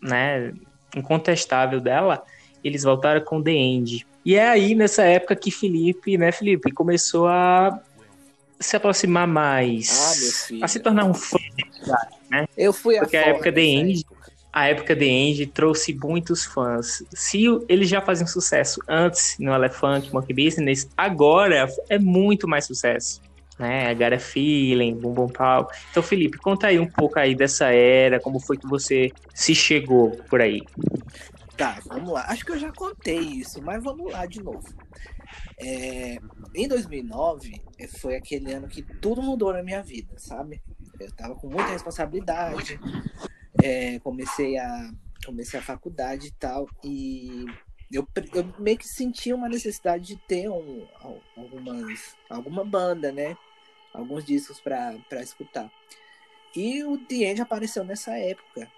né, 0.00 0.52
incontestável 0.96 1.80
dela, 1.80 2.22
eles 2.64 2.82
voltaram 2.84 3.20
com 3.22 3.42
The 3.42 3.50
End. 3.52 4.06
E 4.24 4.34
é 4.36 4.48
aí, 4.48 4.74
nessa 4.74 5.02
época, 5.02 5.34
que 5.36 5.50
Felipe, 5.50 6.16
né, 6.16 6.30
Felipe, 6.32 6.70
começou 6.72 7.26
a 7.26 7.78
se 8.60 8.76
aproximar 8.76 9.26
mais, 9.26 10.50
Ah, 10.60 10.64
a 10.64 10.68
se 10.68 10.78
tornar 10.80 11.04
um 11.04 11.12
fã. 11.14 11.38
Eu 12.56 12.72
fui 12.72 12.98
Porque 12.98 13.16
a 13.16 13.26
época 13.28 13.52
The 13.52 13.60
End- 13.60 14.00
época. 14.00 14.21
A 14.52 14.68
época 14.68 14.94
The 14.94 15.06
End 15.06 15.46
trouxe 15.46 15.94
muitos 15.94 16.44
fãs. 16.44 17.02
Se 17.14 17.44
eles 17.68 17.88
já 17.88 18.02
faziam 18.02 18.26
sucesso 18.26 18.80
antes 18.86 19.36
no 19.38 19.52
Elefunk, 19.54 20.12
Monkey 20.12 20.34
Business, 20.34 20.88
agora 20.94 21.66
é 21.88 21.98
muito 21.98 22.46
mais 22.46 22.66
sucesso. 22.66 23.22
Né? 23.58 23.88
Agora 23.88 24.18
Feeling, 24.18 24.96
Bum 24.96 25.12
Bum 25.12 25.28
Pau. 25.28 25.70
Então, 25.90 26.02
Felipe, 26.02 26.36
conta 26.36 26.66
aí 26.66 26.78
um 26.78 26.86
pouco 26.86 27.18
aí 27.18 27.34
dessa 27.34 27.66
era, 27.66 28.20
como 28.20 28.40
foi 28.40 28.58
que 28.58 28.66
você 28.66 29.10
se 29.34 29.54
chegou 29.54 30.10
por 30.28 30.42
aí. 30.42 30.60
Tá, 31.56 31.80
vamos 31.86 32.12
lá. 32.12 32.26
Acho 32.28 32.44
que 32.44 32.52
eu 32.52 32.58
já 32.58 32.72
contei 32.72 33.20
isso, 33.20 33.62
mas 33.62 33.82
vamos 33.82 34.12
lá 34.12 34.26
de 34.26 34.42
novo. 34.42 34.68
É, 35.58 36.18
em 36.54 36.68
2009, 36.68 37.62
eh, 37.78 37.86
foi 37.86 38.16
aquele 38.16 38.52
ano 38.52 38.68
que 38.68 38.82
tudo 38.82 39.22
mudou 39.22 39.52
na 39.52 39.62
minha 39.62 39.82
vida, 39.82 40.12
sabe? 40.18 40.60
Eu 40.98 41.10
tava 41.12 41.34
com 41.36 41.48
muita 41.48 41.70
responsabilidade, 41.70 42.78
é, 43.62 43.98
comecei 44.00 44.58
a 44.58 44.90
comecei 45.24 45.58
a 45.60 45.62
faculdade 45.62 46.26
e 46.26 46.32
tal, 46.32 46.68
e 46.82 47.44
eu, 47.92 48.06
eu 48.34 48.54
meio 48.58 48.76
que 48.76 48.88
senti 48.88 49.32
uma 49.32 49.48
necessidade 49.48 50.04
de 50.04 50.16
ter 50.16 50.48
um, 50.48 50.84
al- 51.00 51.20
algumas, 51.36 52.16
alguma 52.28 52.64
banda, 52.64 53.12
né? 53.12 53.36
Alguns 53.94 54.24
discos 54.24 54.58
pra 54.60 54.96
escutar. 55.20 55.70
E 56.56 56.82
o 56.82 56.98
The 56.98 57.14
End 57.30 57.40
apareceu 57.40 57.84
nessa 57.84 58.16
época. 58.18 58.68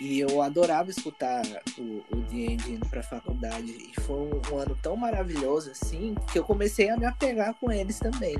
E 0.00 0.18
eu 0.18 0.42
adorava 0.42 0.90
escutar 0.90 1.42
o, 1.78 2.04
o 2.10 2.22
The 2.28 2.36
End 2.36 2.70
indo 2.72 2.88
pra 2.88 3.02
faculdade. 3.02 3.70
E 3.70 4.00
foi 4.00 4.16
um, 4.16 4.40
um 4.52 4.58
ano 4.58 4.76
tão 4.82 4.96
maravilhoso 4.96 5.70
assim 5.70 6.14
que 6.32 6.38
eu 6.38 6.44
comecei 6.44 6.88
a 6.90 6.96
me 6.96 7.06
apegar 7.06 7.54
com 7.54 7.70
eles 7.70 7.98
também. 7.98 8.36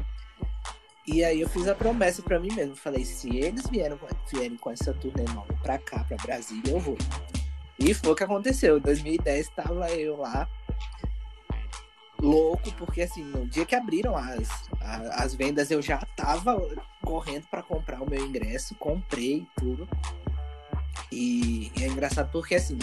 E 1.07 1.25
aí 1.25 1.41
eu 1.41 1.49
fiz 1.49 1.69
a 1.69 1.75
promessa 1.75 2.21
pra 2.23 2.41
mim 2.41 2.53
mesmo. 2.53 2.75
Falei, 2.75 3.05
se 3.05 3.29
eles 3.37 3.67
vieram, 3.69 3.99
vierem 4.33 4.57
com 4.57 4.71
essa 4.71 4.93
turnê 4.93 5.23
nova 5.33 5.53
pra 5.63 5.79
cá, 5.79 6.03
pra 6.05 6.17
Brasília, 6.17 6.73
eu 6.73 6.81
vou. 6.81 6.99
E 7.79 7.95
foi 7.95 8.13
o 8.13 8.15
que 8.17 8.25
aconteceu. 8.25 8.79
Em 8.79 8.81
2010 8.81 9.49
tava 9.51 9.89
eu 9.93 10.17
lá, 10.17 10.49
louco, 12.21 12.73
porque 12.73 13.03
assim, 13.03 13.23
no 13.23 13.47
dia 13.47 13.65
que 13.67 13.75
abriram 13.75 14.17
as, 14.17 14.49
a- 14.81 15.23
as 15.23 15.35
vendas, 15.35 15.71
eu 15.71 15.81
já 15.83 15.99
tava 16.17 16.57
correndo 17.05 17.47
pra 17.49 17.63
comprar 17.63 18.03
o 18.03 18.09
meu 18.11 18.25
ingresso, 18.27 18.75
comprei 18.77 19.47
tudo. 19.57 19.89
E 21.13 21.71
é 21.81 21.87
engraçado 21.87 22.31
porque 22.33 22.57
assim, 22.57 22.79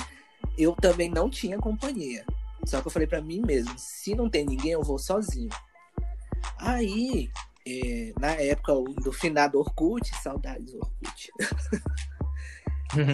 eu 0.58 0.74
também 0.76 1.10
não 1.10 1.30
tinha 1.30 1.58
companhia. 1.58 2.26
Só 2.66 2.80
que 2.80 2.88
eu 2.88 2.92
falei 2.92 3.08
para 3.08 3.22
mim 3.22 3.42
mesmo, 3.46 3.74
se 3.78 4.16
não 4.16 4.30
tem 4.30 4.46
ninguém, 4.46 4.72
eu 4.72 4.84
vou 4.84 4.98
sozinho. 4.98 5.50
Aí, 6.58 7.30
é, 7.66 8.14
na 8.20 8.32
época 8.32 8.74
do 9.02 9.12
finado 9.12 9.60
Orkut, 9.60 10.10
saudades 10.22 10.74
Orkut. 10.74 11.32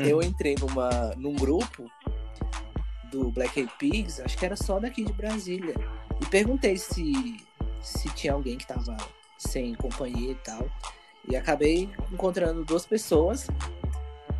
eu 0.07 0.21
entrei 0.21 0.55
numa, 0.59 1.13
num 1.15 1.35
grupo 1.35 1.89
do 3.11 3.31
Black 3.31 3.59
Eyed 3.59 3.71
Peas, 3.79 4.19
acho 4.19 4.37
que 4.37 4.45
era 4.45 4.55
só 4.55 4.79
daqui 4.79 5.03
de 5.03 5.13
Brasília. 5.13 5.75
E 6.21 6.25
perguntei 6.27 6.77
se, 6.77 7.37
se 7.81 8.09
tinha 8.09 8.33
alguém 8.33 8.57
que 8.57 8.67
tava 8.67 8.95
sem 9.37 9.73
companhia 9.75 10.31
e 10.31 10.35
tal. 10.35 10.69
E 11.27 11.35
acabei 11.35 11.89
encontrando 12.11 12.65
duas 12.65 12.85
pessoas. 12.85 13.47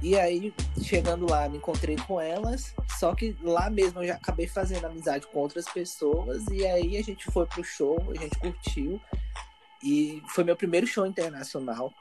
E 0.02 0.18
aí, 0.18 0.54
chegando 0.82 1.30
lá, 1.30 1.48
me 1.50 1.58
encontrei 1.58 1.96
com 2.08 2.20
elas. 2.20 2.74
Só 3.00 3.14
que 3.14 3.36
lá 3.42 3.70
mesmo 3.70 4.02
eu 4.02 4.08
já 4.08 4.16
acabei 4.16 4.48
fazendo 4.48 4.86
amizade 4.86 5.28
com 5.28 5.40
outras 5.40 5.66
pessoas. 5.70 6.46
E 6.52 6.66
aí 6.66 6.98
a 6.98 7.04
gente 7.04 7.26
foi 7.32 7.46
pro 7.46 7.64
show, 7.64 7.98
a 8.10 8.20
gente 8.20 8.38
curtiu. 8.40 9.00
E 9.84 10.22
foi 10.30 10.44
meu 10.44 10.56
primeiro 10.56 10.86
show 10.86 11.06
internacional. 11.06 11.94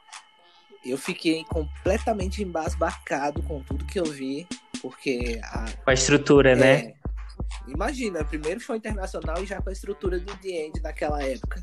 Eu 0.85 0.97
fiquei 0.97 1.43
completamente 1.45 2.41
embasbacado 2.41 3.41
com 3.43 3.61
tudo 3.61 3.85
que 3.85 3.99
eu 3.99 4.05
vi. 4.05 4.47
Porque 4.81 5.39
a. 5.43 5.65
Com 5.83 5.89
a 5.89 5.93
estrutura, 5.93 6.55
né? 6.55 6.71
é, 6.71 6.83
né? 6.83 6.93
Imagina, 7.67 8.23
primeiro 8.23 8.59
show 8.59 8.75
internacional 8.75 9.41
e 9.43 9.45
já 9.45 9.61
com 9.61 9.69
a 9.69 9.73
estrutura 9.73 10.19
do 10.19 10.37
The 10.37 10.49
End 10.49 10.81
naquela 10.81 11.21
época. 11.23 11.61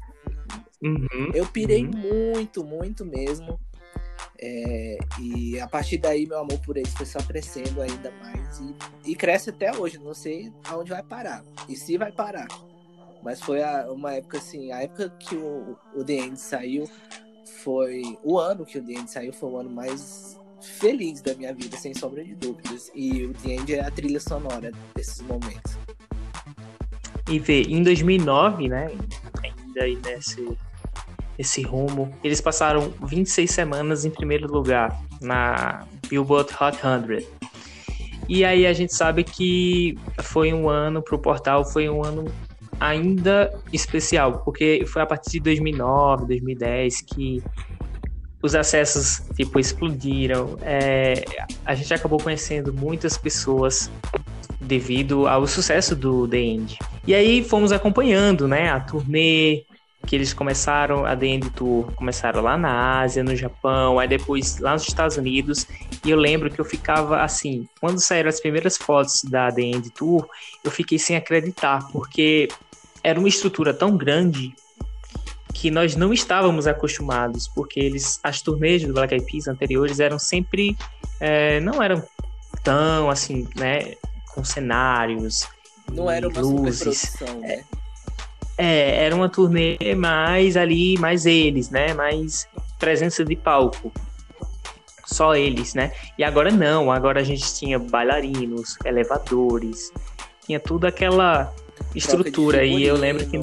Uhum, 0.83 1.31
eu 1.35 1.47
pirei 1.47 1.85
uhum. 1.85 1.91
muito, 1.91 2.65
muito 2.65 3.05
mesmo. 3.05 3.59
É, 4.39 4.99
e 5.19 5.59
a 5.59 5.67
partir 5.67 5.97
daí 5.97 6.27
meu 6.27 6.39
amor 6.39 6.59
por 6.61 6.77
eles 6.77 6.93
foi 6.93 7.07
só 7.07 7.19
crescendo 7.21 7.81
ainda 7.81 8.11
mais 8.21 8.61
e, 8.61 9.11
e, 9.11 9.17
cresce 9.17 9.51
até 9.51 9.75
hoje. 9.75 9.99
Não 9.99 10.15
sei 10.15 10.53
aonde 10.69 10.91
vai 10.91 11.03
parar 11.03 11.43
e 11.69 11.77
se 11.77 11.97
vai 11.97 12.13
parar. 12.13 12.47
Mas 13.27 13.41
foi 13.41 13.61
a, 13.61 13.91
uma 13.91 14.15
época 14.15 14.39
assim, 14.39 14.71
a 14.71 14.83
época 14.83 15.11
que 15.19 15.35
o, 15.35 15.77
o 15.97 16.05
The 16.05 16.13
End 16.13 16.41
saiu 16.41 16.89
foi 17.65 18.17
o 18.23 18.39
ano 18.39 18.65
que 18.65 18.79
o 18.79 18.85
The 18.85 18.93
End 18.93 19.11
saiu 19.11 19.33
foi 19.33 19.51
o 19.51 19.57
ano 19.57 19.69
mais 19.69 20.39
feliz 20.63 21.21
da 21.23 21.35
minha 21.35 21.53
vida, 21.53 21.77
sem 21.77 21.93
sombra 21.93 22.23
de 22.23 22.37
dúvidas. 22.37 22.89
E 22.95 23.25
o 23.25 23.33
The 23.33 23.51
End 23.51 23.75
é 23.75 23.81
a 23.81 23.91
trilha 23.91 24.21
sonora 24.21 24.71
desses 24.95 25.21
momentos. 25.23 25.77
E 27.29 27.41
vê, 27.41 27.63
em 27.63 27.83
2009, 27.83 28.69
né, 28.69 28.93
ainda 29.43 29.83
aí 29.83 29.99
nesse, 30.05 30.57
esse 31.37 31.63
rumo, 31.63 32.15
eles 32.23 32.41
passaram 32.41 32.95
26 33.09 33.51
semanas 33.51 34.05
em 34.05 34.11
primeiro 34.11 34.47
lugar 34.47 35.03
na 35.21 35.85
Billboard 36.09 36.55
Hot 36.61 36.79
100. 36.79 37.27
E 38.29 38.45
aí 38.45 38.69
a 38.69 38.73
gente 38.73 38.95
sabe 38.95 39.25
que 39.25 39.99
foi 40.23 40.53
um 40.53 40.69
ano 40.69 41.03
para 41.03 41.17
o 41.17 41.19
portal, 41.19 41.65
foi 41.65 41.89
um 41.89 42.05
ano 42.05 42.25
ainda 42.81 43.53
especial, 43.73 44.41
porque 44.45 44.85
foi 44.87 45.03
a 45.03 45.07
partir 45.07 45.33
de 45.33 45.41
2009, 45.41 46.27
2010 46.27 47.01
que 47.03 47.43
os 48.43 48.55
acessos 48.55 49.23
tipo 49.35 49.59
explodiram. 49.59 50.59
É, 50.63 51.25
a 51.65 51.75
gente 51.75 51.93
acabou 51.93 52.19
conhecendo 52.19 52.73
muitas 52.73 53.17
pessoas 53.17 53.91
devido 54.61 55.27
ao 55.27 55.47
sucesso 55.47 55.95
do 55.95 56.27
The 56.27 56.39
End. 56.39 56.79
E 57.07 57.15
aí 57.15 57.43
fomos 57.43 57.73
acompanhando, 57.73 58.49
né, 58.49 58.71
a 58.71 58.81
turnê 58.81 59.65
que 60.07 60.15
eles 60.15 60.33
começaram 60.33 61.05
a 61.05 61.17
The 61.17 61.27
End 61.27 61.51
Tour, 61.51 61.93
começaram 61.97 62.41
lá 62.41 62.57
na 62.57 63.01
Ásia, 63.01 63.25
no 63.25 63.35
Japão, 63.35 63.99
aí 63.99 64.07
depois 64.07 64.59
lá 64.61 64.75
nos 64.75 64.87
Estados 64.87 65.17
Unidos. 65.17 65.67
E 66.05 66.11
eu 66.11 66.17
lembro 66.17 66.49
que 66.49 66.61
eu 66.61 66.65
ficava 66.65 67.23
assim, 67.23 67.69
quando 67.81 68.01
saíram 68.01 68.29
as 68.29 68.41
primeiras 68.41 68.77
fotos 68.77 69.23
da 69.25 69.51
The 69.51 69.63
End 69.63 69.91
Tour, 69.91 70.27
eu 70.63 70.71
fiquei 70.71 70.99
sem 70.99 71.17
acreditar, 71.17 71.89
porque 71.91 72.49
era 73.07 73.21
uma 73.21 73.29
estrutura 73.29 73.73
tão 73.73 73.97
grande 73.97 74.53
que 75.55 75.71
nós 75.71 75.95
não 75.95 76.13
estávamos 76.13 76.67
acostumados, 76.67 77.47
porque 77.47 77.79
eles, 77.79 78.19
as 78.21 78.43
turnês 78.43 78.85
do 78.85 78.93
Black 78.93 79.15
Eyed 79.15 79.25
Peas 79.31 79.47
anteriores 79.47 80.01
eram 80.01 80.19
sempre, 80.19 80.77
é, 81.21 81.61
não 81.61 81.81
eram 81.81 82.03
tão 82.65 83.09
assim, 83.09 83.47
né, 83.55 83.95
com 84.35 84.45
cenários, 84.45 85.49
não 85.93 86.11
era 86.11 86.29
uma 86.29 86.41
luzes. 86.41 87.15
né? 87.41 87.65
É, 88.59 89.05
era 89.05 89.15
uma 89.15 89.29
turnê 89.29 89.79
mais 89.97 90.57
ali, 90.57 90.99
mais 90.99 91.27
eles, 91.27 91.71
né, 91.71 91.95
mais 91.95 92.49
presença 92.77 93.25
de 93.25 93.37
palco, 93.37 93.93
só 95.05 95.37
eles, 95.37 95.75
né? 95.75 95.93
E 96.19 96.25
agora 96.25 96.51
não, 96.51 96.91
agora 96.91 97.21
a 97.21 97.25
gente 97.25 97.55
tinha 97.55 97.79
bailarinos, 97.79 98.77
elevadores, 98.85 99.93
tinha 100.45 100.59
tudo 100.59 100.89
aquela 100.89 101.55
estrutura 101.95 102.65
e 102.65 102.85
eu 102.85 102.97
lembro 102.97 103.27
que 103.27 103.39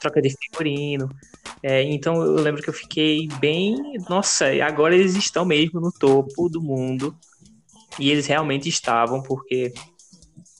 troca 0.00 0.20
de 0.20 0.30
figurino. 0.30 1.08
É, 1.62 1.82
então 1.82 2.14
eu 2.22 2.34
lembro 2.34 2.62
que 2.62 2.70
eu 2.70 2.74
fiquei 2.74 3.28
bem. 3.38 3.76
Nossa, 4.08 4.46
agora 4.64 4.94
eles 4.94 5.14
estão 5.14 5.44
mesmo 5.44 5.80
no 5.80 5.92
topo 5.92 6.48
do 6.48 6.60
mundo. 6.60 7.14
E 7.98 8.10
eles 8.10 8.26
realmente 8.26 8.68
estavam, 8.68 9.22
porque 9.22 9.72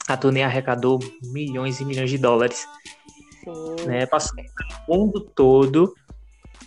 a 0.07 0.16
turnê 0.16 0.43
arrecadou 0.43 0.99
milhões 1.22 1.80
e 1.80 1.84
milhões 1.84 2.11
de 2.11 2.18
dólares. 2.18 2.66
Né, 3.86 4.05
passou 4.07 4.36
o 4.86 4.97
mundo 4.97 5.20
todo. 5.20 5.95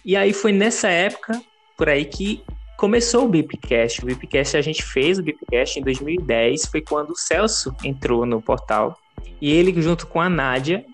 E 0.03 0.17
aí 0.17 0.33
foi 0.33 0.51
nessa 0.51 0.89
época, 0.89 1.39
por 1.77 1.87
aí, 1.87 2.05
que 2.05 2.43
começou 2.77 3.25
o 3.25 3.29
Bipcast. 3.29 4.01
O 4.03 4.07
Bipcast 4.07 4.57
a 4.57 4.61
gente 4.61 4.83
fez 4.83 5.19
o 5.19 5.23
Bipcast 5.23 5.79
em 5.79 5.83
2010, 5.83 6.65
foi 6.65 6.81
quando 6.81 7.11
o 7.11 7.15
Celso 7.15 7.73
entrou 7.83 8.25
no 8.25 8.41
portal. 8.41 8.97
E 9.41 9.51
ele, 9.51 9.81
junto 9.81 10.07
com 10.07 10.21
a 10.21 10.29
Nádia, 10.29 10.85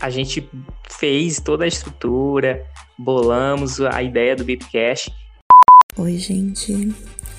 a 0.00 0.10
gente 0.10 0.48
fez 0.90 1.40
toda 1.40 1.64
a 1.64 1.68
estrutura, 1.68 2.64
bolamos 2.98 3.80
a 3.80 4.02
ideia 4.02 4.34
do 4.34 4.44
Bipcast. 4.44 5.12
Oi, 5.96 6.16
gente. 6.18 6.92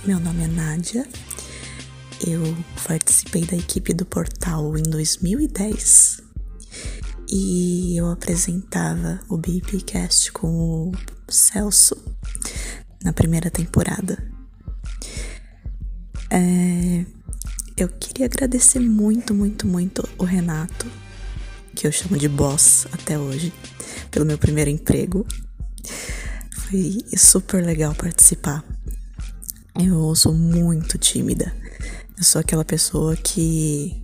Meu 0.06 0.20
nome 0.20 0.44
é 0.44 0.48
Nádia. 0.48 1.06
Eu 2.26 2.42
participei 2.88 3.44
da 3.44 3.58
equipe 3.58 3.94
do 3.94 4.06
portal 4.06 4.78
em 4.78 4.84
2010 4.84 6.24
e 7.30 7.98
eu 7.98 8.10
apresentava 8.10 9.20
o 9.30 9.38
Bipcast 9.38 10.32
com 10.32 10.92
o 10.92 11.32
Celso 11.32 11.96
na 13.04 13.12
primeira 13.12 13.50
temporada. 13.50 14.18
É, 16.32 17.06
eu 17.78 17.90
queria 17.90 18.26
agradecer 18.26 18.80
muito, 18.80 19.34
muito, 19.34 19.68
muito 19.68 20.08
o 20.18 20.24
Renato 20.24 20.86
que 21.76 21.86
eu 21.86 21.92
chamo 21.92 22.18
de 22.18 22.30
boss 22.30 22.88
até 22.94 23.20
hoje, 23.20 23.52
pelo 24.10 24.26
meu 24.26 24.38
primeiro 24.38 24.70
emprego. 24.70 25.26
Foi 26.52 27.04
super 27.18 27.64
legal 27.64 27.94
participar. 27.94 28.64
Eu 29.78 30.16
sou 30.16 30.34
muito 30.34 30.98
tímida. 30.98 31.54
Eu 32.18 32.24
sou 32.24 32.40
aquela 32.40 32.64
pessoa 32.64 33.14
que, 33.18 34.02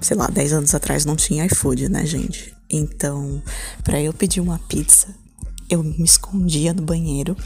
sei 0.00 0.16
lá, 0.16 0.26
10 0.26 0.52
anos 0.52 0.74
atrás 0.74 1.04
não 1.04 1.14
tinha 1.14 1.46
iFood, 1.46 1.88
né, 1.88 2.04
gente? 2.04 2.52
Então, 2.68 3.40
para 3.84 4.00
eu 4.02 4.12
pedir 4.12 4.40
uma 4.40 4.58
pizza, 4.58 5.14
eu 5.68 5.84
me 5.84 6.02
escondia 6.02 6.74
no 6.74 6.82
banheiro 6.82 7.36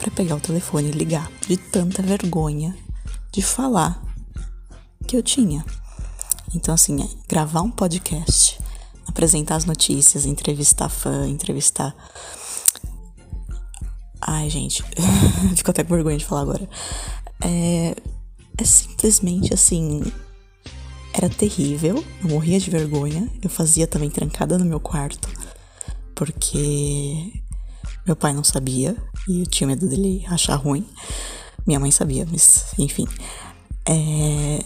para 0.00 0.10
pegar 0.10 0.34
o 0.34 0.40
telefone 0.40 0.88
e 0.88 0.92
ligar, 0.92 1.30
de 1.46 1.56
tanta 1.56 2.02
vergonha 2.02 2.76
de 3.32 3.42
falar 3.42 4.02
que 5.06 5.16
eu 5.16 5.22
tinha. 5.22 5.64
Então, 6.54 6.74
assim, 6.74 7.02
é 7.02 7.08
gravar 7.28 7.62
um 7.62 7.70
podcast, 7.70 8.58
apresentar 9.06 9.56
as 9.56 9.64
notícias, 9.64 10.26
entrevistar 10.26 10.88
fã, 10.88 11.26
entrevistar. 11.26 11.94
Ai, 14.20 14.50
gente, 14.50 14.82
fico 15.56 15.70
até 15.70 15.84
com 15.84 15.94
vergonha 15.94 16.18
de 16.18 16.24
falar 16.24 16.42
agora. 16.42 16.68
É, 17.40 17.94
é 18.58 18.64
simplesmente 18.64 19.54
assim. 19.54 20.02
Era 21.12 21.30
terrível, 21.30 22.04
eu 22.22 22.28
morria 22.28 22.60
de 22.60 22.70
vergonha. 22.70 23.30
Eu 23.40 23.48
fazia 23.48 23.86
também 23.86 24.10
trancada 24.10 24.58
no 24.58 24.66
meu 24.66 24.78
quarto, 24.78 25.28
porque 26.14 27.32
meu 28.06 28.14
pai 28.14 28.34
não 28.34 28.44
sabia 28.44 28.94
e 29.26 29.40
eu 29.40 29.46
tinha 29.46 29.66
medo 29.66 29.88
dele 29.88 30.24
achar 30.28 30.56
ruim. 30.56 30.86
Minha 31.66 31.80
mãe 31.80 31.90
sabia, 31.90 32.26
mas 32.30 32.66
enfim. 32.78 33.06
É, 33.88 34.62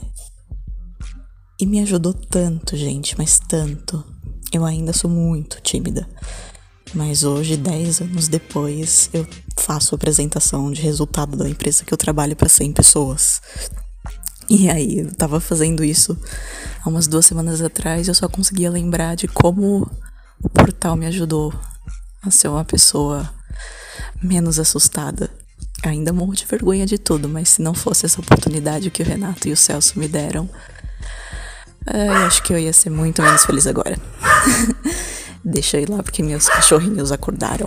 e 1.61 1.67
me 1.67 1.81
ajudou 1.81 2.15
tanto, 2.15 2.75
gente, 2.75 3.17
mas 3.19 3.39
tanto. 3.39 4.03
Eu 4.51 4.65
ainda 4.65 4.93
sou 4.95 5.11
muito 5.11 5.61
tímida. 5.61 6.09
Mas 6.95 7.23
hoje, 7.23 7.57
10 7.57 8.01
anos 8.01 8.29
depois, 8.29 9.11
eu 9.13 9.27
faço 9.57 9.95
apresentação 9.95 10.73
de 10.73 10.81
resultado 10.81 11.37
da 11.37 11.49
empresa 11.49 11.85
que 11.85 11.93
eu 11.93 11.99
trabalho 11.99 12.35
para 12.35 12.49
100 12.49 12.73
pessoas. 12.73 13.43
E 14.49 14.71
aí, 14.71 15.01
eu 15.01 15.15
tava 15.15 15.39
fazendo 15.39 15.85
isso 15.85 16.19
há 16.83 16.89
umas 16.89 17.07
duas 17.07 17.27
semanas 17.27 17.61
atrás, 17.61 18.09
eu 18.09 18.15
só 18.15 18.27
conseguia 18.27 18.71
lembrar 18.71 19.15
de 19.15 19.29
como 19.29 19.89
o 20.43 20.49
portal 20.49 20.97
me 20.97 21.07
ajudou 21.07 21.55
a 22.23 22.31
ser 22.31 22.49
uma 22.49 22.65
pessoa 22.65 23.31
menos 24.21 24.59
assustada. 24.59 25.31
Ainda 25.85 26.13
morro 26.13 26.35
de 26.35 26.47
vergonha 26.47 26.87
de 26.87 26.99
tudo, 26.99 27.29
mas 27.29 27.51
se 27.51 27.63
não 27.63 27.75
fosse 27.75 28.07
essa 28.07 28.21
oportunidade 28.21 28.91
que 28.91 29.03
o 29.03 29.07
Renato 29.07 29.47
e 29.47 29.53
o 29.53 29.57
Celso 29.57 29.99
me 29.99 30.09
deram, 30.09 30.49
eu 31.87 32.13
acho 32.27 32.43
que 32.43 32.53
eu 32.53 32.59
ia 32.59 32.73
ser 32.73 32.91
muito 32.91 33.23
menos 33.23 33.45
feliz 33.45 33.67
agora. 33.67 33.97
Deixa 35.45 35.79
eu 35.79 35.83
ir 35.83 35.91
lá 35.91 36.03
porque 36.03 36.23
meus 36.23 36.49
cachorrinhos 36.49 37.11
acordaram. 37.11 37.67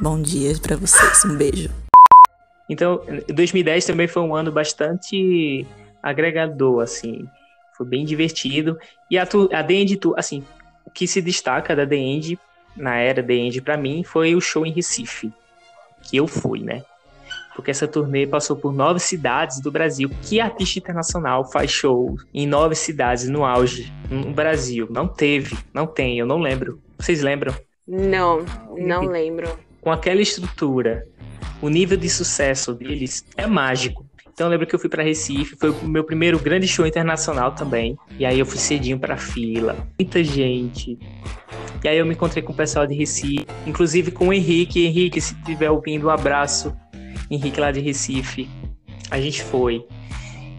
Bom 0.00 0.20
dia 0.20 0.54
para 0.60 0.76
vocês, 0.76 1.24
um 1.24 1.36
beijo. 1.36 1.70
Então, 2.68 3.00
2010 3.28 3.86
também 3.86 4.06
foi 4.06 4.22
um 4.22 4.34
ano 4.34 4.52
bastante 4.52 5.66
agregador, 6.02 6.82
assim. 6.82 7.26
Foi 7.76 7.86
bem 7.86 8.04
divertido. 8.04 8.78
E 9.10 9.18
a, 9.18 9.22
a 9.22 9.64
The 9.64 9.74
End, 9.74 10.00
assim, 10.16 10.44
o 10.84 10.90
que 10.90 11.06
se 11.06 11.22
destaca 11.22 11.74
da 11.74 11.86
The 11.86 11.96
End, 11.96 12.38
na 12.76 12.96
era 12.96 13.22
The 13.22 13.34
End 13.34 13.60
para 13.62 13.76
mim, 13.76 14.04
foi 14.04 14.34
o 14.34 14.40
show 14.40 14.66
em 14.66 14.72
Recife. 14.72 15.32
Que 16.02 16.18
eu 16.18 16.26
fui, 16.26 16.60
né? 16.60 16.82
Porque 17.54 17.70
essa 17.70 17.86
turnê 17.86 18.26
passou 18.26 18.56
por 18.56 18.72
nove 18.72 19.00
cidades 19.00 19.60
do 19.60 19.70
Brasil. 19.70 20.10
Que 20.22 20.40
artista 20.40 20.78
internacional 20.78 21.44
faz 21.50 21.70
show 21.70 22.16
em 22.32 22.46
nove 22.46 22.74
cidades 22.74 23.28
no 23.28 23.44
auge 23.44 23.92
no 24.10 24.32
Brasil? 24.32 24.86
Não 24.90 25.06
teve, 25.06 25.56
não 25.72 25.86
tem, 25.86 26.18
eu 26.18 26.26
não 26.26 26.38
lembro. 26.38 26.80
Vocês 26.98 27.22
lembram? 27.22 27.54
Não, 27.86 28.44
não 28.76 29.02
lembro. 29.02 29.58
Com 29.80 29.92
aquela 29.92 30.20
estrutura, 30.20 31.06
o 31.60 31.68
nível 31.68 31.96
de 31.96 32.08
sucesso 32.08 32.74
deles 32.74 33.24
é 33.36 33.46
mágico. 33.46 34.04
Então 34.34 34.48
eu 34.48 34.50
lembro 34.50 34.66
que 34.66 34.74
eu 34.74 34.78
fui 34.80 34.90
para 34.90 35.02
Recife, 35.02 35.54
foi 35.54 35.70
o 35.70 35.84
meu 35.84 36.02
primeiro 36.02 36.40
grande 36.40 36.66
show 36.66 36.84
internacional 36.84 37.52
também. 37.52 37.96
E 38.18 38.26
aí 38.26 38.36
eu 38.36 38.44
fui 38.44 38.58
cedinho 38.58 38.98
para 38.98 39.16
fila, 39.16 39.76
muita 39.96 40.24
gente. 40.24 40.98
E 41.84 41.88
aí 41.88 41.98
eu 41.98 42.04
me 42.04 42.14
encontrei 42.14 42.42
com 42.42 42.52
o 42.52 42.56
pessoal 42.56 42.84
de 42.84 42.94
Recife, 42.94 43.46
inclusive 43.64 44.10
com 44.10 44.28
o 44.28 44.32
Henrique. 44.32 44.84
Henrique, 44.84 45.20
se 45.20 45.34
estiver 45.34 45.70
ouvindo, 45.70 46.08
um 46.08 46.10
abraço. 46.10 46.74
Henrique 47.34 47.60
lá 47.60 47.70
de 47.70 47.80
Recife. 47.80 48.48
A 49.10 49.20
gente 49.20 49.42
foi. 49.42 49.84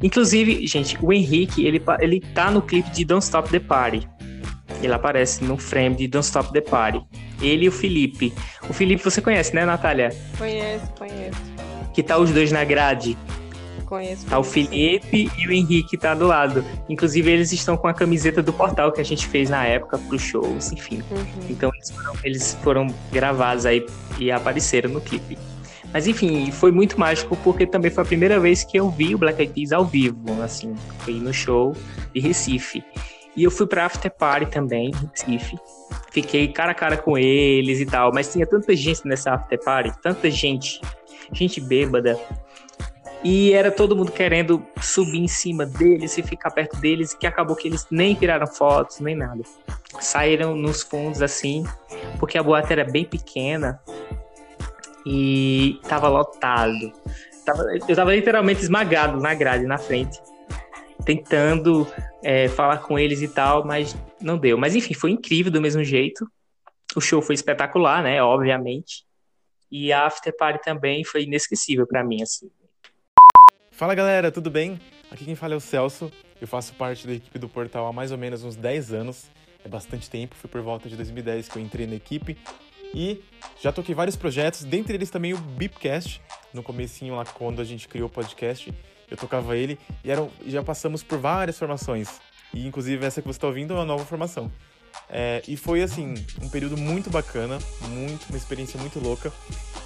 Inclusive, 0.03 0.67
gente, 0.67 0.97
o 1.01 1.11
Henrique, 1.11 1.65
ele, 1.65 1.81
ele 1.99 2.19
tá 2.19 2.51
no 2.51 2.61
clipe 2.61 2.89
de 2.91 3.05
Don't 3.05 3.23
Stop 3.23 3.49
the 3.49 3.59
Party. 3.59 4.07
Ele 4.81 4.93
aparece 4.93 5.43
no 5.43 5.57
frame 5.57 5.95
de 5.95 6.07
Don't 6.07 6.25
Stop 6.25 6.51
the 6.51 6.61
Party. 6.61 7.01
Ele 7.41 7.65
e 7.65 7.69
o 7.69 7.71
Felipe. 7.71 8.33
O 8.69 8.73
Felipe 8.73 9.03
você 9.03 9.21
conhece, 9.21 9.53
né, 9.55 9.65
Natália? 9.65 10.09
Conheço, 10.37 10.91
conheço. 10.97 11.41
Que 11.93 12.03
tá 12.03 12.17
os 12.17 12.31
dois 12.31 12.51
na 12.51 12.63
grade. 12.63 13.17
Conheço. 13.85 14.25
Tá 14.25 14.39
o 14.39 14.43
Felipe 14.43 15.31
e 15.37 15.47
o 15.47 15.51
Henrique 15.51 15.97
tá 15.97 16.13
do 16.13 16.25
lado. 16.27 16.65
Inclusive, 16.89 17.29
eles 17.29 17.51
estão 17.51 17.77
com 17.77 17.87
a 17.87 17.93
camiseta 17.93 18.41
do 18.41 18.51
portal 18.51 18.91
que 18.91 18.99
a 18.99 19.03
gente 19.03 19.27
fez 19.27 19.49
na 19.49 19.65
época 19.65 19.97
pro 19.97 20.17
shows, 20.17 20.71
enfim. 20.71 21.01
Uhum. 21.11 21.25
Então, 21.49 21.71
eles 21.73 21.91
foram, 21.91 22.13
eles 22.23 22.57
foram 22.63 22.87
gravados 23.11 23.65
aí 23.65 23.85
e 24.19 24.31
apareceram 24.31 24.89
no 24.89 25.01
clipe. 25.01 25.37
Mas 25.95 26.07
enfim, 26.07 26.51
foi 26.51 26.73
muito 26.73 26.99
mágico 26.99 27.37
porque 27.37 27.65
também 27.65 27.89
foi 27.89 28.03
a 28.03 28.05
primeira 28.05 28.37
vez 28.37 28.65
que 28.65 28.77
eu 28.77 28.89
vi 28.89 29.15
o 29.15 29.17
Black 29.17 29.39
Eyed 29.39 29.53
Peas 29.53 29.71
ao 29.71 29.85
vivo, 29.85 30.41
assim, 30.43 30.75
foi 30.99 31.13
no 31.13 31.33
show 31.33 31.73
de 32.13 32.19
Recife. 32.19 32.83
E 33.33 33.45
eu 33.45 33.49
fui 33.49 33.65
pra 33.65 33.85
After 33.85 34.11
Party 34.11 34.47
também, 34.47 34.91
Recife. 35.13 35.57
Fiquei 36.11 36.49
cara 36.49 36.73
a 36.73 36.75
cara 36.75 36.97
com 36.97 37.17
eles 37.17 37.79
e 37.79 37.85
tal, 37.85 38.11
mas 38.13 38.29
tinha 38.29 38.45
tanta 38.45 38.75
gente 38.75 39.07
nessa 39.07 39.35
After 39.35 39.57
Party, 39.63 39.93
tanta 40.01 40.29
gente, 40.29 40.81
gente 41.31 41.61
bêbada. 41.61 42.19
E 43.23 43.53
era 43.53 43.71
todo 43.71 43.95
mundo 43.95 44.11
querendo 44.11 44.61
subir 44.81 45.19
em 45.19 45.29
cima 45.29 45.65
deles 45.65 46.17
e 46.17 46.21
ficar 46.21 46.51
perto 46.51 46.75
deles, 46.75 47.13
que 47.13 47.25
acabou 47.25 47.55
que 47.55 47.69
eles 47.69 47.87
nem 47.89 48.15
tiraram 48.15 48.47
fotos, 48.47 48.99
nem 48.99 49.15
nada. 49.15 49.43
Saíram 50.01 50.57
nos 50.57 50.81
fundos 50.81 51.21
assim, 51.21 51.65
porque 52.19 52.37
a 52.37 52.43
boate 52.43 52.73
era 52.73 52.83
bem 52.83 53.05
pequena 53.05 53.79
e 55.05 55.79
tava 55.87 56.07
lotado. 56.07 56.91
Tava, 57.45 57.63
eu 57.87 57.95
tava 57.95 58.15
literalmente 58.15 58.61
esmagado 58.61 59.19
na 59.19 59.33
grade, 59.33 59.65
na 59.65 59.77
frente, 59.77 60.19
tentando 61.05 61.87
é, 62.23 62.47
falar 62.47 62.79
com 62.79 62.97
eles 62.97 63.21
e 63.21 63.27
tal, 63.27 63.65
mas 63.65 63.95
não 64.19 64.37
deu. 64.37 64.57
Mas 64.57 64.75
enfim, 64.75 64.93
foi 64.93 65.11
incrível 65.11 65.51
do 65.51 65.61
mesmo 65.61 65.83
jeito. 65.83 66.27
O 66.95 67.01
show 67.01 67.21
foi 67.21 67.35
espetacular, 67.35 68.01
né? 68.01 68.21
Obviamente. 68.23 69.05
E 69.71 69.91
a 69.91 70.05
after 70.05 70.35
party 70.35 70.63
também 70.63 71.03
foi 71.03 71.23
inesquecível 71.23 71.85
para 71.85 72.03
mim, 72.03 72.21
assim. 72.21 72.49
Fala 73.71 73.93
galera, 73.93 74.31
tudo 74.31 74.49
bem? 74.49 74.79
Aqui 75.11 75.25
quem 75.25 75.35
fala 75.35 75.53
é 75.53 75.57
o 75.57 75.59
Celso. 75.59 76.11
Eu 76.39 76.47
faço 76.47 76.73
parte 76.73 77.05
da 77.05 77.13
equipe 77.13 77.37
do 77.37 77.47
portal 77.47 77.85
há 77.85 77.93
mais 77.93 78.11
ou 78.11 78.17
menos 78.17 78.43
uns 78.43 78.55
10 78.55 78.93
anos. 78.93 79.25
É 79.63 79.67
bastante 79.67 80.09
tempo, 80.09 80.35
foi 80.35 80.49
por 80.49 80.61
volta 80.61 80.87
de 80.87 80.95
2010 80.95 81.49
que 81.49 81.57
eu 81.57 81.61
entrei 81.61 81.87
na 81.87 81.95
equipe. 81.95 82.37
E 82.95 83.21
já 83.61 83.73
toquei 83.73 83.93
vários 83.93 84.15
projetos, 84.15 84.63
dentre 84.63 84.95
eles 84.95 85.09
também 85.09 85.33
o 85.33 85.37
Beepcast, 85.37 86.21
no 86.53 86.63
comecinho 86.63 87.15
lá 87.15 87.25
quando 87.25 87.61
a 87.61 87.65
gente 87.65 87.89
criou 87.89 88.07
o 88.07 88.09
podcast, 88.09 88.73
eu 89.11 89.17
tocava 89.17 89.57
ele 89.57 89.77
e 90.01 90.09
eram, 90.09 90.31
já 90.47 90.63
passamos 90.63 91.03
por 91.03 91.19
várias 91.19 91.59
formações. 91.59 92.21
E 92.53 92.65
inclusive 92.65 93.05
essa 93.05 93.21
que 93.21 93.27
você 93.27 93.35
está 93.37 93.47
ouvindo 93.47 93.73
é 93.73 93.75
uma 93.75 93.85
nova 93.85 94.05
formação. 94.05 94.49
É, 95.09 95.43
e 95.45 95.57
foi 95.57 95.83
assim, 95.83 96.13
um 96.41 96.47
período 96.47 96.77
muito 96.77 97.09
bacana, 97.09 97.59
muito, 97.89 98.29
uma 98.29 98.37
experiência 98.37 98.79
muito 98.79 98.97
louca. 98.97 99.31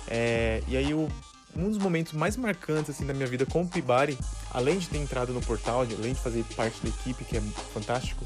É, 0.07 0.61
e 0.67 0.77
aí 0.77 0.93
o, 0.93 1.09
um 1.55 1.67
dos 1.67 1.79
momentos 1.79 2.13
mais 2.13 2.37
marcantes 2.37 2.91
assim 2.91 3.07
da 3.07 3.13
minha 3.13 3.27
vida 3.27 3.43
com 3.43 3.63
o 3.63 3.67
Pibari, 3.67 4.15
além 4.51 4.77
de 4.77 4.87
ter 4.87 4.99
entrado 4.99 5.33
no 5.33 5.41
portal, 5.41 5.81
além 5.81 6.13
de 6.13 6.19
fazer 6.19 6.43
parte 6.55 6.79
da 6.83 6.89
equipe, 6.89 7.25
que 7.25 7.37
é 7.37 7.41
fantástico, 7.73 8.23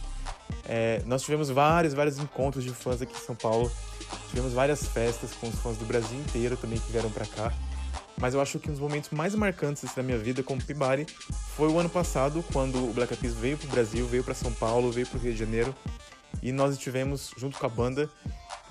é, 0.66 1.02
nós 1.06 1.22
tivemos 1.24 1.50
vários, 1.50 1.94
vários 1.94 2.18
encontros 2.18 2.64
de 2.64 2.72
fãs 2.72 3.02
aqui 3.02 3.14
em 3.14 3.26
São 3.26 3.36
Paulo. 3.36 3.72
Tivemos 4.30 4.54
várias 4.54 4.86
festas 4.88 5.32
com 5.34 5.48
os 5.48 5.56
fãs 5.56 5.78
do 5.78 5.86
Brasil 5.86 6.20
inteiro 6.20 6.58
também 6.58 6.80
que 6.80 6.92
vieram 6.92 7.10
para 7.10 7.26
cá. 7.26 7.54
Mas 8.18 8.34
eu 8.34 8.42
acho 8.42 8.60
que 8.60 8.70
um 8.70 8.72
dos 8.72 8.80
momentos 8.80 9.10
mais 9.10 9.36
marcantes 9.36 9.84
assim, 9.84 9.96
da 9.96 10.04
minha 10.04 10.18
vida 10.18 10.44
como 10.44 10.64
Pibari 10.64 11.06
foi 11.56 11.70
o 11.70 11.80
ano 11.80 11.90
passado, 11.90 12.44
quando 12.54 12.78
o 12.78 12.94
Black 12.94 13.14
Eyed 13.14 13.22
Peas 13.22 13.34
veio 13.34 13.58
pro 13.58 13.68
Brasil, 13.68 14.08
veio 14.08 14.24
para 14.24 14.34
São 14.34 14.52
Paulo, 14.54 14.92
veio 14.92 15.08
pro 15.08 15.20
Rio 15.20 15.34
de 15.34 15.40
Janeiro. 15.40 15.76
E 16.42 16.52
nós 16.52 16.74
estivemos 16.74 17.32
junto 17.38 17.58
com 17.58 17.66
a 17.66 17.70
banda 17.70 18.10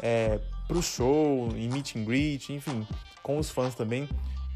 é, 0.00 0.40
pro 0.66 0.82
show, 0.82 1.48
em 1.56 1.68
meet 1.68 1.96
and 1.96 2.04
greet, 2.04 2.50
enfim, 2.50 2.86
com 3.22 3.38
os 3.38 3.50
fãs 3.50 3.74
também. 3.74 4.08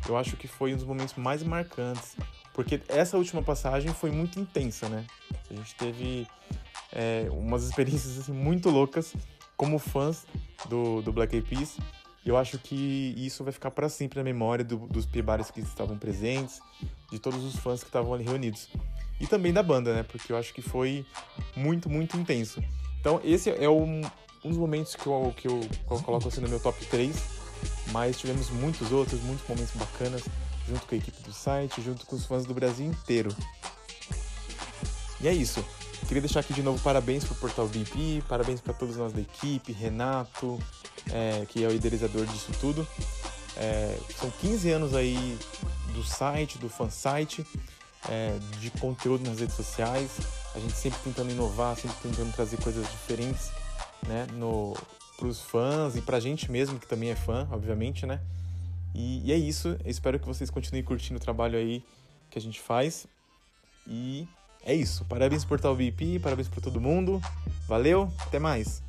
Eu 0.09 0.17
acho 0.17 0.37
que 0.37 0.47
foi 0.47 0.73
um 0.73 0.77
dos 0.77 0.85
momentos 0.85 1.15
mais 1.15 1.43
marcantes, 1.43 2.17
porque 2.55 2.81
essa 2.89 3.17
última 3.17 3.43
passagem 3.43 3.93
foi 3.93 4.11
muito 4.11 4.39
intensa, 4.39 4.89
né? 4.89 5.05
A 5.51 5.55
gente 5.55 5.75
teve 5.75 6.27
é, 6.93 7.27
umas 7.31 7.65
experiências 7.65 8.19
assim, 8.19 8.33
muito 8.33 8.71
loucas 8.71 9.15
como 9.57 9.79
fãs 9.79 10.27
do, 10.69 11.03
do 11.03 11.13
Black 11.13 11.35
Eyed 11.35 11.49
Peas. 11.49 11.77
Eu 12.25 12.37
acho 12.37 12.59
que 12.59 13.15
isso 13.17 13.45
vai 13.45 13.53
ficar 13.53 13.71
para 13.71 13.89
sempre 13.89 14.19
na 14.19 14.25
memória 14.25 14.65
do, 14.65 14.79
dos 14.89 15.07
pibares 15.07 15.51
que 15.51 15.61
estavam 15.61 15.97
presentes, 15.97 16.61
de 17.11 17.21
todos 17.21 17.45
os 17.45 17.57
fãs 17.57 17.81
que 17.81 17.89
estavam 17.89 18.13
ali 18.13 18.25
reunidos. 18.25 18.69
E 19.21 19.27
também 19.27 19.53
da 19.53 19.63
banda, 19.63 19.95
né? 19.95 20.03
Porque 20.03 20.33
eu 20.33 20.37
acho 20.37 20.53
que 20.53 20.61
foi 20.61 21.07
muito, 21.55 21.89
muito 21.89 22.17
intenso. 22.17 22.63
Então, 23.01 23.21
esse 23.23 23.51
é 23.51 23.71
um, 23.71 24.03
um 24.45 24.49
dos 24.49 24.59
momentos 24.59 24.97
que 24.97 25.07
eu, 25.07 25.33
que, 25.37 25.47
eu, 25.47 25.61
que 25.61 25.93
eu 25.93 26.03
coloco 26.03 26.27
assim 26.27 26.41
no 26.41 26.49
meu 26.49 26.59
top 26.59 26.85
3. 26.87 27.17
Mas 27.93 28.19
tivemos 28.19 28.51
muitos 28.51 28.93
outros, 28.93 29.21
muitos 29.23 29.49
momentos 29.49 29.75
bacanas, 29.75 30.23
junto 30.69 30.87
com 30.87 30.95
a 30.95 30.99
equipe 30.99 31.23
do 31.23 31.33
site, 31.33 31.81
junto 31.81 32.05
com 32.05 32.17
os 32.17 32.27
fãs 32.27 32.45
do 32.45 32.53
Brasil 32.53 32.87
inteiro. 32.87 33.35
E 35.21 35.29
é 35.29 35.33
isso. 35.33 35.65
Queria 36.07 36.21
deixar 36.21 36.41
aqui 36.41 36.55
de 36.55 36.63
novo 36.63 36.81
parabéns 36.83 37.25
para 37.25 37.33
o 37.33 37.37
Portal 37.37 37.67
VIP, 37.67 38.23
parabéns 38.29 38.61
para 38.61 38.73
todos 38.73 38.97
nós 38.97 39.13
da 39.13 39.21
equipe, 39.21 39.73
Renato, 39.73 40.57
é, 41.11 41.45
que 41.47 41.65
é 41.65 41.67
o 41.69 41.73
idealizador 41.73 42.25
disso 42.27 42.53
tudo. 42.61 42.87
É, 43.57 43.99
são 44.17 44.31
15 44.31 44.71
anos 44.71 44.95
aí 44.95 45.17
do 45.95 46.05
site, 46.05 46.59
do 46.59 46.69
fansite, 46.69 47.45
é, 48.09 48.39
de 48.61 48.71
conteúdo 48.71 49.29
nas 49.29 49.41
redes 49.41 49.57
sociais. 49.57 50.19
A 50.55 50.61
gente 50.61 50.75
sempre 50.75 51.01
tentando 51.03 51.33
inovar, 51.33 51.75
sempre 51.75 51.97
tentando 52.01 52.33
trazer 52.33 52.59
coisas 52.59 52.89
diferentes 52.89 53.51
né, 54.07 54.29
para 55.17 55.27
os 55.27 55.41
fãs 55.41 55.97
e 55.97 56.03
para 56.03 56.19
a 56.19 56.21
gente 56.21 56.51
mesmo, 56.53 56.79
que 56.79 56.87
também 56.87 57.11
é 57.11 57.17
fã, 57.17 57.49
obviamente, 57.51 58.07
né? 58.07 58.21
E, 58.95 59.27
e 59.27 59.33
é 59.33 59.37
isso. 59.37 59.77
Eu 59.85 59.91
espero 59.91 60.21
que 60.21 60.27
vocês 60.27 60.51
continuem 60.51 60.85
curtindo 60.85 61.19
o 61.19 61.21
trabalho 61.21 61.59
aí 61.59 61.83
que 62.31 62.39
a 62.39 62.43
gente 62.43 62.61
faz. 62.61 63.07
E 63.89 64.27
é 64.67 64.75
isso. 64.75 65.05
Parabéns 65.09 65.45
por 65.45 65.51
Portal 65.51 65.75
VIP, 65.75 66.19
parabéns 66.19 66.49
para 66.49 66.61
todo 66.61 66.81
mundo. 66.81 67.21
Valeu, 67.69 68.13
até 68.21 68.39
mais. 68.39 68.83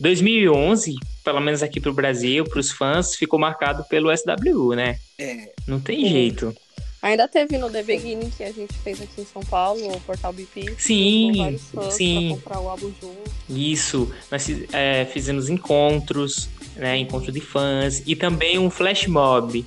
2011, 0.00 0.96
pelo 1.22 1.40
menos 1.40 1.62
aqui 1.62 1.80
pro 1.80 1.92
Brasil, 1.92 2.44
pros 2.44 2.70
fãs, 2.70 3.14
ficou 3.14 3.38
marcado 3.38 3.84
pelo 3.84 4.10
SW, 4.14 4.74
né? 4.74 4.98
É. 5.18 5.52
Não 5.66 5.80
tem 5.80 6.04
é. 6.06 6.08
jeito. 6.08 6.54
Ainda 7.00 7.28
teve 7.28 7.58
no 7.58 7.70
The 7.70 7.82
Beginning 7.82 8.30
que 8.30 8.42
a 8.42 8.50
gente 8.50 8.72
fez 8.78 9.00
aqui 9.00 9.20
em 9.20 9.26
São 9.26 9.42
Paulo, 9.42 9.94
o 9.94 10.00
Portal 10.00 10.32
BP. 10.32 10.74
Sim, 10.78 11.58
sim. 11.90 12.30
comprar 12.30 12.60
o 12.60 12.68
álbum 12.68 12.90
junto. 13.00 13.30
Isso. 13.48 14.10
Nós 14.30 14.48
é, 14.72 15.04
fizemos 15.04 15.50
encontros, 15.50 16.48
né? 16.76 16.96
Encontro 16.96 17.30
de 17.30 17.40
fãs 17.40 18.02
e 18.06 18.16
também 18.16 18.58
um 18.58 18.70
flash 18.70 19.06
mob. 19.06 19.64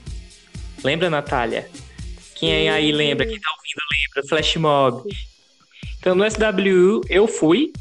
Lembra, 0.83 1.11
Natália? 1.11 1.69
Quem 2.39 2.69
aí 2.69 2.91
lembra, 2.91 3.25
quem 3.25 3.39
tá 3.39 3.49
ouvindo 3.49 3.81
lembra, 3.91 4.29
Flash 4.29 4.55
Mob. 4.57 5.09
Então 5.99 6.15
no 6.15 6.23
SW 6.29 7.01
eu 7.09 7.27
fui, 7.27 7.71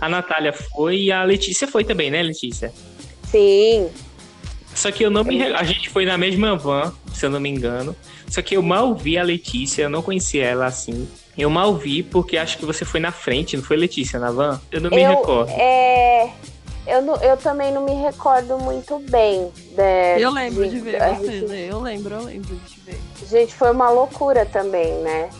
a 0.00 0.08
Natália 0.08 0.52
foi 0.52 1.02
e 1.02 1.12
a 1.12 1.22
Letícia 1.24 1.66
foi 1.68 1.84
também, 1.84 2.10
né, 2.10 2.22
Letícia? 2.22 2.72
Sim. 3.30 3.90
Só 4.74 4.90
que 4.90 5.04
eu 5.04 5.10
não 5.10 5.22
me. 5.22 5.42
A 5.42 5.62
gente 5.62 5.90
foi 5.90 6.04
na 6.04 6.16
mesma 6.18 6.56
van, 6.56 6.92
se 7.14 7.26
eu 7.26 7.30
não 7.30 7.38
me 7.38 7.48
engano. 7.48 7.94
Só 8.28 8.40
que 8.40 8.56
eu 8.56 8.62
mal 8.62 8.94
vi 8.94 9.18
a 9.18 9.22
Letícia, 9.22 9.82
eu 9.82 9.90
não 9.90 10.02
conhecia 10.02 10.44
ela 10.44 10.66
assim. 10.66 11.06
Eu 11.36 11.48
mal 11.50 11.74
vi 11.76 12.02
porque 12.02 12.36
acho 12.36 12.58
que 12.58 12.64
você 12.64 12.84
foi 12.84 12.98
na 13.00 13.12
frente, 13.12 13.56
não 13.56 13.62
foi 13.64 13.76
Letícia 13.76 14.18
na 14.18 14.30
van? 14.30 14.60
Eu 14.70 14.80
não 14.80 14.90
me 14.90 15.02
eu, 15.02 15.10
recordo. 15.10 15.50
É, 15.50 16.30
eu, 16.86 17.02
não, 17.02 17.16
eu 17.22 17.36
também 17.36 17.72
não 17.72 17.84
me 17.84 17.94
recordo 17.94 18.58
muito 18.58 18.98
bem. 18.98 19.50
De, 19.74 20.20
Eu 20.20 20.30
lembro 20.30 20.68
de, 20.68 20.80
ver 20.80 21.00
a 21.02 21.14
você, 21.14 21.40
gente- 21.40 21.46
né? 21.50 21.68
Eu 21.70 21.80
lembro, 21.80 22.14
eu 22.14 22.24
lembro 22.24 22.54
de 22.56 22.74
te 22.74 22.80
ver. 22.80 22.98
Gente, 23.28 23.54
foi 23.54 23.70
uma 23.70 23.90
loucura 23.90 24.44
também, 24.46 24.92
né? 25.00 25.30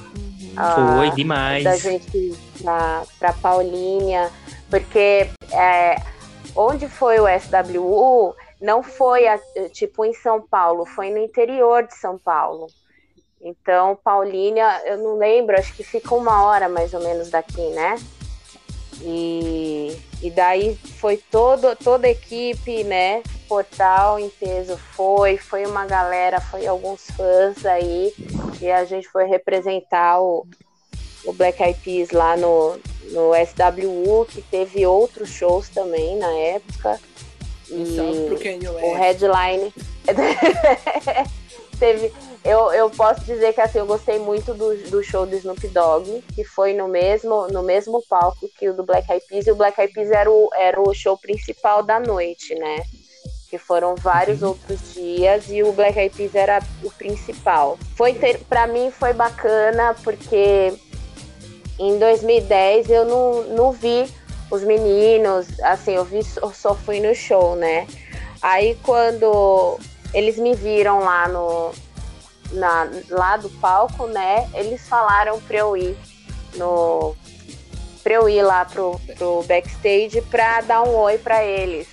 Ah, 0.57 0.97
Foi 0.99 1.11
demais. 1.13 1.65
da 1.65 1.77
gente 1.77 2.33
pra, 2.63 3.03
pra 3.19 3.33
Paulínia, 3.33 4.31
porque 4.69 5.29
é, 5.51 5.97
onde 6.55 6.89
foi 6.89 7.19
o 7.21 7.27
SWU 7.27 8.35
não 8.61 8.83
foi 8.83 9.27
a- 9.27 9.41
tipo 9.73 10.05
em 10.05 10.13
São 10.15 10.41
Paulo, 10.41 10.85
foi 10.87 11.11
no 11.11 11.19
interior 11.19 11.83
de 11.87 11.95
São 11.97 12.19
Paulo. 12.19 12.67
Então, 13.41 13.99
Paulínia, 14.05 14.83
eu 14.85 14.99
não 14.99 15.17
lembro, 15.19 15.59
acho 15.59 15.75
que 15.75 15.83
fica 15.83 16.15
uma 16.15 16.45
hora 16.45 16.69
mais 16.69 16.95
ou 16.95 17.01
menos 17.01 17.29
daqui, 17.31 17.67
né? 17.71 17.97
E, 19.01 19.97
e 20.23 20.31
daí 20.31 20.77
foi 21.01 21.17
todo, 21.17 21.75
toda 21.77 22.07
a 22.07 22.11
equipe, 22.11 22.85
né? 22.85 23.23
Portal 23.53 24.19
em 24.19 24.31
peso 24.31 24.79
foi, 24.79 25.37
foi 25.37 25.67
uma 25.67 25.85
galera, 25.85 26.41
foi 26.41 26.67
alguns 26.67 27.03
fãs 27.11 27.67
aí, 27.67 28.11
e 28.63 28.71
a 28.71 28.87
gente 28.87 29.07
foi 29.07 29.27
representar 29.27 30.23
o, 30.23 30.47
o 31.27 31.35
Black 31.35 31.63
Eyed 31.63 31.79
Peas 31.85 32.11
lá 32.13 32.35
no, 32.35 32.79
no 33.11 33.33
SWU, 33.35 34.25
que 34.25 34.41
teve 34.41 34.87
outros 34.87 35.29
shows 35.29 35.69
também 35.69 36.17
na 36.17 36.31
época. 36.31 36.99
Kanye 38.39 38.69
o 38.69 38.95
headline 38.95 39.73
teve 41.79 42.11
eu, 42.45 42.73
eu 42.73 42.91
posso 42.91 43.21
dizer 43.25 43.53
que 43.53 43.61
assim 43.61 43.79
eu 43.79 43.87
gostei 43.87 44.19
muito 44.19 44.53
do, 44.53 44.77
do 44.91 45.03
show 45.03 45.25
do 45.25 45.37
Snoop 45.37 45.67
Dogg 45.69 46.23
que 46.35 46.45
foi 46.45 46.75
no 46.75 46.89
mesmo 46.89 47.49
no 47.49 47.63
mesmo 47.63 48.03
palco 48.09 48.47
que 48.59 48.69
o 48.69 48.75
do 48.75 48.83
Black 48.83 49.11
Eyed 49.11 49.25
Peas 49.27 49.47
e 49.47 49.53
o 49.53 49.55
Black 49.55 49.81
Eyed 49.81 49.93
Peas 49.95 50.11
era 50.11 50.31
o, 50.31 50.51
era 50.55 50.79
o 50.79 50.93
show 50.93 51.17
principal 51.17 51.83
da 51.83 51.99
noite 51.99 52.55
né 52.57 52.83
que 53.53 53.59
foram 53.59 53.95
vários 53.97 54.43
outros 54.43 54.95
dias 54.95 55.51
e 55.51 55.63
o 55.63 55.75
Black 55.75 55.99
Eyed 55.99 56.17
Peas 56.17 56.35
era 56.35 56.63
o 56.83 56.91
principal 56.91 57.79
foi 57.95 58.15
ter, 58.15 58.39
para 58.49 58.67
mim 58.67 58.91
foi 58.91 59.13
bacana 59.13 59.95
porque 60.03 60.73
em 61.79 61.99
2010 61.99 62.89
eu 62.89 63.05
não, 63.05 63.43
não 63.55 63.71
vi 63.71 64.09
os 64.51 64.63
meninos, 64.63 65.61
assim, 65.61 65.93
eu 65.93 66.05
vi, 66.05 66.21
eu 66.41 66.51
só 66.53 66.75
fui 66.75 67.01
no 67.01 67.15
show, 67.15 67.55
né? 67.55 67.87
Aí 68.41 68.79
quando 68.83 69.79
eles 70.15 70.39
me 70.39 70.55
viram 70.55 71.01
lá 71.01 71.29
no 71.29 71.73
na, 72.53 72.89
lá 73.11 73.37
do 73.37 73.51
palco, 73.51 74.07
né? 74.07 74.49
Eles 74.55 74.89
falaram 74.89 75.39
pra 75.43 75.59
eu 75.59 75.77
ir 75.77 75.95
no 76.57 77.15
pra 78.03 78.15
eu 78.15 78.31
ir 78.31 78.43
lá 78.43 78.65
pro, 78.65 78.99
pro 79.19 79.43
backstage 79.43 80.23
pra 80.23 80.63
dar 80.63 80.83
um 80.83 80.95
oi 80.97 81.19
pra 81.19 81.45
eles. 81.45 81.92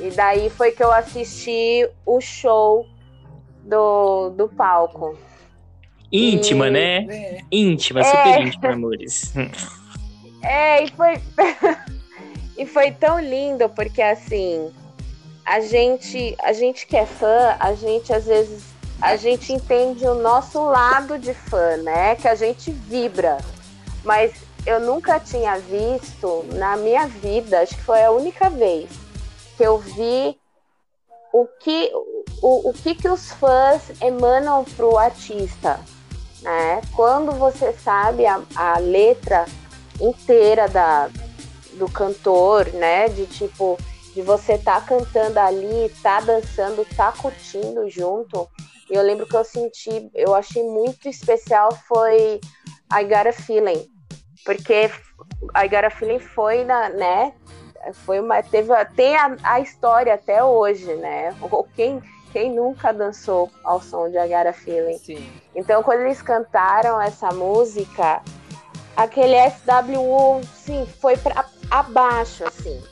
E 0.00 0.10
daí 0.10 0.48
foi 0.50 0.70
que 0.70 0.82
eu 0.82 0.92
assisti 0.92 1.88
o 2.06 2.20
show 2.20 2.86
do, 3.64 4.30
do 4.30 4.48
palco. 4.48 5.18
Íntima, 6.10 6.68
E- 6.68 6.70
né? 6.70 6.96
É, 7.08 7.38
Íntima, 7.50 8.00
É. 8.00 8.04
super 8.04 8.40
íntima, 8.46 8.72
amores. 8.72 9.32
É, 10.40 10.84
e 10.84 10.90
foi. 10.92 11.14
e 12.56 12.64
foi 12.64 12.92
tão 12.92 13.18
lindo, 13.18 13.68
porque 13.70 14.00
assim, 14.00 14.70
a 15.44 15.58
gente, 15.60 16.36
a 16.40 16.52
gente 16.52 16.86
que 16.86 16.96
é 16.96 17.04
fã, 17.04 17.56
a 17.58 17.74
gente 17.74 18.12
às 18.12 18.24
vezes. 18.26 18.62
A 19.00 19.14
gente 19.16 19.52
entende 19.52 20.04
o 20.06 20.14
nosso 20.14 20.60
lado 20.64 21.18
de 21.18 21.32
fã, 21.34 21.76
né? 21.78 22.14
Que 22.16 22.26
a 22.26 22.34
gente 22.34 22.70
vibra. 22.72 23.38
Mas 24.04 24.32
eu 24.66 24.80
nunca 24.80 25.20
tinha 25.20 25.56
visto 25.58 26.44
na 26.52 26.76
minha 26.76 27.06
vida, 27.06 27.60
acho 27.60 27.76
que 27.76 27.82
foi 27.82 28.02
a 28.02 28.10
única 28.10 28.48
vez 28.50 28.88
que 29.58 29.64
eu 29.64 29.76
vi 29.76 30.40
o 31.32 31.44
que, 31.60 31.90
o, 32.40 32.70
o 32.70 32.72
que, 32.72 32.94
que 32.94 33.08
os 33.08 33.32
fãs 33.32 33.90
emanam 34.00 34.64
pro 34.64 34.96
artista. 34.96 35.80
Né? 36.40 36.80
Quando 36.94 37.32
você 37.32 37.72
sabe 37.72 38.24
a, 38.24 38.40
a 38.54 38.78
letra 38.78 39.44
inteira 40.00 40.68
da, 40.68 41.10
do 41.72 41.90
cantor, 41.90 42.68
né? 42.72 43.08
De 43.08 43.26
tipo, 43.26 43.76
de 44.14 44.22
você 44.22 44.56
tá 44.56 44.80
cantando 44.80 45.40
ali, 45.40 45.92
tá 46.02 46.20
dançando, 46.20 46.86
tá 46.96 47.10
curtindo 47.10 47.90
junto. 47.90 48.48
E 48.88 48.94
eu 48.94 49.02
lembro 49.02 49.26
que 49.26 49.36
eu 49.36 49.44
senti, 49.44 50.08
eu 50.14 50.36
achei 50.36 50.62
muito 50.62 51.08
especial 51.08 51.70
foi 51.88 52.40
I 52.92 53.04
Got 53.04 53.26
a 53.26 53.32
Feeling. 53.32 53.86
Porque 54.44 54.88
I 55.56 55.68
Got 55.68 55.84
a 55.84 55.90
Feeling 55.90 56.20
foi 56.20 56.64
na, 56.64 56.90
né? 56.90 57.34
Foi 57.92 58.20
uma. 58.20 58.42
Teve, 58.42 58.72
tem 58.96 59.16
a, 59.16 59.36
a 59.42 59.60
história 59.60 60.14
até 60.14 60.42
hoje, 60.42 60.94
né? 60.96 61.34
Quem, 61.74 62.02
quem 62.32 62.52
nunca 62.52 62.92
dançou 62.92 63.50
ao 63.64 63.80
som 63.80 64.10
de 64.10 64.16
I 64.16 64.28
Got 64.28 64.48
a 64.48 64.52
Feeling? 64.52 64.98
sim. 64.98 65.32
Então, 65.54 65.82
quando 65.82 66.00
eles 66.00 66.22
cantaram 66.22 67.00
essa 67.00 67.30
música, 67.32 68.22
aquele 68.96 69.36
SWU, 69.50 70.40
sim, 70.54 70.86
foi 71.00 71.16
para 71.16 71.44
abaixo, 71.70 72.44
assim. 72.44 72.82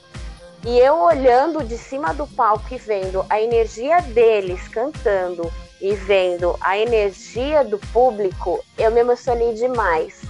E 0.64 0.78
eu 0.78 0.96
olhando 0.96 1.62
de 1.62 1.78
cima 1.78 2.12
do 2.12 2.26
palco 2.26 2.66
e 2.74 2.76
vendo 2.76 3.24
a 3.30 3.40
energia 3.40 4.00
deles 4.02 4.66
cantando 4.66 5.48
e 5.80 5.94
vendo 5.94 6.56
a 6.60 6.76
energia 6.76 7.64
do 7.64 7.78
público, 7.92 8.64
eu 8.76 8.90
me 8.90 9.00
emocionei 9.00 9.54
demais. 9.54 10.22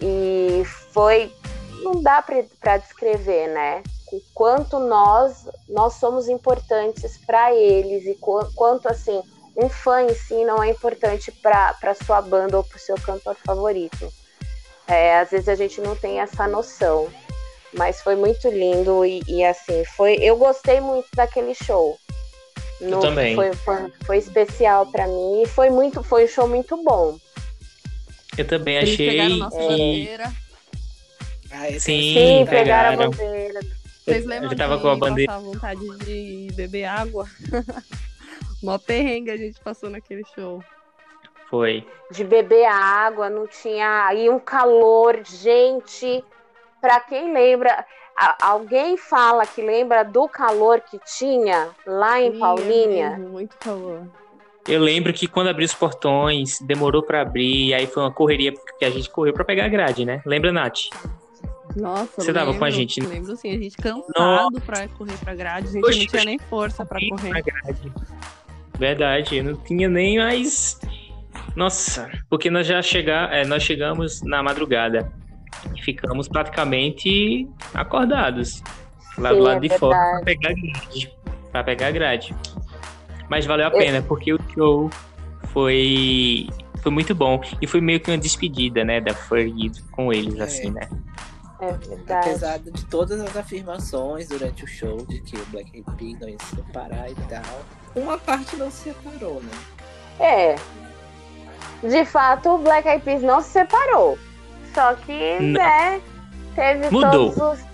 E 0.00 0.62
foi. 0.92 1.32
Não 1.82 2.02
dá 2.02 2.22
para 2.22 2.76
descrever, 2.78 3.48
né? 3.48 3.82
O 4.12 4.20
quanto 4.34 4.78
nós, 4.78 5.46
nós 5.68 5.94
somos 5.94 6.28
importantes 6.28 7.18
para 7.26 7.54
eles 7.54 8.06
e 8.06 8.14
qu- 8.14 8.50
quanto, 8.54 8.88
assim, 8.88 9.22
um 9.56 9.68
fã 9.68 10.02
em 10.02 10.14
si 10.14 10.44
não 10.44 10.62
é 10.62 10.70
importante 10.70 11.30
para 11.32 11.94
sua 12.06 12.22
banda 12.22 12.56
ou 12.56 12.64
para 12.64 12.76
o 12.76 12.80
seu 12.80 12.96
cantor 12.96 13.36
favorito. 13.44 14.12
É, 14.86 15.18
às 15.18 15.30
vezes 15.30 15.48
a 15.48 15.54
gente 15.54 15.80
não 15.80 15.94
tem 15.94 16.20
essa 16.20 16.46
noção. 16.48 17.08
Mas 17.74 18.00
foi 18.00 18.16
muito 18.16 18.48
lindo 18.48 19.04
e, 19.04 19.22
e, 19.28 19.44
assim, 19.44 19.84
foi. 19.84 20.14
Eu 20.14 20.38
gostei 20.38 20.80
muito 20.80 21.08
daquele 21.14 21.54
show. 21.54 21.98
Eu 22.80 23.00
também. 23.00 23.34
Foi, 23.34 23.52
foi, 23.52 23.92
foi 24.06 24.16
especial 24.18 24.86
para 24.86 25.06
mim 25.06 25.42
e 25.42 25.46
foi 25.46 25.68
muito, 25.68 26.02
foi 26.02 26.24
um 26.24 26.28
show 26.28 26.48
muito 26.48 26.82
bom. 26.82 27.18
Eu 28.38 28.46
também 28.46 28.76
Eles 28.76 28.94
achei 28.94 29.10
pegaram 29.10 29.36
nossa 29.36 29.58
que. 29.58 29.66
bandeira. 29.66 30.32
Ah, 31.50 31.66
Sim, 31.78 31.78
Sim, 31.78 32.46
pegaram. 32.48 32.48
pegaram 32.48 33.02
a 33.04 33.06
bandeira. 33.08 33.60
Vocês 34.04 34.24
lembram 34.24 34.50
eu 34.50 34.56
tava 34.56 34.76
de 34.76 34.82
com 34.82 34.88
a 34.88 34.96
bandeira. 34.96 35.32
passar 35.32 35.44
vontade 35.44 35.98
de 36.04 36.48
beber 36.54 36.84
água? 36.84 37.26
Mó 38.62 38.78
perrengue 38.78 39.30
a 39.30 39.36
gente 39.36 39.60
passou 39.60 39.88
naquele 39.90 40.22
show. 40.34 40.62
Foi. 41.50 41.86
de 42.10 42.24
beber 42.24 42.66
água, 42.66 43.30
não 43.30 43.46
tinha 43.46 44.06
aí 44.06 44.28
um 44.28 44.38
calor, 44.38 45.18
gente. 45.24 46.22
Para 46.80 47.00
quem 47.00 47.32
lembra, 47.32 47.86
a- 48.14 48.36
alguém 48.48 48.98
fala 48.98 49.46
que 49.46 49.62
lembra 49.62 50.02
do 50.04 50.28
calor 50.28 50.80
que 50.82 50.98
tinha 51.16 51.70
lá 51.86 52.20
em 52.20 52.32
Sim, 52.32 52.36
é 52.36 52.40
Paulínia? 52.40 53.10
mesmo, 53.10 53.28
muito 53.30 53.56
calor. 53.56 54.06
Eu 54.66 54.80
lembro 54.82 55.10
que 55.14 55.26
quando 55.26 55.48
abriu 55.48 55.64
os 55.64 55.74
portões, 55.74 56.58
demorou 56.60 57.02
pra 57.02 57.22
abrir, 57.22 57.72
aí 57.72 57.86
foi 57.86 58.02
uma 58.02 58.12
correria, 58.12 58.52
porque 58.52 58.84
a 58.84 58.90
gente 58.90 59.08
correu 59.08 59.32
pra 59.32 59.42
pegar 59.44 59.64
a 59.64 59.68
grade, 59.68 60.04
né? 60.04 60.20
Lembra, 60.26 60.52
Nath? 60.52 60.90
Nossa, 61.76 62.22
Você 62.22 62.32
tava 62.32 62.52
com 62.54 62.64
a 62.64 62.68
lembro, 62.68 62.70
gente, 62.80 63.00
né? 63.00 63.06
Lembro 63.08 63.36
sim, 63.36 63.50
a 63.50 63.58
gente 63.58 63.76
cansado 63.76 64.60
pra 64.64 64.88
correr 64.88 65.16
pra 65.18 65.34
grade, 65.34 65.68
a 65.68 65.70
gente 65.72 65.84
Oxi, 65.84 65.98
não 66.00 66.06
tinha 66.06 66.24
nem 66.24 66.38
força 66.38 66.84
pra 66.84 66.98
correr. 67.08 67.42
grade. 67.42 67.92
Verdade, 68.78 69.36
eu 69.36 69.44
não 69.44 69.54
tinha 69.56 69.88
nem 69.88 70.18
mais. 70.18 70.80
Nossa, 71.56 72.10
porque 72.30 72.50
nós 72.50 72.66
já 72.66 72.80
chegar, 72.82 73.32
é, 73.32 73.44
nós 73.44 73.62
chegamos 73.62 74.22
na 74.22 74.42
madrugada 74.42 75.12
e 75.76 75.82
ficamos 75.82 76.28
praticamente 76.28 77.48
acordados 77.74 78.62
lá 79.16 79.32
do 79.32 79.40
lado 79.40 79.64
é 79.64 79.68
de 79.68 79.78
fora 79.78 79.96
pra 79.98 80.22
pegar 80.24 80.50
a 80.50 80.52
grade. 80.54 81.12
Pra 81.50 81.64
pegar 81.64 81.86
a 81.88 81.90
grade. 81.90 82.34
Mas 83.28 83.44
valeu 83.46 83.66
a 83.66 83.70
pena, 83.70 84.00
porque 84.02 84.32
o 84.32 84.38
show 84.54 84.88
foi, 85.52 86.48
foi 86.82 86.92
muito 86.92 87.14
bom. 87.14 87.40
E 87.60 87.66
foi 87.66 87.80
meio 87.80 88.00
que 88.00 88.10
uma 88.10 88.16
despedida, 88.18 88.84
né, 88.84 89.00
da 89.00 89.12
Fergie 89.12 89.70
com 89.90 90.12
eles, 90.12 90.38
É. 90.38 90.42
assim, 90.44 90.70
né? 90.70 90.88
É 91.60 91.72
verdade. 91.72 92.28
Apesar 92.28 92.58
de 92.58 92.86
todas 92.86 93.20
as 93.20 93.36
afirmações 93.36 94.28
durante 94.28 94.64
o 94.64 94.66
show 94.66 94.98
de 95.06 95.20
que 95.20 95.36
o 95.36 95.46
Black 95.46 95.70
Eyed 95.74 95.90
Peas 95.96 96.20
não 96.20 96.28
ia 96.28 96.38
se 96.40 96.56
separar 96.56 97.10
e 97.10 97.14
tal, 97.14 97.64
uma 97.96 98.16
parte 98.18 98.56
não 98.56 98.70
se 98.70 98.92
separou, 98.92 99.42
né? 99.42 99.50
É. 100.20 100.54
De 101.86 102.04
fato, 102.04 102.50
o 102.50 102.58
Black 102.58 102.86
Eyed 102.88 103.04
Peas 103.04 103.22
não 103.22 103.40
se 103.40 103.50
separou. 103.50 104.18
Só 104.72 104.94
que, 104.94 105.40
Não. 105.40 105.52
né, 105.54 106.00
teve 106.54 106.90
Mudou. 106.90 107.32
todos 107.32 107.58
os. 107.60 107.66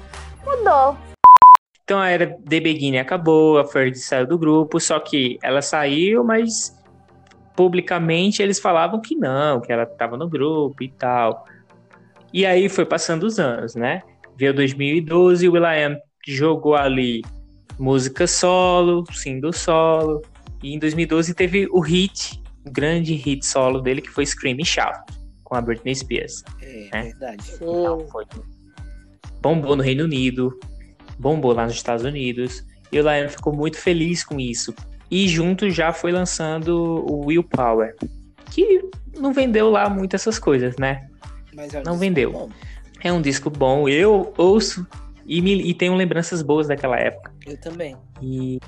Mudou. 0.44 0.96
Então 1.84 1.98
a 1.98 2.08
era 2.08 2.26
The 2.26 2.60
Beginning 2.60 2.98
acabou, 2.98 3.58
a 3.58 3.66
Fergie 3.66 4.00
saiu 4.00 4.26
do 4.26 4.38
grupo, 4.38 4.80
só 4.80 4.98
que 4.98 5.38
ela 5.42 5.60
saiu, 5.60 6.24
mas 6.24 6.74
publicamente 7.54 8.42
eles 8.42 8.58
falavam 8.58 9.00
que 9.00 9.14
não, 9.14 9.60
que 9.60 9.70
ela 9.70 9.82
estava 9.82 10.16
no 10.16 10.26
grupo 10.28 10.82
e 10.82 10.88
tal. 10.88 11.44
E 12.34 12.44
aí 12.44 12.68
foi 12.68 12.84
passando 12.84 13.22
os 13.22 13.38
anos, 13.38 13.76
né? 13.76 14.02
Veio 14.36 14.52
2012, 14.52 15.48
o 15.48 15.52
Will.i.am 15.52 15.96
jogou 16.26 16.74
ali 16.74 17.22
música 17.78 18.26
solo, 18.26 19.04
single 19.12 19.52
solo, 19.52 20.20
e 20.60 20.74
em 20.74 20.78
2012 20.80 21.32
teve 21.32 21.68
o 21.70 21.78
hit, 21.78 22.42
o 22.66 22.72
grande 22.72 23.14
hit 23.14 23.46
solo 23.46 23.80
dele, 23.80 24.02
que 24.02 24.10
foi 24.10 24.26
Scream 24.26 24.56
and 24.60 24.64
Shout, 24.64 24.98
com 25.44 25.54
a 25.54 25.60
Britney 25.60 25.94
Spears. 25.94 26.42
É 26.60 26.88
né? 26.92 27.02
verdade. 27.04 27.52
Então, 27.54 28.04
foi... 28.08 28.24
Bombou 29.40 29.76
no 29.76 29.82
Reino 29.84 30.02
Unido, 30.02 30.58
bombou 31.16 31.52
lá 31.52 31.66
nos 31.66 31.74
Estados 31.74 32.04
Unidos, 32.04 32.64
e 32.90 32.98
o 32.98 33.02
Lion 33.02 33.28
ficou 33.28 33.54
muito 33.54 33.78
feliz 33.78 34.24
com 34.24 34.40
isso. 34.40 34.74
E 35.08 35.28
junto 35.28 35.70
já 35.70 35.92
foi 35.92 36.10
lançando 36.10 36.74
o 37.08 37.26
Willpower, 37.26 37.94
que 38.50 38.82
não 39.16 39.32
vendeu 39.32 39.70
lá 39.70 39.88
muito 39.88 40.16
essas 40.16 40.36
coisas, 40.36 40.76
né? 40.78 41.08
Mas 41.54 41.74
é 41.74 41.80
um 41.80 41.82
Não 41.82 41.92
disco 41.92 42.00
vendeu. 42.00 42.32
bom. 42.32 42.48
É 43.02 43.12
um 43.12 43.20
disco 43.20 43.50
bom, 43.50 43.88
eu 43.88 44.32
ouço 44.38 44.86
e, 45.26 45.40
me, 45.42 45.60
e 45.62 45.74
tenho 45.74 45.94
lembranças 45.94 46.42
boas 46.42 46.68
daquela 46.68 46.98
época. 46.98 47.32
Eu 47.46 47.58
também. 47.60 47.96
E 48.22 48.58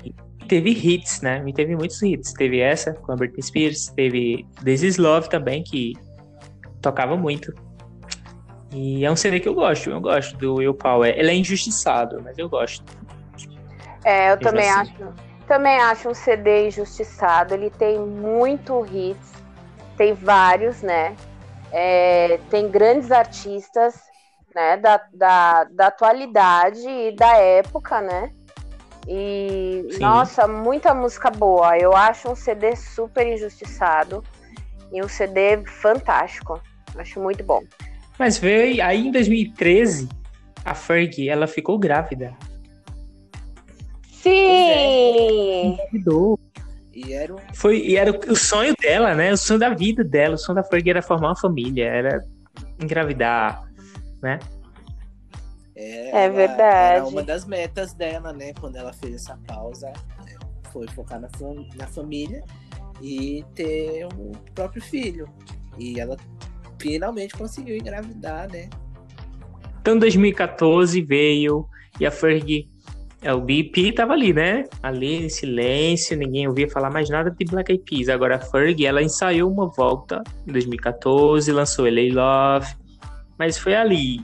teve 0.47 0.71
hits, 0.71 1.21
né? 1.21 1.43
E 1.45 1.53
teve 1.53 1.75
muitos 1.75 2.01
hits. 2.01 2.33
Teve 2.33 2.59
essa 2.59 2.93
com 2.93 3.11
a 3.11 3.15
Britney 3.15 3.41
Spears, 3.43 3.87
teve 3.95 4.45
This 4.63 4.83
Is 4.83 4.97
Love 4.97 5.29
também, 5.29 5.63
que 5.63 5.93
tocava 6.81 7.15
muito. 7.17 7.53
E 8.71 9.05
é 9.05 9.11
um 9.11 9.15
CD 9.15 9.39
que 9.39 9.47
eu 9.47 9.53
gosto, 9.53 9.89
eu 9.89 10.01
gosto 10.01 10.37
do 10.37 10.55
Will 10.55 10.73
Power. 10.73 11.13
Ele 11.17 11.29
é 11.31 11.35
injustiçado, 11.35 12.21
mas 12.23 12.37
eu 12.37 12.49
gosto. 12.49 12.83
É, 14.03 14.31
eu 14.31 14.37
Mesmo 14.37 14.41
também 14.43 14.69
assim. 14.69 14.91
acho. 14.93 15.13
Também 15.47 15.79
acho 15.79 16.09
um 16.09 16.13
CD 16.13 16.67
injustiçado. 16.67 17.53
Ele 17.53 17.69
tem 17.69 17.97
muito 17.99 18.85
hits, 18.85 19.31
tem 19.95 20.13
vários, 20.13 20.81
né? 20.81 21.15
É, 21.71 22.39
tem 22.49 22.69
grandes 22.69 23.11
artistas, 23.11 23.95
né? 24.53 24.77
Da, 24.77 25.01
da, 25.13 25.63
da 25.65 25.87
atualidade 25.87 26.87
e 26.87 27.15
da 27.15 27.37
época, 27.37 28.01
né? 28.01 28.31
E 29.07 29.87
Sim. 29.91 29.99
nossa, 29.99 30.47
muita 30.47 30.93
música 30.93 31.29
boa. 31.29 31.77
Eu 31.77 31.95
acho 31.95 32.29
um 32.29 32.35
CD 32.35 32.75
super 32.75 33.25
injustiçado 33.25 34.23
e 34.91 35.01
um 35.01 35.07
CD 35.07 35.63
fantástico. 35.65 36.61
Acho 36.97 37.19
muito 37.19 37.43
bom. 37.43 37.63
Mas 38.19 38.37
veio 38.37 38.83
aí 38.83 39.07
em 39.07 39.11
2013, 39.11 40.09
a 40.65 40.73
Fergie, 40.73 41.29
ela 41.29 41.47
ficou 41.47 41.77
grávida. 41.77 42.35
Sim! 44.11 45.73
Engravidou. 45.73 46.39
E 46.97 47.13
era 47.13 47.31
um. 47.35 47.37
Foi, 47.53 47.77
e 47.79 47.95
era 47.95 48.11
o 48.11 48.35
sonho 48.35 48.73
dela, 48.81 49.13
né? 49.13 49.31
O 49.31 49.37
sonho 49.37 49.59
da 49.59 49.69
vida 49.69 50.03
dela. 50.03 50.33
O 50.33 50.37
sonho 50.37 50.55
da 50.55 50.63
Fergie 50.63 50.89
era 50.89 51.01
formar 51.03 51.27
uma 51.29 51.35
família, 51.39 51.85
era 51.85 52.25
engravidar, 52.81 53.63
né? 54.21 54.39
É, 55.75 56.23
É 56.25 56.29
verdade. 56.29 56.95
Era 56.95 57.05
uma 57.07 57.21
das 57.21 57.45
metas 57.45 57.93
dela, 57.93 58.33
né? 58.33 58.51
Quando 58.59 58.77
ela 58.77 58.91
fez 58.91 59.13
essa 59.13 59.37
pausa, 59.45 59.93
né, 60.25 60.35
foi 60.73 60.87
focar 60.87 61.19
na, 61.19 61.29
fam- 61.37 61.67
na 61.75 61.85
família 61.85 62.43
e 62.99 63.45
ter 63.53 64.07
um 64.15 64.31
próprio 64.55 64.81
filho. 64.81 65.29
E 65.77 65.99
ela 65.99 66.17
finalmente 66.81 67.35
conseguiu 67.35 67.77
engravidar, 67.77 68.49
né? 68.51 68.69
Então 69.81 69.99
2014 69.99 70.99
veio 71.01 71.67
e 71.99 72.05
a 72.07 72.11
Fergie, 72.11 72.67
é, 73.27 73.33
o 73.33 73.41
BP 73.41 73.91
tava 73.91 74.13
ali, 74.13 74.31
né? 74.31 74.63
Ali 74.81 75.25
em 75.25 75.27
silêncio, 75.27 76.17
ninguém 76.17 76.47
ouvia 76.47 76.69
falar 76.69 76.89
mais 76.89 77.09
nada 77.09 77.29
de 77.29 77.43
Black 77.43 77.69
Eyed 77.69 77.83
Peas. 77.83 78.07
Agora 78.07 78.37
a 78.37 78.39
Fergie, 78.39 78.85
ela 78.85 79.03
ensaiou 79.03 79.51
uma 79.51 79.67
volta 79.67 80.23
em 80.47 80.51
2014, 80.53 81.51
lançou 81.51 81.83
LA 81.83 82.13
Love, 82.13 82.73
mas 83.37 83.57
foi 83.57 83.75
ali. 83.75 84.21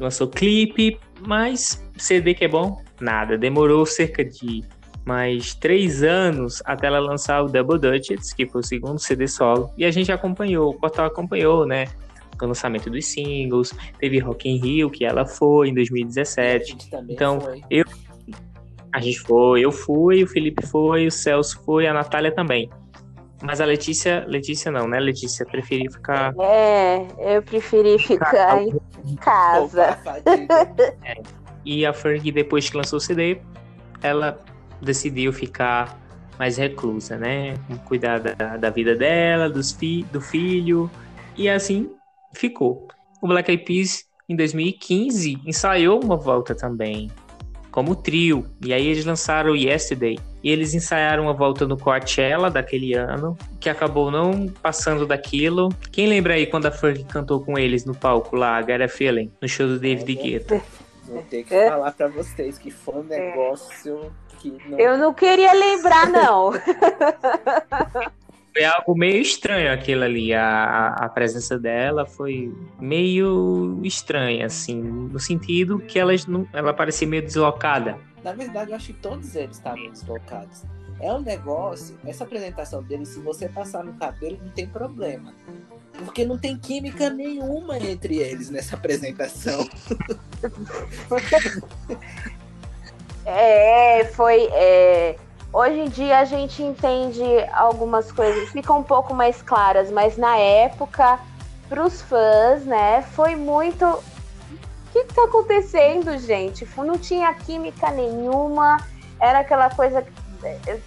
Lançou 0.00 0.26
clipe, 0.26 0.98
mas 1.24 1.80
CD 1.96 2.34
que 2.34 2.46
é 2.46 2.48
bom? 2.48 2.82
Nada. 3.00 3.38
Demorou 3.38 3.86
cerca 3.86 4.24
de 4.24 4.64
mais 5.04 5.54
três 5.54 6.02
anos 6.02 6.60
até 6.64 6.88
ela 6.88 6.98
lançar 6.98 7.44
o 7.44 7.46
Double 7.46 7.78
Duchess, 7.78 8.34
que 8.34 8.44
foi 8.44 8.60
o 8.60 8.64
segundo 8.64 8.98
CD 8.98 9.28
solo. 9.28 9.70
E 9.78 9.84
a 9.84 9.90
gente 9.92 10.10
acompanhou, 10.10 10.70
o 10.70 10.74
portal 10.74 11.06
acompanhou, 11.06 11.64
né? 11.64 11.84
O 12.42 12.44
lançamento 12.44 12.90
dos 12.90 13.06
singles, 13.06 13.72
teve 14.00 14.18
Rock 14.18 14.48
in 14.48 14.56
Rio, 14.56 14.90
que 14.90 15.04
ela 15.04 15.24
foi 15.24 15.68
em 15.68 15.70
E 15.70 15.72
a 15.72 15.74
2017. 15.76 16.70
gente 16.72 16.90
também 16.90 17.14
Então, 17.14 17.40
foi. 17.40 17.62
A 18.96 18.98
gente 18.98 19.20
foi, 19.20 19.60
eu 19.60 19.70
fui, 19.70 20.24
o 20.24 20.26
Felipe 20.26 20.66
foi, 20.66 21.06
o 21.06 21.10
Celso 21.10 21.60
foi, 21.66 21.86
a 21.86 21.92
Natália 21.92 22.32
também. 22.34 22.70
Mas 23.42 23.60
a 23.60 23.66
Letícia, 23.66 24.24
Letícia 24.26 24.70
não, 24.70 24.88
né? 24.88 24.98
Letícia 24.98 25.44
preferiu 25.44 25.92
ficar. 25.92 26.32
É, 26.40 27.06
eu 27.18 27.42
preferi 27.42 27.98
ficar 27.98 28.62
em 28.62 28.72
casa. 29.20 29.98
Fadiga. 30.02 30.96
E 31.62 31.84
a 31.84 31.92
Fergie, 31.92 32.32
depois 32.32 32.70
que 32.70 32.76
lançou 32.78 32.96
o 32.96 33.00
CD, 33.00 33.38
ela 34.02 34.42
decidiu 34.80 35.30
ficar 35.30 36.00
mais 36.38 36.56
reclusa, 36.56 37.18
né? 37.18 37.52
Cuidar 37.84 38.18
da, 38.18 38.56
da 38.56 38.70
vida 38.70 38.96
dela, 38.96 39.50
dos 39.50 39.72
fi, 39.72 40.04
do 40.04 40.22
filho. 40.22 40.90
E 41.36 41.50
assim 41.50 41.90
ficou. 42.32 42.88
O 43.20 43.28
Black 43.28 43.50
Eyed 43.50 43.62
Peas, 43.62 44.06
em 44.26 44.34
2015, 44.34 45.42
ensaiou 45.44 46.02
uma 46.02 46.16
volta 46.16 46.54
também, 46.54 47.10
como 47.76 47.94
trio. 47.94 48.46
E 48.64 48.72
aí 48.72 48.86
eles 48.86 49.04
lançaram 49.04 49.50
o 49.50 49.54
Yesterday. 49.54 50.18
E 50.42 50.50
eles 50.50 50.72
ensaiaram 50.72 51.24
uma 51.24 51.34
volta 51.34 51.66
no 51.66 51.76
Coachella 51.76 52.50
daquele 52.50 52.94
ano, 52.94 53.36
que 53.60 53.68
acabou 53.68 54.10
não 54.10 54.48
passando 54.62 55.04
daquilo. 55.04 55.68
Quem 55.92 56.06
lembra 56.06 56.32
aí 56.32 56.46
quando 56.46 56.64
a 56.64 56.70
Fergie 56.70 57.04
cantou 57.04 57.38
com 57.38 57.58
eles 57.58 57.84
no 57.84 57.94
palco 57.94 58.34
lá, 58.34 58.60
a 58.60 58.88
Feeling, 58.88 59.30
no 59.42 59.46
show 59.46 59.66
do 59.66 59.78
David 59.78 60.14
Guetta? 60.14 60.58
Vou 61.04 61.20
ter 61.28 61.44
que 61.44 61.54
É. 61.54 61.68
falar 61.68 61.92
pra 61.92 62.08
vocês 62.08 62.56
que 62.56 62.70
foi 62.70 62.94
um 62.94 63.02
negócio 63.02 64.10
que 64.38 64.56
não. 64.66 64.80
Eu 64.80 64.96
não 64.96 65.12
queria 65.12 65.52
lembrar, 65.52 66.08
não. 66.08 66.52
Foi 68.56 68.64
algo 68.64 68.96
meio 68.96 69.20
estranho 69.20 69.70
aquilo 69.70 70.02
ali. 70.04 70.32
A, 70.32 70.94
a- 70.98 71.08
presença 71.10 71.58
dela 71.58 72.06
foi 72.06 72.50
meio 72.80 73.78
estranha, 73.84 74.46
assim, 74.46 74.80
no 74.80 75.20
sentido 75.20 75.78
que 75.78 75.98
elas 75.98 76.24
não, 76.24 76.48
ela 76.54 76.72
parecia 76.72 77.06
meio 77.06 77.22
deslocada. 77.22 77.98
Na 78.24 78.32
verdade, 78.32 78.70
eu 78.70 78.76
acho 78.76 78.86
que 78.86 78.92
todos 78.94 79.36
eles 79.36 79.58
estavam 79.58 79.90
deslocados. 79.90 80.62
É 81.00 81.12
um 81.12 81.20
negócio, 81.20 81.98
essa 82.06 82.24
apresentação 82.24 82.82
dele, 82.82 83.04
se 83.04 83.20
você 83.20 83.46
passar 83.46 83.84
no 83.84 83.92
cabelo, 83.92 84.38
não 84.42 84.48
tem 84.50 84.66
problema. 84.66 85.34
Porque 85.92 86.24
não 86.24 86.38
tem 86.38 86.56
química 86.56 87.10
nenhuma 87.10 87.76
entre 87.78 88.16
eles 88.16 88.48
nessa 88.48 88.74
apresentação. 88.74 89.68
É, 93.28 94.04
foi. 94.04 94.44
é, 94.52 95.16
Hoje 95.52 95.80
em 95.80 95.88
dia 95.88 96.18
a 96.18 96.24
gente 96.24 96.62
entende 96.62 97.22
algumas 97.52 98.12
coisas, 98.12 98.50
ficam 98.50 98.80
um 98.80 98.82
pouco 98.82 99.14
mais 99.14 99.40
claras, 99.40 99.90
mas 99.90 100.16
na 100.16 100.36
época, 100.36 101.18
pros 101.68 102.02
fãs, 102.02 102.64
né, 102.64 103.02
foi 103.14 103.36
muito. 103.36 103.84
O 103.84 104.02
que, 104.92 105.04
que 105.04 105.14
tá 105.14 105.24
acontecendo, 105.24 106.18
gente? 106.18 106.66
Não 106.78 106.98
tinha 106.98 107.32
química 107.34 107.90
nenhuma, 107.90 108.78
era 109.20 109.40
aquela 109.40 109.70
coisa. 109.70 110.04
é, 110.42 110.78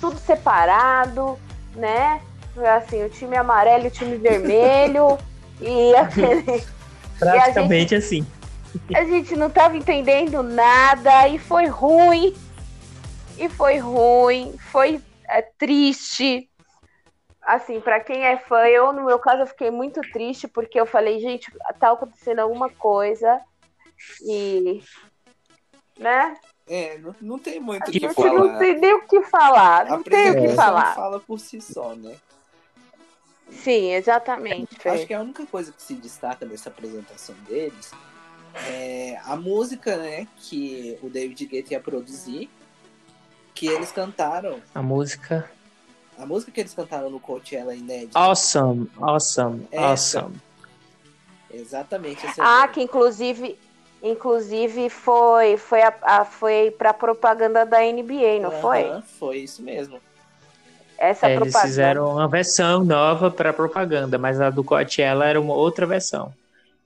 Tudo 0.00 0.18
separado, 0.18 1.38
né? 1.74 2.20
Assim, 2.76 3.04
o 3.04 3.08
time 3.08 3.36
amarelo 3.36 3.84
e 3.84 3.88
o 3.88 3.90
time 3.90 4.16
vermelho. 4.16 5.18
e 5.60 5.94
aquele. 5.96 6.64
Praticamente 7.18 7.94
assim. 7.94 8.26
A 8.94 9.04
gente 9.04 9.36
não 9.36 9.50
tava 9.50 9.76
entendendo 9.76 10.42
nada 10.42 11.28
e 11.28 11.38
foi 11.38 11.66
ruim. 11.66 12.34
E 13.42 13.48
foi 13.48 13.78
ruim, 13.78 14.56
foi 14.70 15.02
é, 15.28 15.42
triste. 15.42 16.48
Assim, 17.42 17.80
pra 17.80 17.98
quem 17.98 18.22
é 18.24 18.38
fã, 18.38 18.68
eu 18.68 18.92
no 18.92 19.04
meu 19.04 19.18
caso 19.18 19.42
eu 19.42 19.46
fiquei 19.48 19.68
muito 19.68 20.00
triste 20.12 20.46
porque 20.46 20.78
eu 20.78 20.86
falei, 20.86 21.18
gente, 21.18 21.50
tá 21.80 21.90
acontecendo 21.90 22.38
alguma 22.38 22.70
coisa 22.70 23.40
e 24.24 24.80
né? 25.98 26.36
É, 26.68 26.98
não, 26.98 27.16
não 27.20 27.38
tem 27.38 27.58
muito 27.58 27.88
o 27.88 27.90
que 27.90 27.98
gente 27.98 28.14
falar. 28.14 28.32
não 28.32 28.58
tem 28.58 28.78
nem 28.78 28.94
o 28.94 29.06
que 29.08 29.22
falar, 29.22 29.86
não 29.86 30.02
tem 30.04 30.30
o 30.30 30.34
que 30.34 30.38
apresentação 30.38 30.64
falar. 30.64 30.94
fala 30.94 31.18
por 31.18 31.40
si 31.40 31.60
só, 31.60 31.96
né? 31.96 32.16
Sim, 33.50 33.92
exatamente. 33.92 34.78
Fê. 34.78 34.88
Acho 34.88 35.06
que 35.08 35.14
a 35.14 35.20
única 35.20 35.44
coisa 35.46 35.72
que 35.72 35.82
se 35.82 35.94
destaca 35.94 36.46
dessa 36.46 36.68
apresentação 36.68 37.34
deles 37.48 37.90
é 38.68 39.20
a 39.24 39.34
música, 39.34 39.96
né, 39.96 40.28
que 40.36 40.96
o 41.02 41.10
David 41.10 41.44
Guetta 41.46 41.72
ia 41.72 41.80
produzir, 41.80 42.48
que 43.54 43.66
eles 43.66 43.92
cantaram, 43.92 44.60
A 44.74 44.82
música. 44.82 45.50
a 46.18 46.26
música 46.26 46.52
que 46.52 46.60
eles 46.60 46.74
cantaram 46.74 47.10
no 47.10 47.20
Coachella 47.20 47.74
inédita. 47.74 48.18
Awesome, 48.18 48.88
awesome, 49.00 49.66
Essa. 49.70 50.20
awesome. 50.20 50.40
Exatamente. 51.52 52.26
essa 52.26 52.42
Ah, 52.42 52.68
que 52.68 52.80
inclusive 52.82 53.58
Inclusive 54.02 54.90
foi 54.90 55.56
foi 55.56 55.80
a, 55.80 55.94
a 56.02 56.24
foi 56.24 56.72
para 56.72 56.92
propaganda 56.92 57.64
da 57.64 57.84
NBA, 57.84 58.40
não 58.40 58.50
foi? 58.50 59.00
Foi 59.18 59.38
isso 59.38 59.62
mesmo. 59.62 60.00
Essa 60.98 61.28
É, 61.28 61.34
eles 61.36 61.52
propaganda. 61.52 61.68
fizeram 61.68 62.10
uma 62.12 62.28
versão 62.28 62.84
nova 62.84 63.30
para 63.30 63.52
propaganda, 63.52 64.18
mas 64.18 64.40
a 64.40 64.50
do 64.50 64.64
Coachella 64.64 65.26
era 65.26 65.40
uma 65.40 65.54
outra 65.54 65.86
versão. 65.86 66.32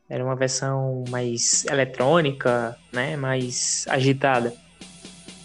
Era 0.08 0.22
uma 0.24 0.36
versão 0.36 1.04
mais 1.08 1.64
eletrônica, 1.66 2.76
né? 2.92 3.16
Mais 3.16 3.84
agitada. 3.88 4.52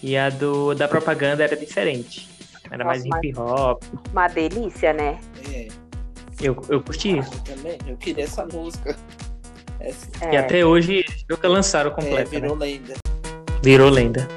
E 0.03 0.17
a 0.17 0.29
do 0.29 0.73
da 0.73 0.87
propaganda 0.87 1.43
era 1.43 1.55
diferente. 1.55 2.27
Era 2.69 2.85
mais 2.85 3.03
Nossa, 3.03 3.19
hip 3.25 3.37
hop. 3.37 3.83
Uma 4.11 4.27
delícia, 4.27 4.93
né? 4.93 5.19
É, 5.51 5.67
Eu, 6.41 6.59
eu 6.69 6.81
curti. 6.81 7.17
eu 7.17 7.23
também. 7.43 7.77
Eu 7.85 7.97
queria 7.97 8.23
essa 8.23 8.45
música. 8.45 8.95
Essa, 9.79 10.07
É. 10.21 10.33
E 10.33 10.37
até 10.37 10.65
hoje 10.65 11.03
nunca 11.29 11.47
lançaram 11.47 11.91
é, 11.91 11.93
completa. 11.93 12.29
virou 12.29 12.55
né? 12.55 12.65
lenda. 12.65 12.93
Virou 13.63 13.89
lenda. 13.89 14.27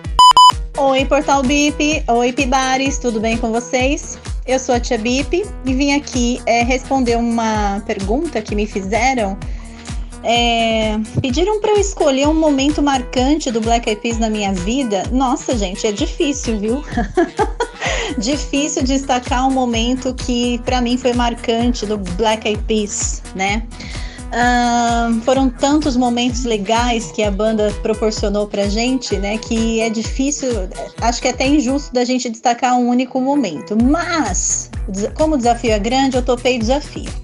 Oi, 0.76 1.04
Portal 1.04 1.42
Bip. 1.42 2.02
Oi, 2.08 2.32
Pibares. 2.32 2.98
Tudo 2.98 3.20
bem 3.20 3.38
com 3.38 3.52
vocês? 3.52 4.18
Eu 4.46 4.58
sou 4.58 4.74
a 4.74 4.80
Tia 4.80 4.98
Bip 4.98 5.46
e 5.64 5.74
vim 5.74 5.94
aqui 5.94 6.42
é, 6.46 6.62
responder 6.62 7.16
uma 7.16 7.80
pergunta 7.86 8.42
que 8.42 8.54
me 8.54 8.66
fizeram. 8.66 9.38
É, 10.25 10.99
pediram 11.20 11.61
para 11.61 11.72
eu 11.72 11.79
escolher 11.79 12.27
um 12.27 12.35
momento 12.35 12.83
marcante 12.83 13.51
do 13.51 13.61
Black 13.61 13.89
Eyed 13.89 14.01
Peas 14.01 14.18
na 14.18 14.31
minha 14.31 14.53
vida. 14.53 15.03
Nossa, 15.12 15.57
gente, 15.57 15.87
é 15.87 15.93
difícil, 15.93 16.59
viu? 16.59 16.85
difícil 18.18 18.83
destacar 18.83 19.47
um 19.47 19.51
momento 19.51 20.14
que 20.14 20.59
para 20.64 20.81
mim 20.81 20.97
foi 20.97 21.12
marcante 21.12 21.85
do 21.85 21.99
Black 21.99 22.49
Eyed 22.49 22.62
Peas, 22.64 23.22
né? 23.35 23.62
Ahn, 24.33 25.20
foram 25.20 25.49
tantos 25.49 25.97
momentos 25.97 26.45
legais 26.45 27.12
que 27.12 27.22
a 27.22 27.31
banda 27.31 27.72
proporcionou 27.83 28.49
pra 28.49 28.66
gente, 28.68 29.16
né? 29.18 29.39
Que 29.39 29.81
é 29.81 29.89
difícil, 29.89 30.49
acho 31.01 31.20
que 31.20 31.29
é 31.29 31.31
até 31.31 31.47
injusto 31.47 31.93
da 31.93 32.05
gente 32.05 32.29
destacar 32.29 32.77
um 32.77 32.89
único 32.89 33.20
momento. 33.20 33.77
Mas, 33.81 34.70
como 35.14 35.35
o 35.35 35.37
desafio 35.37 35.70
é 35.70 35.79
grande, 35.79 36.16
eu 36.16 36.22
topei 36.22 36.57
o 36.57 36.59
desafio. 36.59 37.24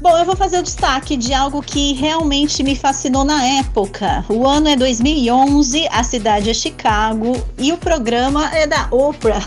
Bom, 0.00 0.16
eu 0.16 0.24
vou 0.24 0.36
fazer 0.36 0.60
o 0.60 0.62
destaque 0.62 1.16
de 1.16 1.34
algo 1.34 1.60
que 1.60 1.92
realmente 1.92 2.62
me 2.62 2.76
fascinou 2.76 3.24
na 3.24 3.44
época. 3.44 4.24
O 4.28 4.46
ano 4.46 4.68
é 4.68 4.76
2011, 4.76 5.88
a 5.90 6.04
cidade 6.04 6.48
é 6.48 6.54
Chicago 6.54 7.32
e 7.58 7.72
o 7.72 7.76
programa 7.76 8.48
é 8.54 8.64
da 8.64 8.86
Oprah. 8.92 9.44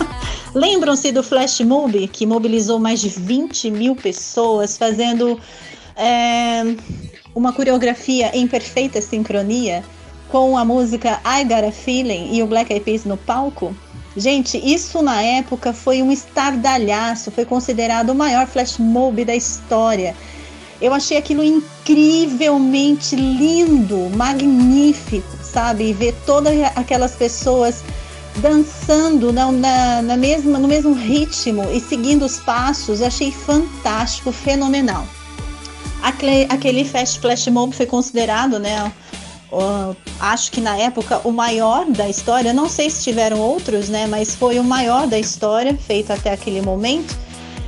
Lembram-se 0.54 1.10
do 1.10 1.22
Flash 1.22 1.60
Mob, 1.60 2.06
que 2.08 2.26
mobilizou 2.26 2.78
mais 2.78 3.00
de 3.00 3.08
20 3.08 3.70
mil 3.70 3.96
pessoas 3.96 4.76
fazendo 4.76 5.40
é, 5.96 6.62
uma 7.34 7.54
coreografia 7.54 8.30
em 8.36 8.46
perfeita 8.46 9.00
sincronia 9.00 9.82
com 10.28 10.58
a 10.58 10.66
música 10.66 11.18
I 11.24 11.44
Got 11.44 11.66
a 11.66 11.72
Feeling 11.72 12.34
e 12.34 12.42
o 12.42 12.46
Black 12.46 12.70
Eyed 12.70 12.84
Peas 12.84 13.06
no 13.06 13.16
palco? 13.16 13.74
Gente, 14.16 14.58
isso 14.58 15.02
na 15.02 15.20
época 15.22 15.72
foi 15.72 16.00
um 16.00 16.12
estardalhaço, 16.12 17.30
foi 17.30 17.44
considerado 17.44 18.10
o 18.10 18.14
maior 18.14 18.46
flash 18.46 18.78
mob 18.78 19.24
da 19.24 19.34
história. 19.34 20.14
Eu 20.80 20.92
achei 20.92 21.16
aquilo 21.16 21.42
incrivelmente 21.42 23.16
lindo, 23.16 24.10
magnífico, 24.16 25.36
sabe? 25.42 25.92
Ver 25.92 26.14
todas 26.24 26.54
aquelas 26.76 27.16
pessoas 27.16 27.82
dançando 28.36 29.32
na, 29.32 29.50
na, 29.50 30.02
na 30.02 30.16
mesma, 30.16 30.58
no 30.58 30.68
mesmo 30.68 30.92
ritmo 30.92 31.64
e 31.72 31.80
seguindo 31.80 32.24
os 32.24 32.38
passos, 32.38 33.02
achei 33.02 33.32
fantástico, 33.32 34.32
fenomenal. 34.32 35.06
Aquele, 36.02 36.46
aquele 36.48 36.84
Fast 36.84 37.20
Flash 37.20 37.46
Mob 37.48 37.74
foi 37.74 37.86
considerado, 37.86 38.58
né? 38.58 38.92
O- 39.54 39.96
acho 40.20 40.50
que 40.52 40.60
na 40.60 40.76
época 40.76 41.20
o 41.24 41.30
maior 41.30 41.86
da 41.86 42.08
história. 42.08 42.52
Não 42.52 42.68
sei 42.68 42.90
se 42.90 43.02
tiveram 43.04 43.38
outros, 43.40 43.88
né? 43.88 44.06
Mas 44.06 44.34
foi 44.34 44.58
o 44.58 44.64
maior 44.64 45.06
da 45.06 45.18
história 45.18 45.74
feito 45.76 46.12
até 46.12 46.32
aquele 46.32 46.60
momento. 46.60 47.16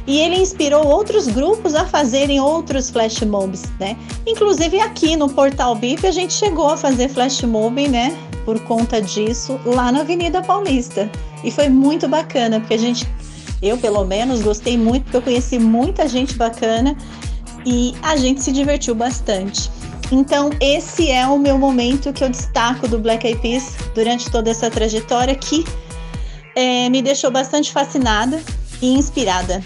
E 0.06 0.20
ele 0.20 0.36
inspirou 0.36 0.86
outros 0.86 1.26
grupos 1.26 1.74
a 1.74 1.84
fazerem 1.84 2.40
outros 2.40 2.90
flash 2.90 3.20
mobs, 3.22 3.64
né? 3.80 3.96
Inclusive 4.24 4.78
aqui 4.78 5.16
no 5.16 5.28
Portal 5.28 5.74
BIP 5.74 6.06
a 6.06 6.12
gente 6.12 6.32
chegou 6.32 6.68
a 6.68 6.76
fazer 6.76 7.08
flash 7.08 7.42
mob, 7.42 7.88
né? 7.88 8.16
Por 8.44 8.60
conta 8.60 9.02
disso, 9.02 9.58
lá 9.64 9.90
na 9.90 10.00
Avenida 10.02 10.40
Paulista. 10.42 11.10
E 11.42 11.50
foi 11.50 11.68
muito 11.68 12.06
bacana, 12.06 12.60
porque 12.60 12.74
a 12.74 12.78
gente, 12.78 13.04
eu 13.60 13.76
pelo 13.78 14.04
menos, 14.04 14.42
gostei 14.42 14.78
muito, 14.78 15.02
porque 15.04 15.16
eu 15.16 15.22
conheci 15.22 15.58
muita 15.58 16.06
gente 16.08 16.34
bacana 16.36 16.96
e 17.64 17.92
a 18.00 18.16
gente 18.16 18.40
se 18.44 18.52
divertiu 18.52 18.94
bastante. 18.94 19.68
Então, 20.12 20.50
esse 20.60 21.10
é 21.10 21.26
o 21.26 21.38
meu 21.38 21.58
momento 21.58 22.12
que 22.12 22.22
eu 22.22 22.28
destaco 22.28 22.86
do 22.86 22.98
Black 22.98 23.26
Eyed 23.26 23.40
Peas 23.40 23.74
durante 23.94 24.30
toda 24.30 24.50
essa 24.50 24.70
trajetória 24.70 25.34
que 25.34 25.64
é, 26.54 26.88
me 26.88 27.02
deixou 27.02 27.30
bastante 27.30 27.72
fascinada 27.72 28.40
e 28.80 28.94
inspirada. 28.94 29.62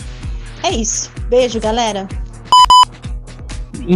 É 0.62 0.70
isso. 0.70 1.10
Beijo, 1.28 1.60
galera. 1.60 2.08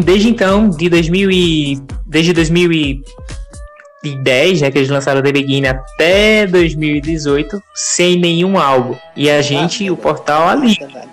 Desde 0.04 0.28
então, 0.28 0.68
de 0.68 0.88
2000 0.88 1.30
e, 1.30 1.78
desde 2.06 2.32
2010, 2.32 4.60
né, 4.60 4.70
que 4.70 4.78
eles 4.78 4.90
lançaram 4.90 5.22
The 5.22 5.32
Begin 5.32 5.66
até 5.66 6.46
2018, 6.46 7.62
sem 7.74 8.18
nenhum 8.18 8.58
álbum. 8.58 8.96
E 9.16 9.30
a 9.30 9.40
gente, 9.40 9.90
o 9.90 9.96
portal 9.96 10.48
ali. 10.48 10.76
Nada, 10.80 10.92
nada. 10.92 11.08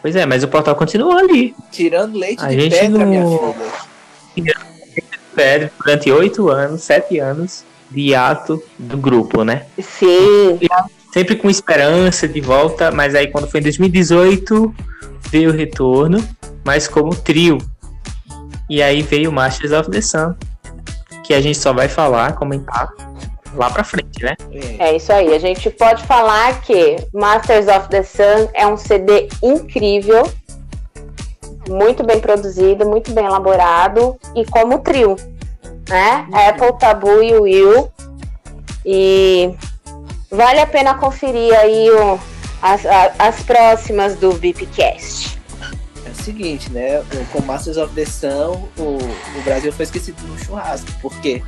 Pois 0.00 0.16
é, 0.16 0.26
mas 0.26 0.42
o 0.42 0.48
portal 0.48 0.74
continua 0.74 1.20
ali. 1.20 1.54
Tirando 1.70 2.18
leite 2.18 2.44
A 2.44 2.48
de 2.48 2.60
gente 2.60 2.76
pedra, 2.76 2.98
não- 2.98 3.06
minha 3.06 3.22
filha. 3.22 3.91
Pede 5.34 5.70
durante 5.78 6.10
oito 6.10 6.48
anos, 6.48 6.82
sete 6.82 7.18
anos 7.18 7.64
de 7.90 8.14
ato 8.14 8.62
do 8.78 8.96
grupo, 8.96 9.44
né? 9.44 9.66
Sim. 9.78 10.58
Sempre 11.12 11.36
com 11.36 11.50
esperança 11.50 12.26
de 12.26 12.40
volta, 12.40 12.90
mas 12.90 13.14
aí 13.14 13.28
quando 13.28 13.46
foi 13.46 13.60
em 13.60 13.64
2018 13.64 14.74
veio 15.30 15.50
o 15.50 15.52
retorno, 15.52 16.26
mas 16.64 16.88
como 16.88 17.14
trio. 17.14 17.58
E 18.68 18.82
aí 18.82 19.02
veio 19.02 19.30
o 19.30 19.32
Masters 19.32 19.72
of 19.72 19.90
the 19.90 20.00
Sun, 20.00 20.34
que 21.24 21.34
a 21.34 21.40
gente 21.40 21.58
só 21.58 21.72
vai 21.72 21.88
falar, 21.88 22.34
comentar 22.34 22.90
lá 23.54 23.70
pra 23.70 23.84
frente, 23.84 24.22
né? 24.22 24.34
É. 24.78 24.88
É 24.88 24.96
isso 24.96 25.12
aí. 25.12 25.34
A 25.34 25.38
gente 25.38 25.68
pode 25.70 26.02
falar 26.04 26.60
que 26.62 26.96
Masters 27.12 27.66
of 27.68 27.88
the 27.88 28.02
Sun 28.02 28.48
é 28.54 28.66
um 28.66 28.76
CD 28.76 29.28
incrível, 29.42 30.30
muito 31.68 32.02
bem 32.04 32.20
produzido, 32.20 32.88
muito 32.88 33.12
bem 33.12 33.24
elaborado 33.24 34.16
e 34.34 34.44
como 34.46 34.78
trio, 34.80 35.16
né? 35.88 36.26
Apple, 36.48 36.78
Tabu 36.78 37.22
e 37.22 37.34
Will. 37.34 37.90
E 38.84 39.54
vale 40.30 40.60
a 40.60 40.66
pena 40.66 40.94
conferir 40.94 41.54
aí 41.58 41.90
o- 41.90 42.18
as, 42.60 42.84
a- 42.86 43.12
as 43.18 43.42
próximas 43.42 44.16
do 44.16 44.32
VIPcast. 44.32 45.38
É 46.04 46.10
o 46.10 46.14
seguinte, 46.14 46.70
né? 46.70 47.02
Com 47.32 47.40
Masters 47.42 47.76
of 47.76 47.94
the 47.94 48.04
Sun, 48.04 48.68
o, 48.78 48.98
o 49.38 49.42
Brasil 49.44 49.72
foi 49.72 49.84
esquecido 49.84 50.20
no 50.26 50.38
churrasco, 50.38 50.90
porque 51.00 51.42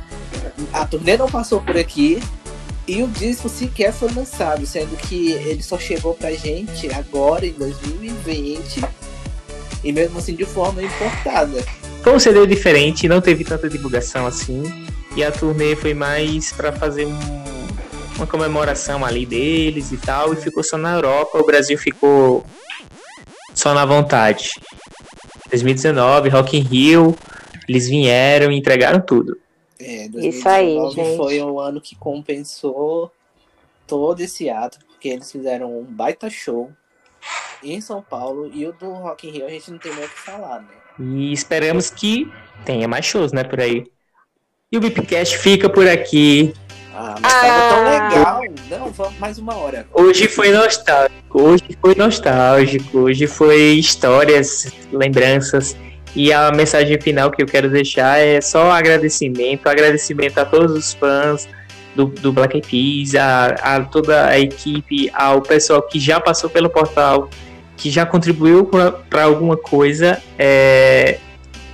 a 0.73 0.85
turnê 0.85 1.17
não 1.17 1.29
passou 1.29 1.59
por 1.61 1.77
aqui 1.77 2.21
e 2.87 3.01
o 3.03 3.07
disco 3.07 3.49
sequer 3.49 3.91
foi 3.91 4.11
lançado, 4.13 4.65
sendo 4.65 4.95
que 4.95 5.31
ele 5.31 5.61
só 5.63 5.77
chegou 5.77 6.13
pra 6.13 6.31
gente 6.31 6.87
agora, 6.93 7.45
em 7.45 7.51
2020, 7.53 8.81
e 9.85 9.91
mesmo 9.93 10.17
assim 10.19 10.35
de 10.35 10.43
forma 10.45 10.83
importada. 10.83 11.63
Foi 12.03 12.13
um 12.13 12.19
CD 12.19 12.45
diferente, 12.45 13.07
não 13.07 13.21
teve 13.21 13.43
tanta 13.45 13.69
divulgação 13.69 14.25
assim. 14.25 14.63
E 15.15 15.23
a 15.23 15.31
turnê 15.31 15.75
foi 15.75 15.93
mais 15.93 16.51
pra 16.51 16.71
fazer 16.73 17.05
um- 17.05 17.45
uma 18.17 18.27
comemoração 18.27 19.05
ali 19.05 19.25
deles 19.25 19.91
e 19.91 19.97
tal. 19.97 20.33
E 20.33 20.35
ficou 20.35 20.63
só 20.63 20.77
na 20.77 20.93
Europa. 20.95 21.37
O 21.39 21.45
Brasil 21.45 21.77
ficou 21.77 22.45
só 23.53 23.73
na 23.73 23.85
vontade. 23.85 24.49
2019, 25.49 26.29
Rock 26.29 26.57
in 26.57 26.61
Rio. 26.61 27.15
Eles 27.67 27.87
vieram 27.87 28.51
e 28.51 28.57
entregaram 28.57 28.99
tudo. 28.99 29.37
É, 29.79 30.05
Isso 30.05 30.47
aí, 30.47 30.75
2019 30.75 30.95
gente. 30.95 31.17
foi 31.17 31.41
um 31.41 31.59
ano 31.59 31.81
que 31.81 31.95
compensou 31.95 33.11
todo 33.87 34.19
esse 34.21 34.49
ato, 34.49 34.79
porque 34.87 35.09
eles 35.09 35.31
fizeram 35.31 35.79
um 35.79 35.83
baita 35.83 36.29
show 36.29 36.71
em 37.63 37.79
São 37.81 38.01
Paulo 38.01 38.49
e 38.53 38.65
o 38.65 38.73
do 38.73 38.91
Rock 38.91 39.27
in 39.27 39.31
Rio 39.31 39.45
a 39.45 39.49
gente 39.49 39.71
não 39.71 39.77
tem 39.77 39.93
nem 39.93 40.05
o 40.05 40.09
que 40.09 40.19
falar, 40.19 40.59
né? 40.61 40.67
E 40.99 41.33
esperamos 41.33 41.89
que 41.89 42.31
tenha 42.63 42.87
mais 42.87 43.05
shows, 43.05 43.31
né, 43.33 43.43
por 43.43 43.59
aí. 43.59 43.83
E 44.71 44.77
o 44.77 44.79
Bipcast 44.81 45.37
fica 45.37 45.69
por 45.69 45.87
aqui. 45.87 46.53
Ah, 46.93 47.15
mas 47.21 47.33
tava 47.33 47.69
tão 47.69 47.85
Ah. 47.85 47.89
legal. 47.89 48.41
Não, 48.69 48.91
vamos 48.91 49.19
mais 49.19 49.37
uma 49.37 49.55
hora. 49.55 49.85
Hoje 49.93 50.27
foi 50.27 50.51
nostálgico, 50.51 51.41
hoje 51.41 51.77
foi 51.81 51.95
nostálgico, 51.95 52.99
hoje 52.99 53.27
foi 53.27 53.73
histórias, 53.73 54.71
lembranças. 54.91 55.75
E 56.15 56.31
a 56.31 56.49
mensagem 56.51 56.99
final 57.01 57.29
que 57.29 57.43
eu 57.43 57.45
quero 57.45 57.69
deixar 57.69 58.17
é 58.19 58.39
só 58.39 58.71
agradecimento, 58.71 59.67
agradecimento 59.67 60.37
a 60.37 60.45
todos 60.45 60.71
os 60.73 60.93
fãs 60.93 61.45
do, 61.93 62.05
do 62.05 62.31
Black 62.31 62.55
Eyed 62.55 62.67
Peas, 63.11 63.15
a, 63.21 63.47
a 63.75 63.83
toda 63.83 64.27
a 64.27 64.39
equipe, 64.39 65.11
ao 65.13 65.41
pessoal 65.41 65.81
que 65.81 65.99
já 65.99 66.19
passou 66.21 66.49
pelo 66.49 66.69
portal, 66.69 67.29
que 67.77 67.89
já 67.89 68.05
contribuiu 68.05 68.65
para 69.09 69.23
alguma 69.23 69.57
coisa. 69.57 70.21
É, 70.37 71.19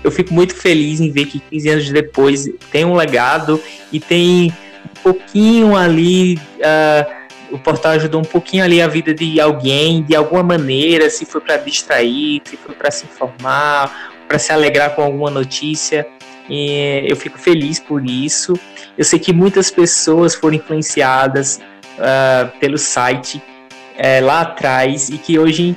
eu 0.03 0.11
fico 0.11 0.33
muito 0.33 0.55
feliz 0.55 0.99
em 0.99 1.11
ver 1.11 1.25
que 1.25 1.39
15 1.39 1.69
anos 1.69 1.89
depois 1.89 2.49
tem 2.71 2.85
um 2.85 2.95
legado 2.95 3.61
e 3.91 3.99
tem 3.99 4.53
um 4.85 5.01
pouquinho 5.03 5.75
ali. 5.75 6.35
Uh, 6.35 7.21
o 7.51 7.59
portal 7.59 7.91
ajudou 7.93 8.21
um 8.21 8.25
pouquinho 8.25 8.63
ali 8.63 8.81
a 8.81 8.87
vida 8.87 9.13
de 9.13 9.39
alguém, 9.39 10.03
de 10.03 10.15
alguma 10.15 10.41
maneira, 10.41 11.09
se 11.09 11.25
foi 11.25 11.41
para 11.41 11.57
distrair, 11.57 12.41
se 12.45 12.55
foi 12.55 12.73
para 12.73 12.89
se 12.89 13.05
informar, 13.05 14.13
para 14.25 14.39
se 14.39 14.53
alegrar 14.53 14.95
com 14.95 15.03
alguma 15.03 15.29
notícia. 15.29 16.07
E 16.49 17.05
eu 17.07 17.15
fico 17.15 17.37
feliz 17.37 17.79
por 17.79 18.05
isso. 18.05 18.53
Eu 18.97 19.03
sei 19.03 19.19
que 19.19 19.33
muitas 19.33 19.69
pessoas 19.69 20.33
foram 20.33 20.55
influenciadas 20.55 21.59
uh, 21.97 22.57
pelo 22.59 22.77
site 22.77 23.37
uh, 23.37 24.25
lá 24.25 24.41
atrás 24.41 25.09
e 25.09 25.17
que 25.17 25.37
hoje 25.37 25.75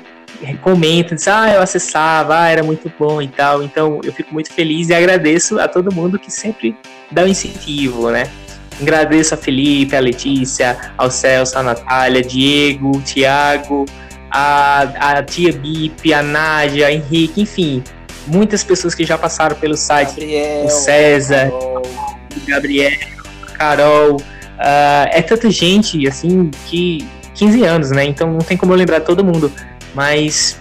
comentam, 0.60 1.14
dizem, 1.16 1.32
ah, 1.32 1.54
eu 1.54 1.62
acessava, 1.62 2.38
ah, 2.38 2.48
era 2.48 2.62
muito 2.62 2.90
bom 2.98 3.20
e 3.20 3.28
tal. 3.28 3.62
Então 3.62 4.00
eu 4.04 4.12
fico 4.12 4.32
muito 4.32 4.52
feliz 4.52 4.88
e 4.88 4.94
agradeço 4.94 5.58
a 5.58 5.68
todo 5.68 5.94
mundo 5.94 6.18
que 6.18 6.30
sempre 6.30 6.76
dá 7.10 7.22
um 7.22 7.28
incentivo, 7.28 8.10
né? 8.10 8.28
Agradeço 8.80 9.34
a 9.34 9.36
Felipe, 9.36 9.94
a 9.94 10.00
Letícia, 10.00 10.92
ao 10.98 11.10
Celso, 11.10 11.56
a 11.58 11.62
Natália, 11.62 12.22
Diego, 12.22 13.00
Tiago, 13.02 13.84
a, 14.30 14.82
a 15.18 15.22
tia 15.22 15.52
Bip, 15.52 16.12
a 16.12 16.22
Nádia, 16.22 16.88
a 16.88 16.92
Henrique, 16.92 17.40
enfim, 17.40 17.84
muitas 18.26 18.64
pessoas 18.64 18.94
que 18.94 19.04
já 19.04 19.16
passaram 19.16 19.56
pelo 19.56 19.76
site. 19.76 20.20
Gabriel, 20.20 20.64
o 20.64 20.70
César, 20.70 21.50
Carol. 21.50 21.82
o 22.36 22.46
Gabriel, 22.46 22.98
Carol. 23.56 24.16
Uh, 24.16 25.06
é 25.10 25.22
tanta 25.22 25.50
gente, 25.50 26.06
assim, 26.08 26.50
que 26.66 27.06
15 27.34 27.64
anos, 27.64 27.90
né? 27.90 28.04
Então 28.04 28.32
não 28.32 28.40
tem 28.40 28.56
como 28.56 28.72
eu 28.72 28.76
lembrar 28.76 29.00
todo 29.00 29.24
mundo. 29.24 29.52
Mas 29.94 30.58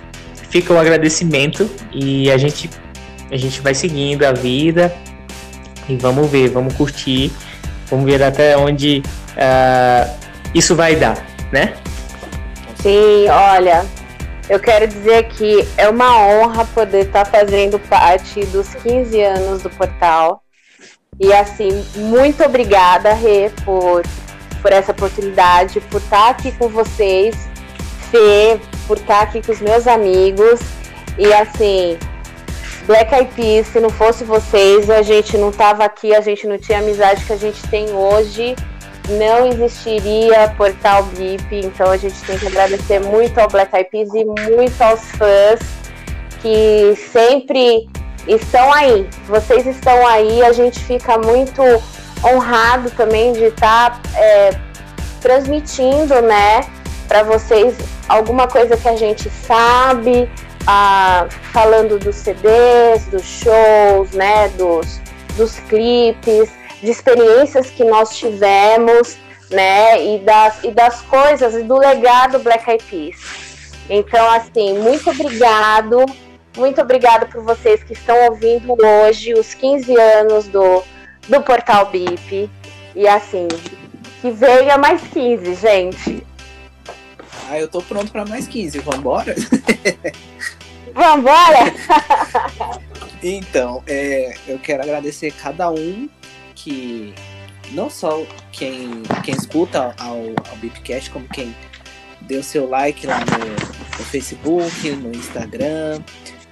fica 0.50 0.74
o 0.74 0.78
agradecimento 0.78 1.70
e 1.92 2.32
a 2.32 2.38
gente, 2.38 2.70
a 3.32 3.38
gente 3.38 3.60
vai 3.62 3.74
seguindo 3.74 4.24
a 4.24 4.32
vida 4.32 4.94
e 5.90 5.96
vamos 5.96 6.30
ver, 6.30 6.50
vamos 6.50 6.74
curtir, 6.76 7.32
vamos 7.90 8.06
ver 8.06 8.22
até 8.22 8.56
onde 8.56 9.02
uh, 9.32 10.14
isso 10.54 10.76
vai 10.76 10.96
dar, 10.96 11.18
né? 11.52 11.74
Sim, 12.82 13.28
olha, 13.30 13.86
eu 14.50 14.60
quero 14.60 14.88
dizer 14.88 15.24
que 15.30 15.68
é 15.78 15.88
uma 15.90 16.18
honra 16.28 16.66
poder 16.66 17.06
estar 17.06 17.26
fazendo 17.26 17.80
parte 17.80 18.46
dos 18.48 18.76
15 18.76 19.22
anos 19.22 19.64
do 19.64 19.70
portal. 19.70 20.44
E 21.20 21.32
assim, 21.32 21.86
muito 21.96 22.44
obrigada, 22.44 23.14
Rê, 23.14 23.50
por, 23.64 24.04
por 24.62 24.72
essa 24.72 24.92
oportunidade, 24.92 25.80
por 25.82 26.02
estar 26.02 26.30
aqui 26.30 26.52
com 26.52 26.68
vocês, 26.68 27.48
Fê, 28.12 28.60
por 28.88 28.98
estar 28.98 29.22
aqui 29.22 29.42
com 29.42 29.52
os 29.52 29.62
meus 29.62 29.88
amigos. 29.88 30.60
E 31.18 31.32
assim, 31.34 31.98
Black 32.86 33.14
Eyed 33.14 33.32
Peas, 33.36 33.68
se 33.68 33.80
não 33.80 33.90
fosse 33.90 34.24
vocês, 34.24 34.90
a 34.90 35.02
gente 35.02 35.38
não 35.38 35.52
tava 35.52 35.86
aqui, 35.86 36.14
a 36.16 36.22
gente 36.22 36.48
não 36.48 36.58
tinha 36.58 36.80
a 36.80 36.82
amizade 36.82 37.24
que 37.26 37.34
a 37.34 37.38
gente 37.38 37.62
tem 37.68 37.92
hoje, 37.92 38.56
não 39.10 39.48
existiria 39.48 40.54
Portal 40.58 41.04
Bip. 41.18 41.44
Então 41.52 41.90
a 41.90 41.98
gente 41.98 42.20
tem 42.24 42.38
que 42.38 42.48
agradecer 42.48 43.00
muito 43.00 43.38
ao 43.40 43.48
Black 43.48 43.76
Eyed 43.76 43.90
Peas 43.90 44.10
e 44.14 44.26
muito 44.26 44.82
aos 44.82 45.02
fãs 45.12 45.60
que 46.42 46.96
sempre 47.12 47.88
estão 48.28 48.72
aí. 48.74 49.08
Vocês 49.28 49.66
estão 49.66 50.06
aí, 50.06 50.44
a 50.44 50.52
gente 50.52 50.80
fica 50.80 51.18
muito 51.18 51.62
honrado 52.24 52.92
também 52.92 53.34
de 53.34 53.46
estar 53.46 54.02
é, 54.16 54.52
transmitindo, 55.22 56.22
né, 56.22 56.62
para 57.08 57.24
vocês 57.24 57.76
alguma 58.08 58.48
coisa 58.48 58.78
que 58.78 58.88
a 58.88 58.96
gente 58.96 59.30
sabe, 59.30 60.30
ah, 60.68 61.28
falando 61.52 62.00
dos 62.00 62.16
CDs, 62.16 63.06
dos 63.08 63.24
shows, 63.24 64.12
né, 64.12 64.50
dos, 64.50 65.02
dos 65.36 65.60
clipes, 65.62 66.50
de 66.82 66.92
experiências 66.92 67.70
que 67.70 67.84
nós 67.84 68.16
tivemos, 68.16 69.18
né, 69.50 70.04
e 70.04 70.20
das, 70.20 70.64
e 70.64 70.72
das 70.72 71.02
coisas, 71.02 71.56
e 71.56 71.64
do 71.64 71.78
legado 71.78 72.40
Black 72.40 72.70
Eyed 72.70 72.84
Peas. 72.84 73.44
Então, 73.90 74.30
assim, 74.32 74.80
muito 74.80 75.10
obrigado, 75.10 76.06
muito 76.58 76.82
obrigado 76.82 77.30
por 77.32 77.44
vocês 77.44 77.84
que 77.84 77.94
estão 77.94 78.16
ouvindo 78.30 78.76
hoje 78.80 79.34
os 79.34 79.54
15 79.54 79.96
anos 79.96 80.48
do, 80.48 80.84
do 81.28 81.42
Portal 81.42 81.88
BIP. 81.88 82.50
E 82.96 83.08
assim, 83.08 83.48
que 84.22 84.32
venha 84.32 84.78
mais 84.78 85.02
15, 85.02 85.56
gente. 85.56 86.26
Ah, 87.50 87.60
eu 87.60 87.68
tô 87.68 87.82
pronto 87.82 88.12
pra 88.12 88.26
mais 88.26 88.48
15, 88.48 88.80
vambora? 88.80 89.36
Vambora? 90.94 91.74
Então, 93.26 93.82
é, 93.88 94.36
eu 94.46 94.60
quero 94.60 94.84
agradecer 94.84 95.32
cada 95.32 95.72
um 95.72 96.10
que 96.54 97.14
não 97.72 97.90
só 97.90 98.26
quem, 98.52 99.02
quem 99.24 99.34
escuta 99.34 99.96
ao, 99.98 100.18
ao 100.50 100.58
Bipcast, 100.58 101.10
como 101.10 101.26
quem 101.30 101.56
deu 102.20 102.44
seu 102.44 102.68
like 102.68 103.08
lá 103.08 103.20
no, 103.20 103.98
no 103.98 104.06
Facebook, 104.06 104.92
no 104.92 105.16
Instagram, 105.16 106.02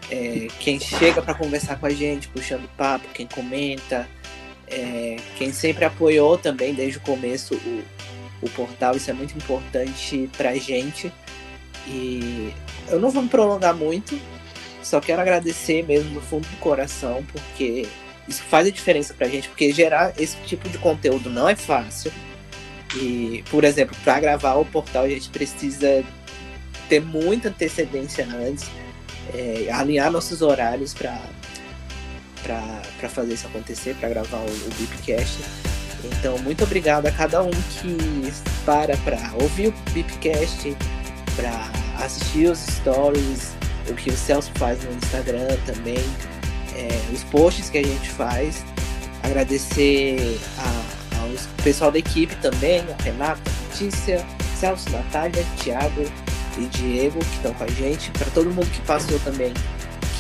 é, 0.10 0.48
quem 0.62 0.80
chega 0.80 1.22
para 1.22 1.34
conversar 1.34 1.78
com 1.78 1.88
a 1.88 1.90
gente, 1.90 2.30
puxando 2.30 2.70
papo, 2.78 3.06
quem 3.14 3.28
comenta, 3.28 4.08
é, 4.68 5.18
quem 5.38 5.52
sempre 5.52 5.84
apoiou 5.84 6.38
também 6.38 6.74
desde 6.74 7.00
o 7.00 7.02
começo 7.02 7.56
o, 7.56 7.84
o 8.42 8.50
portal, 8.50 8.96
isso 8.96 9.10
é 9.10 9.14
muito 9.14 9.38
importante 9.38 10.30
pra 10.36 10.56
gente. 10.56 11.12
E 11.88 12.54
eu 12.90 13.00
não 13.00 13.10
vou 13.10 13.24
me 13.24 13.30
prolongar 13.30 13.76
muito, 13.76 14.20
só 14.84 15.00
quero 15.00 15.22
agradecer 15.22 15.84
mesmo 15.84 16.12
do 16.12 16.22
fundo 16.22 16.48
do 16.48 16.58
coração, 16.58 17.24
porque 17.32 17.88
isso 18.28 18.44
faz 18.44 18.68
a 18.68 18.72
diferença 18.72 19.14
pra 19.14 19.28
gente, 19.28 19.48
porque 19.50 19.72
gerar 19.72 20.14
esse 20.18 20.38
tipo 20.46 20.68
de 20.70 20.78
conteúdo 20.78 21.30
não 21.30 21.48
é 21.48 21.56
fácil. 21.56 22.12
E, 22.96 23.44
por 23.50 23.64
exemplo, 23.64 23.96
para 24.04 24.20
gravar 24.20 24.56
o 24.56 24.66
portal 24.66 25.06
a 25.06 25.10
gente 25.10 25.30
precisa 25.30 26.04
ter 26.90 27.00
muita 27.00 27.50
antecedência 27.50 28.28
antes, 28.28 28.70
é, 29.34 29.72
alinhar 29.72 30.12
nossos 30.12 30.42
horários 30.42 30.94
para 30.94 31.20
fazer 33.10 33.34
isso 33.34 33.48
acontecer, 33.48 33.96
para 33.96 34.10
gravar 34.10 34.40
o, 34.40 34.46
o 34.46 34.70
Bipcast. 34.78 35.40
Então, 36.04 36.38
muito 36.40 36.64
obrigado 36.64 37.06
a 37.06 37.12
cada 37.12 37.44
um 37.44 37.52
que 37.52 38.32
para 38.66 38.98
para 38.98 39.32
ouvir 39.40 39.68
o 39.68 39.74
Bipcast, 39.92 40.76
para 41.36 41.72
assistir 42.04 42.48
os 42.48 42.60
stories, 42.60 43.54
o 43.90 43.94
que 43.94 44.10
o 44.10 44.18
Celso 44.18 44.52
faz 44.56 44.84
no 44.84 44.92
Instagram 44.94 45.58
também, 45.66 46.04
é, 46.76 47.14
os 47.14 47.24
posts 47.26 47.70
que 47.70 47.78
a 47.78 47.84
gente 47.84 48.10
faz. 48.10 48.64
Agradecer 49.24 50.40
ao 50.58 51.64
pessoal 51.64 51.92
da 51.92 52.00
equipe 52.00 52.36
também, 52.38 52.80
a 52.80 53.04
Renata, 53.04 53.42
a 53.46 53.70
Letícia, 53.70 54.26
Celso, 54.60 54.90
Natália, 54.90 55.46
Thiago 55.58 56.06
e 56.58 56.66
Diego 56.66 57.20
que 57.20 57.36
estão 57.36 57.54
com 57.54 57.64
a 57.64 57.68
gente, 57.68 58.10
para 58.12 58.30
todo 58.32 58.50
mundo 58.50 58.70
que 58.72 58.82
passou 58.82 59.20
também, 59.20 59.54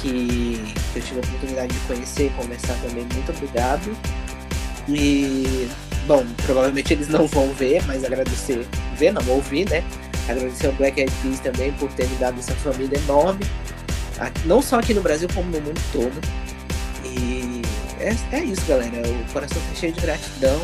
que, 0.01 0.73
que 0.93 0.99
eu 0.99 1.03
tive 1.03 1.19
a 1.19 1.23
oportunidade 1.23 1.73
de 1.73 1.79
conhecer, 1.81 2.31
conversar 2.37 2.75
também, 2.81 3.07
muito 3.13 3.31
obrigado. 3.31 3.95
E, 4.87 5.69
bom, 6.07 6.25
provavelmente 6.45 6.93
eles 6.93 7.07
não 7.07 7.27
vão 7.27 7.53
ver, 7.53 7.83
mas 7.85 8.03
agradecer, 8.03 8.65
ver, 8.97 9.11
não 9.11 9.27
ouvir, 9.29 9.69
né? 9.69 9.83
Agradecer 10.27 10.67
ao 10.67 10.73
Black 10.73 10.99
Eyed 10.99 11.13
Peas 11.21 11.39
também 11.39 11.71
por 11.73 11.91
ter 11.93 12.07
me 12.07 12.15
dado 12.15 12.39
essa 12.39 12.53
família 12.55 12.97
enorme, 12.97 13.45
não 14.45 14.61
só 14.61 14.79
aqui 14.79 14.93
no 14.93 15.01
Brasil, 15.01 15.27
como 15.33 15.49
no 15.49 15.61
mundo 15.61 15.81
todo. 15.91 16.21
E 17.05 17.61
é, 17.99 18.15
é 18.35 18.39
isso, 18.43 18.65
galera. 18.67 18.91
O 19.07 19.33
coração 19.33 19.61
tá 19.69 19.75
cheio 19.75 19.93
de 19.93 20.01
gratidão. 20.01 20.61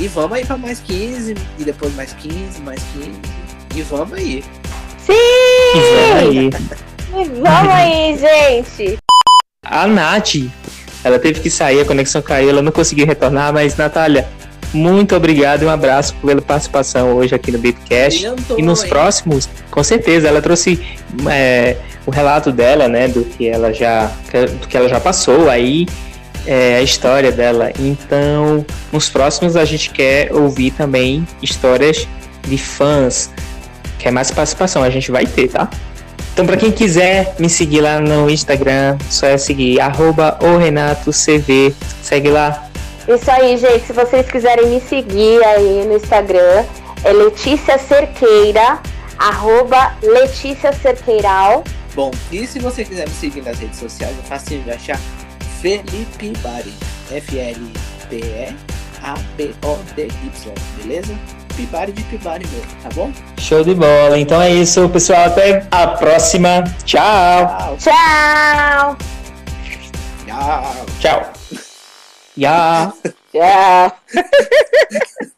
E 0.00 0.06
vamos 0.06 0.38
aí 0.38 0.44
pra 0.44 0.56
mais 0.56 0.78
15, 0.80 1.34
e 1.58 1.64
depois 1.64 1.94
mais 1.94 2.12
15, 2.14 2.60
mais 2.60 2.80
15. 2.92 3.10
E 3.74 3.82
vamos 3.82 4.12
aí. 4.16 4.44
Sim! 5.04 5.12
E 5.74 5.80
vamos 5.96 6.14
aí. 6.14 6.50
E 7.08 7.24
vamos 7.40 7.72
aí, 7.72 8.18
gente! 8.18 8.98
A 9.64 9.86
Nath, 9.86 10.34
ela 11.04 11.18
teve 11.18 11.40
que 11.40 11.50
sair, 11.50 11.80
a 11.80 11.84
conexão 11.84 12.20
caiu, 12.20 12.50
ela 12.50 12.62
não 12.62 12.72
conseguiu 12.72 13.06
retornar, 13.06 13.52
mas 13.52 13.76
Natália, 13.76 14.28
muito 14.72 15.16
obrigado 15.16 15.62
e 15.62 15.66
um 15.66 15.70
abraço 15.70 16.14
pela 16.16 16.42
participação 16.42 17.14
hoje 17.14 17.34
aqui 17.34 17.50
no. 17.50 17.58
Brilhantou, 17.58 18.58
E 18.58 18.62
nos 18.62 18.82
hein? 18.82 18.88
próximos, 18.88 19.48
com 19.70 19.82
certeza, 19.82 20.28
ela 20.28 20.42
trouxe 20.42 20.78
é, 21.30 21.76
o 22.04 22.10
relato 22.10 22.52
dela, 22.52 22.88
né, 22.88 23.08
do 23.08 23.24
que 23.24 23.48
ela 23.48 23.72
já, 23.72 24.10
do 24.60 24.66
que 24.66 24.76
ela 24.76 24.88
já 24.88 25.00
passou 25.00 25.48
aí, 25.48 25.86
é, 26.46 26.76
a 26.76 26.82
história 26.82 27.32
dela. 27.32 27.70
Então, 27.78 28.64
nos 28.92 29.08
próximos 29.08 29.56
a 29.56 29.64
gente 29.64 29.90
quer 29.90 30.32
ouvir 30.34 30.70
também 30.72 31.26
histórias 31.42 32.06
de 32.46 32.58
fãs. 32.58 33.30
Quer 33.98 34.10
mais 34.10 34.30
participação? 34.30 34.82
A 34.82 34.90
gente 34.90 35.10
vai 35.10 35.26
ter, 35.26 35.48
tá? 35.48 35.68
Então, 36.38 36.46
para 36.46 36.56
quem 36.56 36.70
quiser 36.70 37.34
me 37.40 37.50
seguir 37.50 37.80
lá 37.80 37.98
no 37.98 38.30
Instagram, 38.30 38.96
só 39.10 39.26
é 39.26 39.36
seguir 39.36 39.80
arroba 39.80 40.38
o 40.40 40.56
Renato 40.56 41.10
CV. 41.10 41.74
Segue 42.00 42.30
lá. 42.30 42.70
Isso 43.08 43.28
aí, 43.28 43.56
gente. 43.56 43.84
Se 43.84 43.92
vocês 43.92 44.30
quiserem 44.30 44.68
me 44.68 44.80
seguir 44.80 45.42
aí 45.42 45.84
no 45.84 45.96
Instagram, 45.96 46.64
é 47.02 47.12
Letícia 47.12 47.76
Cerqueira, 47.76 48.78
arroba 49.18 49.96
Letícia 50.00 50.72
Cerqueiral. 50.72 51.64
Bom, 51.96 52.12
e 52.30 52.46
se 52.46 52.60
você 52.60 52.84
quiser 52.84 53.08
me 53.08 53.14
seguir 53.14 53.42
nas 53.42 53.58
redes 53.58 53.80
sociais, 53.80 54.14
é 54.16 54.22
fácil 54.28 54.62
de 54.62 54.70
achar. 54.70 55.00
Felipe 55.60 56.34
Bari. 56.40 56.72
F-L-P-E-A-B-O-D-Y, 57.10 57.64
beleza? 60.76 61.18
Pibari 61.58 61.90
de 61.90 62.04
Pibari 62.04 62.46
mesmo, 62.46 62.70
tá 62.80 62.88
bom? 62.94 63.12
Show 63.36 63.64
de 63.64 63.74
bola. 63.74 64.16
Então 64.16 64.40
é 64.40 64.48
isso, 64.48 64.88
pessoal. 64.90 65.24
Até 65.24 65.66
a 65.72 65.88
próxima. 65.88 66.62
Tchau. 66.84 67.76
Tchau. 67.78 68.96
Tchau! 70.24 70.86
Tchau. 71.00 71.32
Tchau. 72.38 72.92
Tchau! 73.32 73.92